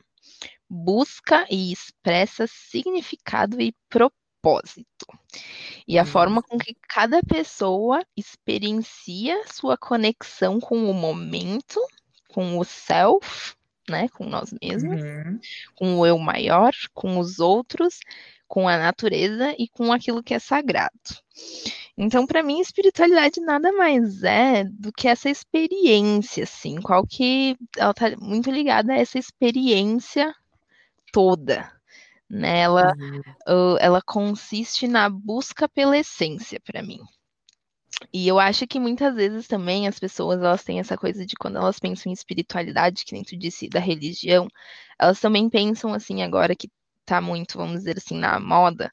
busca 0.69 1.47
e 1.51 1.73
expressa 1.73 2.47
significado 2.47 3.61
e 3.61 3.75
propósito. 3.89 5.07
E 5.87 5.99
a 5.99 6.03
uhum. 6.03 6.09
forma 6.09 6.43
com 6.43 6.59
que 6.59 6.75
cada 6.89 7.23
pessoa 7.23 8.05
experiencia 8.17 9.43
sua 9.53 9.77
conexão 9.77 10.61
com 10.61 10.91
o 10.91 10.95
momento 10.95 11.81
com 12.33 12.59
o 12.59 12.65
self, 12.65 13.55
né, 13.89 14.09
com 14.09 14.25
nós 14.25 14.53
mesmos, 14.63 15.03
uhum. 15.03 15.41
com 15.75 15.99
o 15.99 16.07
eu 16.07 16.19
maior, 16.19 16.73
com 16.95 17.19
os 17.19 17.39
outros, 17.39 18.01
com 18.47 18.69
a 18.69 18.79
natureza 18.79 19.55
e 19.59 19.69
com 19.69 19.93
aquilo 19.93 20.23
que 20.23 20.35
é 20.35 20.39
sagrado. 20.39 20.93
Então, 21.97 22.27
para 22.27 22.43
mim, 22.43 22.61
espiritualidade 22.61 23.41
nada 23.41 23.73
mais 23.73 24.23
é 24.23 24.65
do 24.65 24.93
que 24.93 25.09
essa 25.09 25.29
experiência, 25.29 26.45
assim, 26.45 26.81
qual 26.81 27.07
que 27.07 27.57
ela 27.77 27.93
tá 27.93 28.11
muito 28.19 28.51
ligada 28.51 28.93
a 28.93 28.99
essa 28.99 29.19
experiência 29.19 30.35
toda, 31.13 31.71
né? 32.29 32.61
Ela, 32.61 32.95
uhum. 32.99 33.21
uh, 33.49 33.77
ela 33.79 34.01
consiste 34.03 34.89
na 34.89 35.09
busca 35.09 35.69
pela 35.69 35.99
essência, 35.99 36.61
para 36.65 36.83
mim. 36.83 37.01
E 38.13 38.27
eu 38.29 38.39
acho 38.39 38.67
que 38.67 38.81
muitas 38.81 39.15
vezes 39.15 39.47
também 39.47 39.87
as 39.87 39.99
pessoas 39.99 40.41
elas 40.41 40.65
têm 40.65 40.81
essa 40.81 40.97
coisa 40.97 41.27
de 41.27 41.35
quando 41.37 41.57
elas 41.57 41.79
pensam 41.79 42.11
em 42.11 42.13
espiritualidade, 42.13 43.05
que 43.05 43.13
nem 43.13 43.23
tu 43.23 43.37
disse, 43.37 43.69
da 43.69 43.81
religião, 43.81 44.49
elas 44.99 45.21
também 45.21 45.49
pensam 45.49 45.93
assim, 45.93 46.23
agora 46.23 46.57
que 46.57 46.71
tá 47.05 47.21
muito, 47.21 47.59
vamos 47.59 47.79
dizer 47.81 47.99
assim, 47.99 48.19
na 48.19 48.39
moda, 48.41 48.91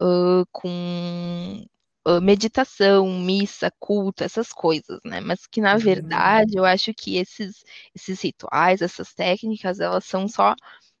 uh, 0.00 0.44
com 0.52 1.64
uh, 2.06 2.20
meditação, 2.20 3.08
missa, 3.20 3.70
culto, 3.78 4.24
essas 4.24 4.52
coisas, 4.52 5.00
né? 5.04 5.20
Mas 5.20 5.46
que 5.46 5.60
na 5.60 5.74
uhum. 5.74 5.78
verdade 5.78 6.56
eu 6.56 6.64
acho 6.64 6.92
que 6.94 7.16
esses, 7.16 7.64
esses 7.94 8.20
rituais, 8.22 8.82
essas 8.82 9.14
técnicas, 9.14 9.80
elas 9.80 10.04
são 10.04 10.28
só 10.28 10.54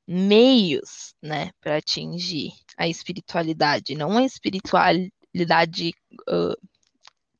meios, 0.06 1.14
né, 1.20 1.50
para 1.60 1.78
atingir 1.78 2.52
a 2.78 2.86
espiritualidade, 2.88 3.96
não 3.96 4.16
a 4.16 4.22
espiritualidade 4.24 5.92
uh, 6.28 6.56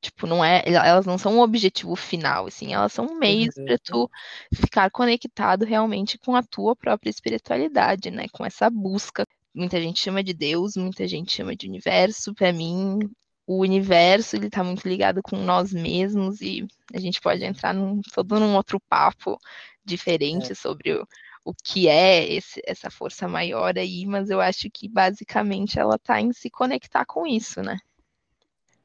Tipo, 0.06 0.26
não 0.26 0.44
é, 0.44 0.62
elas 0.64 1.04
não 1.04 1.18
são 1.18 1.34
um 1.34 1.40
objetivo 1.40 1.96
final, 1.96 2.46
assim, 2.46 2.72
elas 2.72 2.92
são 2.92 3.18
meios 3.18 3.56
uhum. 3.56 3.64
para 3.64 3.78
tu 3.78 4.10
ficar 4.54 4.88
conectado 4.88 5.64
realmente 5.64 6.16
com 6.16 6.36
a 6.36 6.44
tua 6.44 6.76
própria 6.76 7.10
espiritualidade, 7.10 8.10
né? 8.12 8.26
Com 8.30 8.46
essa 8.46 8.70
busca. 8.70 9.26
Muita 9.52 9.80
gente 9.80 10.00
chama 10.00 10.22
de 10.22 10.32
Deus, 10.32 10.76
muita 10.76 11.08
gente 11.08 11.32
chama 11.32 11.56
de 11.56 11.66
universo. 11.66 12.32
Para 12.34 12.52
mim, 12.52 13.00
o 13.46 13.60
universo 13.60 14.36
ele 14.36 14.48
tá 14.48 14.62
muito 14.62 14.88
ligado 14.88 15.20
com 15.22 15.36
nós 15.38 15.72
mesmos 15.72 16.40
e 16.40 16.64
a 16.94 17.00
gente 17.00 17.20
pode 17.20 17.44
entrar 17.44 17.74
num 17.74 18.00
todo 18.14 18.38
num 18.38 18.54
outro 18.54 18.78
papo 18.88 19.36
diferente 19.84 20.52
é. 20.52 20.54
sobre 20.54 20.92
o, 20.92 21.04
o 21.44 21.52
que 21.52 21.88
é 21.88 22.32
esse, 22.32 22.62
essa 22.64 22.90
força 22.90 23.26
maior 23.26 23.76
aí, 23.76 24.06
mas 24.06 24.30
eu 24.30 24.40
acho 24.40 24.70
que 24.72 24.88
basicamente 24.88 25.80
ela 25.80 25.98
tá 25.98 26.20
em 26.20 26.32
se 26.32 26.48
conectar 26.48 27.04
com 27.04 27.26
isso, 27.26 27.60
né? 27.60 27.76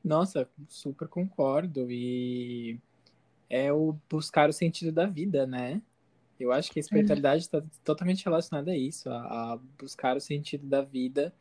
Nossa, 0.04 0.50
super 0.68 1.08
concordo. 1.08 1.90
E 1.90 2.80
é 3.50 3.72
o 3.72 3.96
buscar 4.10 4.50
o 4.50 4.54
sentido 4.54 4.92
da 4.92 5.06
vida, 5.06 5.46
né? 5.46 5.82
Eu 6.40 6.52
acho 6.52 6.72
que 6.72 6.80
a 6.80 6.82
espiritualidade 6.82 7.44
está 7.44 7.62
totalmente 7.84 8.26
relacionada 8.26 8.72
a 8.72 8.78
isso, 8.78 9.10
a, 9.10 9.54
a, 9.54 9.60
buscar 9.78 10.18
o 10.18 10.22
sentido 10.22 10.66
da 10.66 10.82
vida. 10.82 11.34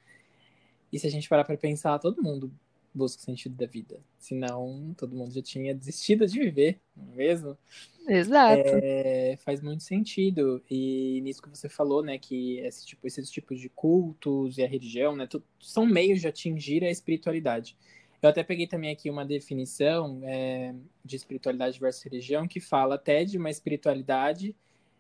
E 0.93 0.99
se 0.99 1.07
a 1.07 1.11
gente 1.11 1.29
parar 1.29 1.45
para 1.45 1.57
pensar, 1.57 1.99
todo 1.99 2.23
mundo 2.23 2.53
busca 2.93 3.23
o 3.23 3.25
sentido 3.25 3.55
da 3.55 3.67
vida. 3.67 4.01
Senão, 4.19 4.95
todo 4.97 5.17
mundo 5.17 5.33
já 5.33 5.41
tinha 5.41 5.75
desistido 5.75 6.27
de 6.27 6.39
viver, 6.39 6.81
não 6.95 7.13
é 7.13 7.17
mesmo? 7.17 7.57
Exato. 8.07 8.63
É, 8.83 9.39
faz 9.45 9.63
muito 9.63 9.83
sentido. 9.85 10.63
E 10.71 11.21
nisso 11.23 11.41
que 11.41 11.49
você 11.49 11.69
falou, 11.69 12.03
né, 12.03 12.19
que 12.19 12.59
esse 12.59 12.85
tipo, 12.85 13.07
esses 13.07 13.31
tipos 13.31 13.61
de 13.61 13.69
cultos 13.69 14.59
e 14.59 14.65
a 14.65 14.69
religião, 14.69 15.15
né, 15.17 15.29
são 15.61 15.87
meios 15.87 16.21
de 16.21 16.29
atingir 16.29 16.85
a 16.85 16.91
espiritualidade. 16.91 17.77
Eu 18.23 18.29
até 18.29 18.43
peguei 18.43 18.67
também 18.67 18.91
aqui 18.91 19.09
uma 19.09 19.25
definição 19.25 20.21
é, 20.25 20.75
de 21.05 21.17
espiritualidade 21.17 21.81
versus 21.81 22.03
religião 22.03 22.47
que 22.47 22.61
fala 22.61 22.97
até 22.97 23.25
de 23.25 23.39
uma 23.39 23.51
espiritualidade 23.51 24.55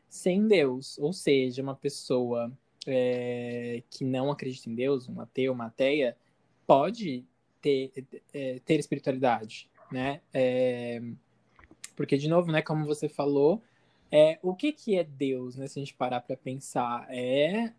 sem 0.09 0.49
Deus, 0.49 0.99
ou 0.99 1.13
seja, 1.13 1.63
uma 1.63 1.77
pessoa 1.77 2.51
é, 2.87 3.83
que 3.91 4.05
não 4.05 4.31
acredita 4.31 4.69
em 4.69 4.75
Deus, 4.75 5.09
um 5.09 5.21
ateu, 5.21 5.53
uma 5.53 5.67
ateia, 5.67 6.17
pode 6.67 7.25
ter, 7.61 7.93
é, 8.33 8.59
ter 8.65 8.81
espiritualidade, 8.81 9.69
né? 9.93 10.21
É, 10.33 11.01
porque, 11.95 12.17
de 12.17 12.29
novo, 12.29 12.51
né, 12.51 12.63
como 12.63 12.87
você 12.87 13.09
falou, 13.09 13.63
é, 14.11 14.39
o 14.43 14.55
que, 14.55 14.73
que 14.73 14.97
é 14.97 15.05
Deus, 15.05 15.57
né? 15.57 15.67
Se 15.67 15.79
a 15.79 15.83
gente 15.83 15.95
parar 15.95 16.21
para 16.21 16.37
pensar, 16.37 17.07
é 17.11 17.73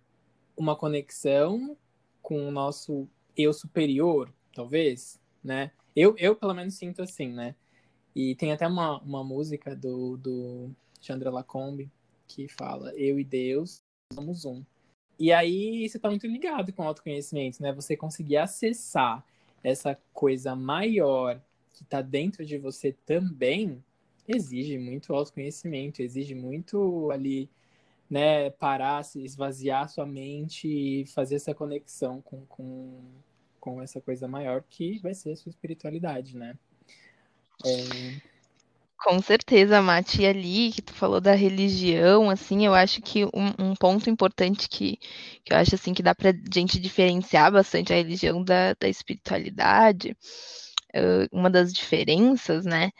uma 0.55 0.75
conexão 0.75 1.75
com 2.21 2.47
o 2.47 2.51
nosso 2.51 3.09
eu 3.35 3.51
superior, 3.51 4.33
talvez, 4.53 5.20
né? 5.43 5.71
Eu, 5.95 6.15
eu 6.17 6.35
pelo 6.35 6.53
menos 6.53 6.75
sinto 6.75 7.01
assim, 7.01 7.27
né? 7.29 7.55
E 8.15 8.35
tem 8.35 8.51
até 8.51 8.67
uma, 8.67 8.99
uma 9.01 9.23
música 9.23 9.75
do, 9.75 10.17
do 10.17 10.71
Chandra 10.99 11.31
Lacombe 11.31 11.91
que 12.27 12.47
fala 12.47 12.93
eu 12.95 13.19
e 13.19 13.23
Deus 13.23 13.81
somos 14.13 14.45
um. 14.45 14.63
E 15.19 15.31
aí 15.31 15.85
isso 15.85 15.97
está 15.97 16.09
muito 16.09 16.27
ligado 16.27 16.73
com 16.73 16.83
o 16.83 16.87
autoconhecimento, 16.87 17.61
né? 17.61 17.71
Você 17.73 17.95
conseguir 17.95 18.37
acessar 18.37 19.23
essa 19.63 19.97
coisa 20.13 20.55
maior 20.55 21.41
que 21.73 21.83
está 21.83 22.01
dentro 22.01 22.45
de 22.45 22.57
você 22.57 22.91
também 23.05 23.83
exige 24.27 24.77
muito 24.77 25.13
autoconhecimento, 25.13 26.01
exige 26.01 26.35
muito 26.35 27.11
ali, 27.11 27.49
né, 28.09 28.49
parar, 28.51 29.03
se 29.03 29.23
esvaziar 29.23 29.89
sua 29.89 30.05
mente 30.05 30.67
e 30.67 31.05
fazer 31.07 31.35
essa 31.35 31.53
conexão 31.53 32.21
com, 32.21 32.45
com, 32.45 33.01
com 33.61 33.81
essa 33.81 34.01
coisa 34.01 34.27
maior 34.27 34.63
que 34.69 34.99
vai 34.99 35.13
ser 35.13 35.31
a 35.31 35.35
sua 35.37 35.51
espiritualidade, 35.51 36.35
né? 36.35 36.57
É... 37.63 38.31
Com 38.97 39.19
certeza, 39.19 39.81
Mati, 39.81 40.21
e 40.21 40.27
ali 40.27 40.71
que 40.71 40.81
tu 40.81 40.93
falou 40.93 41.19
da 41.19 41.33
religião, 41.33 42.29
assim, 42.29 42.65
eu 42.65 42.73
acho 42.75 43.01
que 43.01 43.25
um, 43.25 43.53
um 43.57 43.75
ponto 43.75 44.09
importante 44.09 44.69
que, 44.69 44.97
que 45.43 45.51
eu 45.51 45.57
acho 45.57 45.73
assim 45.73 45.91
que 45.91 46.03
dá 46.03 46.13
pra 46.13 46.31
gente 46.53 46.79
diferenciar 46.79 47.51
bastante 47.51 47.91
a 47.91 47.95
religião 47.95 48.43
da, 48.43 48.75
da 48.79 48.87
espiritualidade, 48.87 50.15
uma 51.31 51.49
das 51.49 51.73
diferenças, 51.73 52.63
né? 52.63 52.91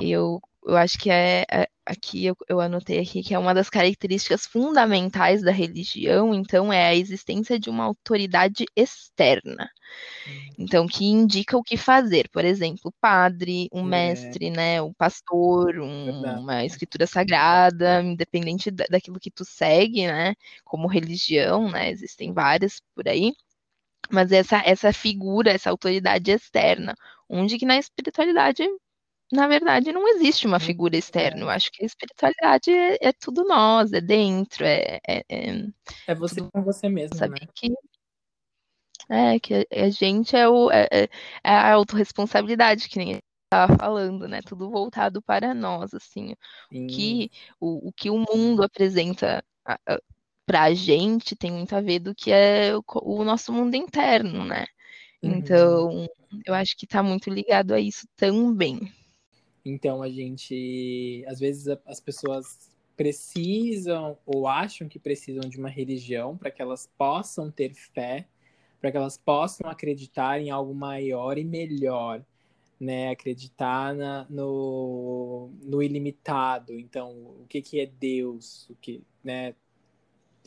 Eu, 0.00 0.40
eu 0.64 0.76
acho 0.76 0.98
que 0.98 1.10
é, 1.10 1.44
é 1.50 1.68
aqui 1.86 2.26
eu, 2.26 2.36
eu, 2.48 2.60
anotei 2.60 2.98
aqui 3.00 3.22
que 3.22 3.34
é 3.34 3.38
uma 3.38 3.54
das 3.54 3.70
características 3.70 4.46
fundamentais 4.46 5.42
da 5.42 5.50
religião, 5.50 6.34
então 6.34 6.72
é 6.72 6.86
a 6.88 6.94
existência 6.94 7.58
de 7.58 7.70
uma 7.70 7.84
autoridade 7.84 8.66
externa. 8.76 9.70
Então, 10.58 10.86
que 10.86 11.04
indica 11.06 11.56
o 11.56 11.62
que 11.62 11.76
fazer. 11.76 12.28
Por 12.30 12.44
exemplo, 12.44 12.82
o 12.86 12.92
padre, 13.00 13.68
um 13.72 13.80
é. 13.80 13.84
mestre, 13.84 14.50
né? 14.50 14.82
O 14.82 14.92
pastor, 14.94 15.78
um, 15.78 16.22
uma 16.40 16.64
escritura 16.64 17.06
sagrada, 17.06 18.02
independente 18.02 18.70
da, 18.70 18.84
daquilo 18.90 19.20
que 19.20 19.30
tu 19.30 19.44
segue, 19.44 20.06
né? 20.06 20.34
Como 20.64 20.88
religião, 20.88 21.70
né? 21.70 21.90
Existem 21.90 22.32
várias 22.32 22.80
por 22.94 23.08
aí. 23.08 23.32
Mas 24.10 24.32
essa, 24.32 24.62
essa 24.64 24.92
figura, 24.92 25.50
essa 25.52 25.70
autoridade 25.70 26.30
externa, 26.30 26.94
onde 27.28 27.58
que 27.58 27.66
na 27.66 27.78
espiritualidade 27.78 28.62
na 29.30 29.46
verdade, 29.46 29.92
não 29.92 30.08
existe 30.08 30.46
uma 30.46 30.58
figura 30.58 30.96
externa. 30.96 31.42
Eu 31.42 31.50
acho 31.50 31.70
que 31.70 31.82
a 31.82 31.86
espiritualidade 31.86 32.70
é, 32.70 33.08
é 33.08 33.12
tudo 33.12 33.44
nós, 33.44 33.92
é 33.92 34.00
dentro, 34.00 34.64
é. 34.64 34.98
É, 35.06 35.24
é, 35.28 35.66
é 36.06 36.14
você 36.14 36.40
com 36.40 36.62
você 36.62 36.88
mesmo. 36.88 37.16
Saber 37.16 37.40
né? 37.42 37.48
que. 37.54 37.74
É, 39.10 39.40
que 39.40 39.66
a 39.72 39.88
gente 39.88 40.36
é, 40.36 40.46
o, 40.48 40.70
é, 40.70 40.86
é, 40.90 41.02
é 41.02 41.50
a 41.50 41.72
autorresponsabilidade, 41.74 42.88
que 42.88 42.98
nem 42.98 43.18
estava 43.44 43.76
falando, 43.76 44.28
né? 44.28 44.40
Tudo 44.42 44.70
voltado 44.70 45.22
para 45.22 45.54
nós, 45.54 45.94
assim. 45.94 46.34
O 46.72 46.86
que 46.86 47.30
o, 47.60 47.88
o 47.88 47.92
que 47.92 48.10
o 48.10 48.18
mundo 48.18 48.62
apresenta 48.62 49.42
para 50.46 50.62
a 50.62 50.74
gente 50.74 51.36
tem 51.36 51.52
muito 51.52 51.74
a 51.76 51.80
ver 51.80 51.98
do 51.98 52.14
que 52.14 52.32
é 52.32 52.74
o, 52.76 52.82
o 53.02 53.24
nosso 53.24 53.52
mundo 53.52 53.74
interno, 53.74 54.44
né? 54.44 54.66
Uhum. 55.22 55.32
Então, 55.32 56.08
eu 56.46 56.54
acho 56.54 56.76
que 56.76 56.84
está 56.84 57.02
muito 57.02 57.30
ligado 57.30 57.72
a 57.72 57.80
isso 57.80 58.06
também. 58.16 58.92
Então 59.68 60.02
a 60.02 60.08
gente, 60.08 61.24
às 61.28 61.38
vezes 61.38 61.68
as 61.84 62.00
pessoas 62.00 62.70
precisam 62.96 64.18
ou 64.26 64.48
acham 64.48 64.88
que 64.88 64.98
precisam 64.98 65.48
de 65.48 65.58
uma 65.58 65.68
religião 65.68 66.36
para 66.36 66.50
que 66.50 66.62
elas 66.62 66.90
possam 66.96 67.50
ter 67.50 67.74
fé, 67.74 68.26
para 68.80 68.90
que 68.90 68.96
elas 68.96 69.18
possam 69.18 69.70
acreditar 69.70 70.40
em 70.40 70.50
algo 70.50 70.74
maior 70.74 71.36
e 71.36 71.44
melhor, 71.44 72.24
né? 72.80 73.10
Acreditar 73.10 73.94
na, 73.94 74.26
no, 74.30 75.50
no 75.62 75.82
ilimitado. 75.82 76.78
Então, 76.78 77.10
o 77.10 77.46
que, 77.48 77.60
que 77.60 77.80
é 77.80 77.86
Deus? 77.86 78.68
O 78.70 78.74
que, 78.76 79.02
né? 79.22 79.54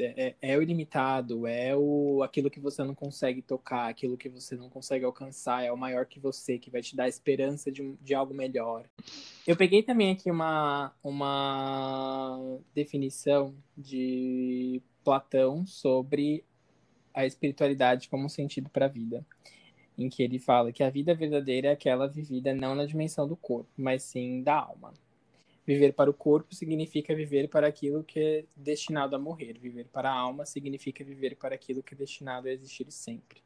É, 0.02 0.36
é, 0.41 0.54
é, 0.54 0.58
o 0.58 0.62
ilimitado, 0.62 1.45
é 1.45 1.76
o 1.76 2.24
aquilo 2.24 2.49
que 2.49 2.60
você 2.60 2.84
não 2.84 2.95
consegue 2.95 3.41
tocar, 3.41 3.88
aquilo 3.88 4.18
que 4.18 4.30
você 4.30 4.56
não 4.56 4.70
consegue 4.70 5.06
alcançar, 5.06 5.64
é 5.64 5.72
o 5.72 5.78
maior 5.78 6.06
que 6.06 6.20
você, 6.20 6.58
que 6.58 6.70
vai 6.70 6.82
te 6.82 6.95
dar 6.95 7.08
esperança 7.08 7.72
de, 7.72 7.95
de 8.02 8.14
algo 8.14 8.34
melhor. 8.34 8.86
Eu 9.45 9.56
peguei 9.56 9.84
também 9.84 10.12
aqui 10.12 10.32
uma, 10.32 10.93
uma 11.04 12.39
definição 12.74 13.56
de 13.78 14.82
Platão 15.04 15.66
sobre 15.66 16.43
a 17.14 17.26
espiritualidade 17.26 18.10
como 18.10 18.30
sentido 18.30 18.70
para 18.70 18.86
a 18.86 18.89
vida, 18.89 19.26
em 19.97 20.10
que 20.10 20.24
ele 20.24 20.39
fala 20.39 20.72
que 20.72 20.84
a 20.84 20.89
vida 20.89 21.14
verdadeira 21.14 21.70
é 21.70 21.72
aquela 21.72 22.08
vivida 22.08 22.54
não 22.54 22.76
na 22.76 22.86
dimensão 22.86 23.28
do 23.28 23.36
corpo, 23.36 23.70
mas 23.78 24.04
sim 24.04 24.41
da 24.41 24.56
alma. 24.56 24.93
Viver 25.72 25.93
para 25.93 26.09
o 26.09 26.13
corpo 26.13 26.53
significa 26.53 27.15
viver 27.15 27.47
para 27.47 27.65
aquilo 27.65 28.03
que 28.03 28.19
é 28.19 28.45
destinado 28.53 29.15
a 29.15 29.19
morrer. 29.19 29.57
Viver 29.57 29.88
para 29.88 30.11
a 30.11 30.13
alma 30.13 30.45
significa 30.45 31.01
viver 31.01 31.38
para 31.38 31.55
aquilo 31.55 31.82
que 31.82 31.93
é 31.93 31.97
destinado 31.97 32.49
a 32.49 32.51
existir 32.51 32.91
sempre. 32.91 33.41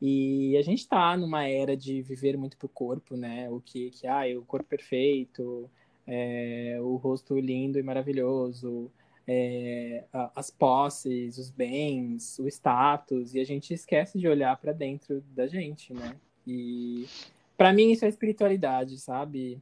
E 0.00 0.56
a 0.56 0.62
gente 0.62 0.78
está 0.78 1.14
numa 1.18 1.46
era 1.46 1.76
de 1.76 2.00
viver 2.00 2.38
muito 2.38 2.56
para 2.56 2.64
o 2.64 2.70
corpo, 2.70 3.14
né? 3.14 3.50
O 3.50 3.60
que, 3.60 3.90
que 3.90 4.06
ah, 4.06 4.22
o 4.38 4.42
corpo 4.42 4.66
perfeito, 4.66 5.68
é, 6.06 6.78
o 6.80 6.96
rosto 6.96 7.38
lindo 7.38 7.78
e 7.78 7.82
maravilhoso, 7.82 8.90
é, 9.26 10.04
as 10.34 10.50
posses, 10.50 11.36
os 11.36 11.50
bens, 11.50 12.38
o 12.38 12.48
status, 12.48 13.34
e 13.34 13.40
a 13.40 13.44
gente 13.44 13.74
esquece 13.74 14.18
de 14.18 14.26
olhar 14.26 14.56
para 14.56 14.72
dentro 14.72 15.20
da 15.34 15.46
gente, 15.46 15.92
né? 15.92 16.16
E 16.46 17.06
para 17.54 17.74
mim 17.74 17.92
isso 17.92 18.06
é 18.06 18.08
espiritualidade, 18.08 18.98
sabe? 18.98 19.60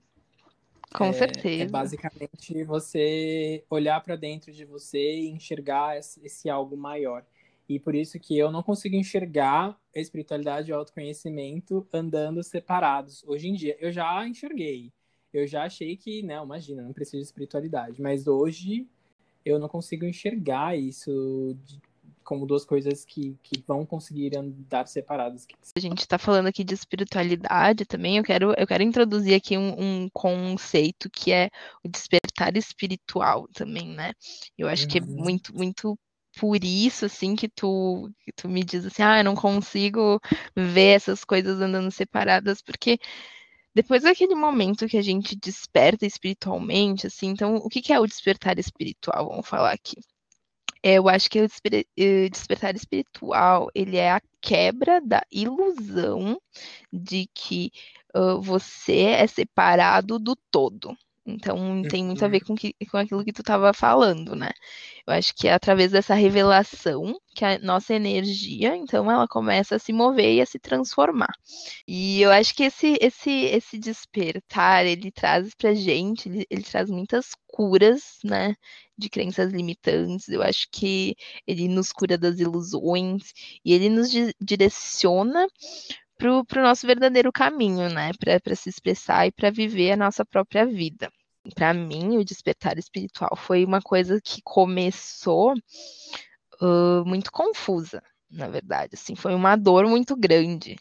Com 0.95 1.07
é, 1.07 1.12
certeza. 1.12 1.64
É 1.64 1.66
basicamente 1.66 2.64
você 2.64 3.64
olhar 3.68 4.01
para 4.03 4.16
dentro 4.16 4.53
de 4.53 4.64
você 4.64 5.20
e 5.20 5.28
enxergar 5.28 5.99
esse 5.99 6.49
algo 6.49 6.76
maior. 6.76 7.24
E 7.68 7.80
por 7.80 7.95
isso 7.95 8.18
que 8.20 8.39
eu 8.39 8.51
não 8.51 8.62
consigo 8.62 8.95
enxergar 8.95 9.76
a 9.95 9.99
espiritualidade 9.99 10.70
e 10.70 10.72
o 10.72 10.76
autoconhecimento 10.76 11.87
andando 11.93 12.43
separados. 12.43 13.24
Hoje 13.26 13.49
em 13.49 13.55
dia, 13.55 13.76
eu 13.80 13.91
já 13.91 14.26
enxerguei. 14.26 14.93
Eu 15.32 15.47
já 15.47 15.64
achei 15.64 15.97
que, 15.97 16.22
não, 16.22 16.45
imagina, 16.45 16.82
não 16.82 16.93
preciso 16.93 17.18
de 17.18 17.26
espiritualidade. 17.26 18.01
Mas 18.01 18.26
hoje 18.28 18.87
eu 19.45 19.59
não 19.59 19.68
consigo 19.68 20.05
enxergar 20.05 20.78
isso 20.78 21.57
como 22.27 22.45
duas 22.45 22.64
coisas 22.64 23.05
que, 23.05 23.39
que 23.43 23.62
vão 23.66 23.87
conseguir 23.87 24.37
andar 24.37 24.89
separadas. 24.89 25.47
A 25.74 25.81
gente 25.81 26.01
está 26.01 26.18
falando 26.18 26.49
aqui 26.49 26.64
de 26.64 26.74
espiritualidade 26.74 27.87
também, 27.87 28.18
eu 28.18 28.24
quero, 28.24 28.53
eu 28.59 28.66
quero 28.66 28.83
introduzir 28.83 29.35
aqui 29.35 29.57
um, 29.57 29.74
um 29.79 30.09
conceito 30.12 31.09
que 31.09 31.33
é 31.33 31.49
o 31.85 31.89
despertar 31.89 32.57
espiritual 32.57 33.49
também, 33.55 33.89
né? 33.89 34.12
Eu 34.59 34.68
acho 34.68 34.83
uhum. 34.83 34.89
que 34.89 34.99
é 34.99 35.03
uhum. 35.03 35.16
muito, 35.16 35.57
muito 35.57 35.99
por 36.39 36.62
isso, 36.62 37.07
assim, 37.07 37.35
que 37.35 37.49
tu, 37.49 38.11
que 38.20 38.33
tu 38.33 38.49
me 38.49 38.62
diz 38.62 38.85
assim, 38.85 39.03
ah, 39.03 39.18
eu 39.18 39.24
não 39.24 39.35
consigo 39.35 40.20
ver 40.55 40.97
essas 40.97 41.24
coisas 41.24 41.61
andando 41.61 41.91
separadas, 41.91 42.61
porque 42.61 42.99
depois 43.74 44.03
daquele 44.03 44.35
momento 44.35 44.89
que 44.89 44.99
a 44.99 45.03
gente 45.03 45.37
desperta 45.37 46.05
espiritualmente, 46.05 47.07
assim, 47.07 47.29
então, 47.29 47.57
o 47.57 47.68
que, 47.68 47.81
que 47.81 47.93
é 47.93 48.01
o 48.01 48.07
despertar 48.07 48.59
espiritual? 48.59 49.29
Vamos 49.29 49.49
falar 49.49 49.72
aqui. 49.72 49.97
É, 50.87 50.99
eu 50.99 51.09
acho 51.09 51.28
que 51.28 51.41
o 51.41 51.49
eh, 51.97 52.28
despertar 52.28 52.76
espiritual, 52.76 53.68
ele 53.74 53.97
é 53.97 54.12
a 54.12 54.20
quebra 54.41 55.01
da 55.01 55.20
ilusão 55.32 56.41
de 56.93 57.28
que 57.34 57.72
uh, 58.14 58.41
você 58.41 59.01
é 59.01 59.26
separado 59.26 60.16
do 60.16 60.37
todo. 60.49 60.97
Então 61.26 61.82
tem 61.82 62.05
muito 62.05 62.24
a 62.24 62.28
ver 62.28 62.41
com, 62.41 62.55
que, 62.55 62.72
com 62.89 62.99
aquilo 62.99 63.24
que 63.24 63.32
tu 63.32 63.41
estava 63.41 63.72
falando, 63.72 64.37
né? 64.37 64.51
Eu 65.05 65.14
acho 65.14 65.34
que 65.34 65.49
é 65.49 65.55
através 65.55 65.91
dessa 65.91 66.14
revelação 66.14 67.18
que 67.34 67.45
a 67.45 67.59
nossa 67.59 67.93
energia, 67.93 68.76
então, 68.76 69.11
ela 69.11 69.26
começa 69.26 69.74
a 69.74 69.78
se 69.80 69.93
mover 69.93 70.37
e 70.37 70.41
a 70.41 70.47
se 70.47 70.61
transformar. 70.61 71.32
E 71.87 72.22
eu 72.22 72.30
acho 72.30 72.55
que 72.55 72.62
esse 72.64 72.97
esse 73.01 73.30
esse 73.30 73.76
despertar, 73.78 74.87
ele 74.87 75.11
traz 75.11 75.53
pra 75.55 75.74
gente, 75.74 76.28
ele, 76.28 76.47
ele 76.49 76.62
traz 76.62 76.89
muitas 76.89 77.30
curas, 77.49 78.18
né? 78.24 78.55
De 78.99 79.09
crenças 79.11 79.53
limitantes. 79.53 80.29
Eu 80.29 80.43
acho 80.43 80.67
que 80.71 81.15
ele 81.47 81.69
nos 81.69 81.93
cura 81.93 82.17
das 82.17 82.39
ilusões 82.39 83.33
e 83.65 83.73
ele 83.73 83.89
nos 83.89 84.11
direciona 84.41 85.47
para 86.19 86.61
o 86.61 86.63
nosso 86.63 86.87
verdadeiro 86.87 87.31
caminho, 87.31 87.89
né? 87.91 88.11
Para 88.19 88.55
se 88.55 88.69
expressar 88.69 89.27
e 89.27 89.33
para 89.33 89.51
viver 89.51 89.93
a 89.93 89.97
nossa 89.97 90.25
própria 90.25 90.65
vida. 90.65 91.11
Para 91.55 91.73
mim, 91.75 92.17
o 92.17 92.25
despertar 92.25 92.79
espiritual 92.79 93.37
foi 93.37 93.65
uma 93.65 93.81
coisa 93.81 94.21
que 94.21 94.41
começou 94.43 95.53
uh, 96.61 97.05
muito 97.05 97.31
confusa, 97.31 98.03
na 98.31 98.49
verdade. 98.49 98.95
Assim, 98.95 99.15
foi 99.15 99.35
uma 99.35 99.57
dor 99.57 99.87
muito 99.87 100.17
grande, 100.17 100.77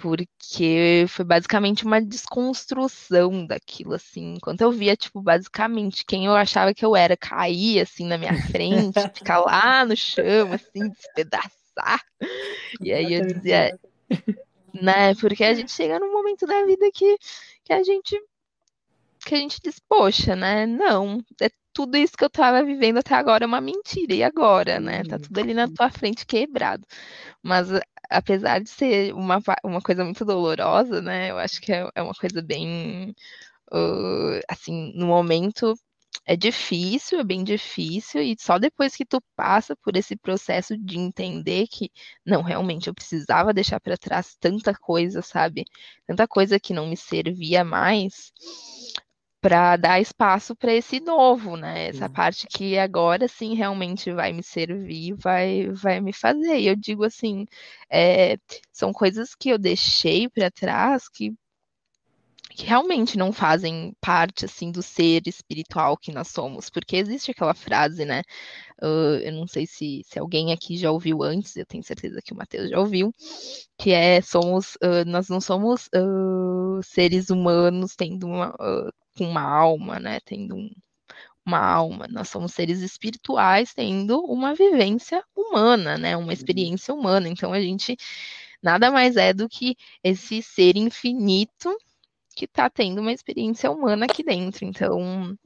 porque 0.00 1.04
foi 1.08 1.24
basicamente 1.24 1.84
uma 1.84 2.00
desconstrução 2.00 3.46
daquilo, 3.46 3.94
assim. 3.94 4.34
Enquanto 4.34 4.62
eu 4.62 4.72
via, 4.72 4.96
tipo, 4.96 5.20
basicamente, 5.20 6.04
quem 6.04 6.26
eu 6.26 6.32
achava 6.32 6.72
que 6.72 6.84
eu 6.84 6.96
era 6.96 7.16
cair, 7.16 7.80
assim, 7.80 8.06
na 8.06 8.16
minha 8.16 8.34
frente, 8.48 8.94
ficar 9.14 9.40
lá 9.40 9.84
no 9.84 9.96
chão, 9.96 10.52
assim, 10.52 10.88
despedaçar. 10.88 12.00
E 12.80 12.92
aí 12.92 13.12
eu 13.12 13.26
dizia, 13.26 13.78
né? 14.74 15.14
Porque 15.16 15.44
a 15.44 15.54
gente 15.54 15.70
chega 15.70 15.98
num 15.98 16.12
momento 16.12 16.46
da 16.46 16.64
vida 16.64 16.90
que, 16.92 17.16
que 17.64 17.72
a 17.72 17.82
gente 17.82 18.18
que 19.24 19.34
a 19.34 19.38
gente 19.38 19.60
diz, 19.62 19.78
poxa, 19.78 20.34
né? 20.34 20.66
Não, 20.66 21.22
é 21.42 21.50
tudo 21.74 21.96
isso 21.96 22.16
que 22.16 22.24
eu 22.24 22.30
tava 22.30 22.64
vivendo 22.64 22.98
até 22.98 23.14
agora 23.14 23.44
é 23.44 23.46
uma 23.46 23.60
mentira. 23.60 24.14
E 24.14 24.22
agora, 24.22 24.80
né? 24.80 25.02
Tá 25.04 25.18
tudo 25.18 25.38
ali 25.38 25.54
na 25.54 25.68
tua 25.68 25.90
frente 25.90 26.26
quebrado. 26.26 26.86
Mas 27.42 27.68
apesar 28.10 28.60
de 28.60 28.68
ser 28.70 29.14
uma, 29.14 29.40
uma 29.64 29.80
coisa 29.80 30.04
muito 30.04 30.24
dolorosa, 30.24 31.00
né? 31.00 31.30
Eu 31.30 31.38
acho 31.38 31.60
que 31.60 31.72
é, 31.72 31.88
é 31.94 32.02
uma 32.02 32.14
coisa 32.14 32.42
bem 32.42 33.14
uh, 33.72 34.40
assim, 34.48 34.92
no 34.94 35.06
momento 35.06 35.74
é 36.26 36.36
difícil, 36.36 37.20
é 37.20 37.24
bem 37.24 37.42
difícil, 37.42 38.22
e 38.22 38.36
só 38.38 38.58
depois 38.58 38.94
que 38.94 39.04
tu 39.04 39.22
passa 39.36 39.74
por 39.76 39.96
esse 39.96 40.16
processo 40.16 40.76
de 40.76 40.98
entender 40.98 41.66
que, 41.68 41.90
não, 42.24 42.42
realmente 42.42 42.88
eu 42.88 42.94
precisava 42.94 43.54
deixar 43.54 43.80
para 43.80 43.96
trás 43.96 44.36
tanta 44.38 44.74
coisa, 44.74 45.22
sabe? 45.22 45.64
Tanta 46.06 46.28
coisa 46.28 46.60
que 46.60 46.74
não 46.74 46.86
me 46.88 46.96
servia 46.96 47.64
mais, 47.64 48.32
para 49.40 49.76
dar 49.76 50.00
espaço 50.00 50.54
para 50.54 50.74
esse 50.74 51.00
novo, 51.00 51.56
né? 51.56 51.88
Essa 51.88 52.08
sim. 52.08 52.12
parte 52.14 52.46
que 52.46 52.78
agora 52.78 53.26
sim 53.28 53.54
realmente 53.54 54.12
vai 54.12 54.32
me 54.32 54.42
servir, 54.42 55.14
vai, 55.14 55.68
vai 55.70 56.00
me 56.00 56.12
fazer. 56.12 56.58
E 56.58 56.66
eu 56.66 56.76
digo 56.76 57.04
assim, 57.04 57.46
é, 57.90 58.36
são 58.72 58.92
coisas 58.92 59.34
que 59.34 59.48
eu 59.50 59.58
deixei 59.58 60.28
para 60.28 60.50
trás 60.50 61.08
que 61.08 61.34
que 62.52 62.66
realmente 62.66 63.16
não 63.16 63.32
fazem 63.32 63.94
parte 64.00 64.44
assim 64.44 64.70
do 64.70 64.82
ser 64.82 65.22
espiritual 65.26 65.96
que 65.96 66.12
nós 66.12 66.28
somos, 66.28 66.68
porque 66.68 66.96
existe 66.96 67.30
aquela 67.30 67.54
frase, 67.54 68.04
né? 68.04 68.22
Uh, 68.82 69.16
eu 69.22 69.32
não 69.32 69.46
sei 69.46 69.66
se, 69.66 70.02
se 70.04 70.18
alguém 70.18 70.52
aqui 70.52 70.76
já 70.76 70.90
ouviu 70.90 71.22
antes, 71.22 71.56
eu 71.56 71.64
tenho 71.64 71.82
certeza 71.84 72.20
que 72.22 72.32
o 72.32 72.36
Matheus 72.36 72.70
já 72.70 72.78
ouviu, 72.78 73.12
que 73.78 73.92
é 73.92 74.20
somos, 74.20 74.74
uh, 74.76 75.04
nós 75.06 75.28
não 75.28 75.40
somos 75.40 75.88
uh, 75.94 76.82
seres 76.82 77.30
humanos 77.30 77.94
tendo 77.94 78.26
uma, 78.26 78.54
com 79.16 79.24
uma 79.24 79.42
alma, 79.42 79.98
né? 79.98 80.20
Tendo 80.24 80.56
um, 80.56 80.70
uma 81.44 81.58
alma, 81.58 82.06
nós 82.08 82.28
somos 82.28 82.52
seres 82.52 82.80
espirituais 82.80 83.74
tendo 83.74 84.20
uma 84.20 84.54
vivência 84.54 85.24
humana, 85.36 85.98
né? 85.98 86.16
Uma 86.16 86.26
uhum. 86.26 86.32
experiência 86.32 86.94
humana. 86.94 87.28
Então 87.28 87.52
a 87.52 87.60
gente 87.60 87.96
nada 88.62 88.90
mais 88.90 89.16
é 89.16 89.32
do 89.32 89.48
que 89.48 89.76
esse 90.02 90.42
ser 90.42 90.76
infinito 90.76 91.74
que 92.34 92.44
está 92.44 92.70
tendo 92.70 93.00
uma 93.00 93.12
experiência 93.12 93.70
humana 93.70 94.06
aqui 94.06 94.22
dentro. 94.22 94.64
Então, 94.64 95.36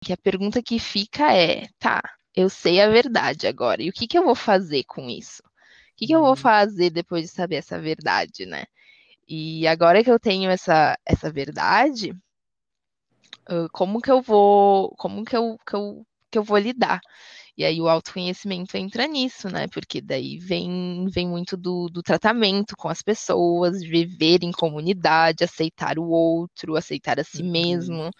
que 0.00 0.12
a 0.12 0.16
pergunta 0.16 0.62
que 0.62 0.78
fica 0.78 1.34
é, 1.34 1.68
tá, 1.78 2.00
eu 2.34 2.48
sei 2.48 2.80
a 2.80 2.88
verdade 2.88 3.46
agora, 3.46 3.82
e 3.82 3.90
o 3.90 3.92
que, 3.92 4.06
que 4.06 4.16
eu 4.16 4.24
vou 4.24 4.34
fazer 4.34 4.84
com 4.84 5.08
isso? 5.08 5.42
O 5.42 5.96
que, 5.96 6.06
que 6.06 6.14
eu 6.14 6.20
vou 6.20 6.30
uhum. 6.30 6.36
fazer 6.36 6.90
depois 6.90 7.24
de 7.24 7.28
saber 7.28 7.56
essa 7.56 7.78
verdade, 7.78 8.46
né? 8.46 8.64
E 9.28 9.66
agora 9.66 10.02
que 10.02 10.10
eu 10.10 10.18
tenho 10.18 10.50
essa, 10.50 10.98
essa 11.06 11.30
verdade, 11.30 12.12
como 13.72 14.00
que 14.00 14.10
eu 14.10 14.20
vou, 14.22 14.94
como 14.96 15.24
que 15.24 15.36
eu, 15.36 15.58
que 15.66 15.74
eu, 15.74 16.06
que 16.30 16.38
eu 16.38 16.42
vou 16.42 16.58
lidar? 16.58 17.00
E 17.56 17.64
aí 17.64 17.80
o 17.80 17.88
autoconhecimento 17.88 18.76
entra 18.76 19.06
nisso, 19.06 19.50
né? 19.50 19.66
Porque 19.68 20.00
daí 20.00 20.38
vem, 20.38 21.06
vem 21.10 21.28
muito 21.28 21.56
do, 21.56 21.88
do 21.88 22.02
tratamento 22.02 22.76
com 22.76 22.88
as 22.88 23.02
pessoas, 23.02 23.82
viver 23.82 24.42
em 24.42 24.52
comunidade, 24.52 25.44
aceitar 25.44 25.98
o 25.98 26.08
outro, 26.08 26.76
aceitar 26.76 27.20
a 27.20 27.24
si 27.24 27.42
uhum. 27.42 27.50
mesmo. 27.50 28.10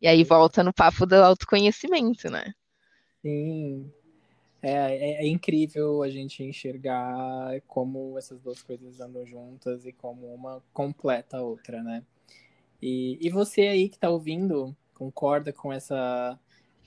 E 0.00 0.06
aí 0.06 0.22
volta 0.22 0.62
no 0.62 0.72
papo 0.72 1.04
do 1.04 1.14
autoconhecimento, 1.14 2.30
né? 2.30 2.52
Sim. 3.22 3.90
É, 4.62 4.72
é, 4.72 5.24
é, 5.24 5.26
incrível 5.26 6.02
a 6.02 6.08
gente 6.08 6.42
enxergar 6.42 7.60
como 7.66 8.16
essas 8.16 8.40
duas 8.40 8.62
coisas 8.62 9.00
andam 9.00 9.26
juntas 9.26 9.86
e 9.86 9.92
como 9.92 10.32
uma 10.34 10.62
completa 10.72 11.38
a 11.38 11.42
outra, 11.42 11.82
né? 11.82 12.02
E, 12.80 13.18
e 13.20 13.30
você 13.30 13.62
aí 13.62 13.88
que 13.88 13.96
está 13.96 14.10
ouvindo, 14.10 14.76
concorda 14.94 15.52
com 15.52 15.72
essa 15.72 16.38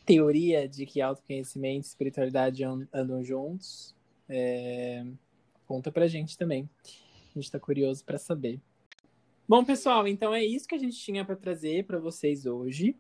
teoria 0.06 0.68
de 0.68 0.86
que 0.86 1.02
autoconhecimento 1.02 1.86
e 1.86 1.90
espiritualidade 1.90 2.64
andam 2.64 3.24
juntos. 3.24 3.96
É... 4.28 5.06
Conta 5.68 5.92
pra 5.92 6.08
gente 6.08 6.38
também. 6.38 6.68
A 7.36 7.40
gente 7.40 7.52
tá 7.52 7.60
curioso 7.60 8.04
para 8.04 8.18
saber. 8.18 8.60
Bom, 9.48 9.64
pessoal, 9.64 10.08
então 10.08 10.34
é 10.34 10.44
isso 10.44 10.68
que 10.68 10.76
a 10.76 10.80
gente 10.80 10.98
tinha 10.98 11.24
para 11.24 11.36
trazer 11.36 11.86
para 11.86 12.00
vocês 12.00 12.46
hoje. 12.46 12.96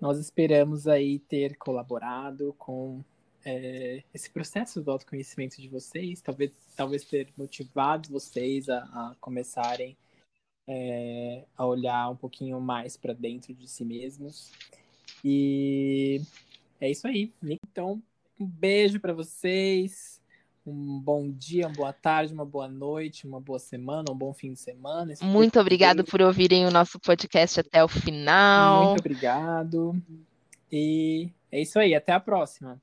Nós 0.00 0.18
esperamos 0.18 0.86
aí 0.86 1.18
ter 1.18 1.56
colaborado 1.56 2.54
com 2.58 3.04
é, 3.44 4.02
esse 4.12 4.30
processo 4.30 4.80
do 4.82 4.90
autoconhecimento 4.90 5.60
de 5.60 5.68
vocês, 5.68 6.20
talvez, 6.20 6.52
talvez 6.76 7.04
ter 7.04 7.28
motivado 7.36 8.08
vocês 8.08 8.68
a, 8.68 8.78
a 8.78 9.16
começarem 9.20 9.96
é, 10.72 11.42
a 11.56 11.66
olhar 11.66 12.08
um 12.10 12.16
pouquinho 12.16 12.60
mais 12.60 12.96
para 12.96 13.12
dentro 13.12 13.52
de 13.52 13.66
si 13.68 13.84
mesmos. 13.84 14.52
E 15.24 16.22
é 16.80 16.88
isso 16.88 17.08
aí. 17.08 17.32
Então, 17.42 18.00
um 18.38 18.46
beijo 18.46 19.00
para 19.00 19.12
vocês. 19.12 20.20
Um 20.64 21.00
bom 21.00 21.28
dia, 21.28 21.66
uma 21.66 21.74
boa 21.74 21.92
tarde, 21.92 22.32
uma 22.32 22.44
boa 22.44 22.68
noite, 22.68 23.26
uma 23.26 23.40
boa 23.40 23.58
semana, 23.58 24.12
um 24.12 24.16
bom 24.16 24.32
fim 24.32 24.52
de 24.52 24.60
semana. 24.60 25.12
Muito 25.22 25.58
obrigado 25.58 26.04
por 26.04 26.22
ouvirem 26.22 26.66
o 26.66 26.70
nosso 26.70 27.00
podcast 27.00 27.58
até 27.58 27.82
o 27.82 27.88
final. 27.88 28.90
Muito 28.90 29.00
obrigado. 29.00 30.00
E 30.70 31.30
é 31.50 31.60
isso 31.60 31.78
aí. 31.80 31.94
Até 31.94 32.12
a 32.12 32.20
próxima. 32.20 32.80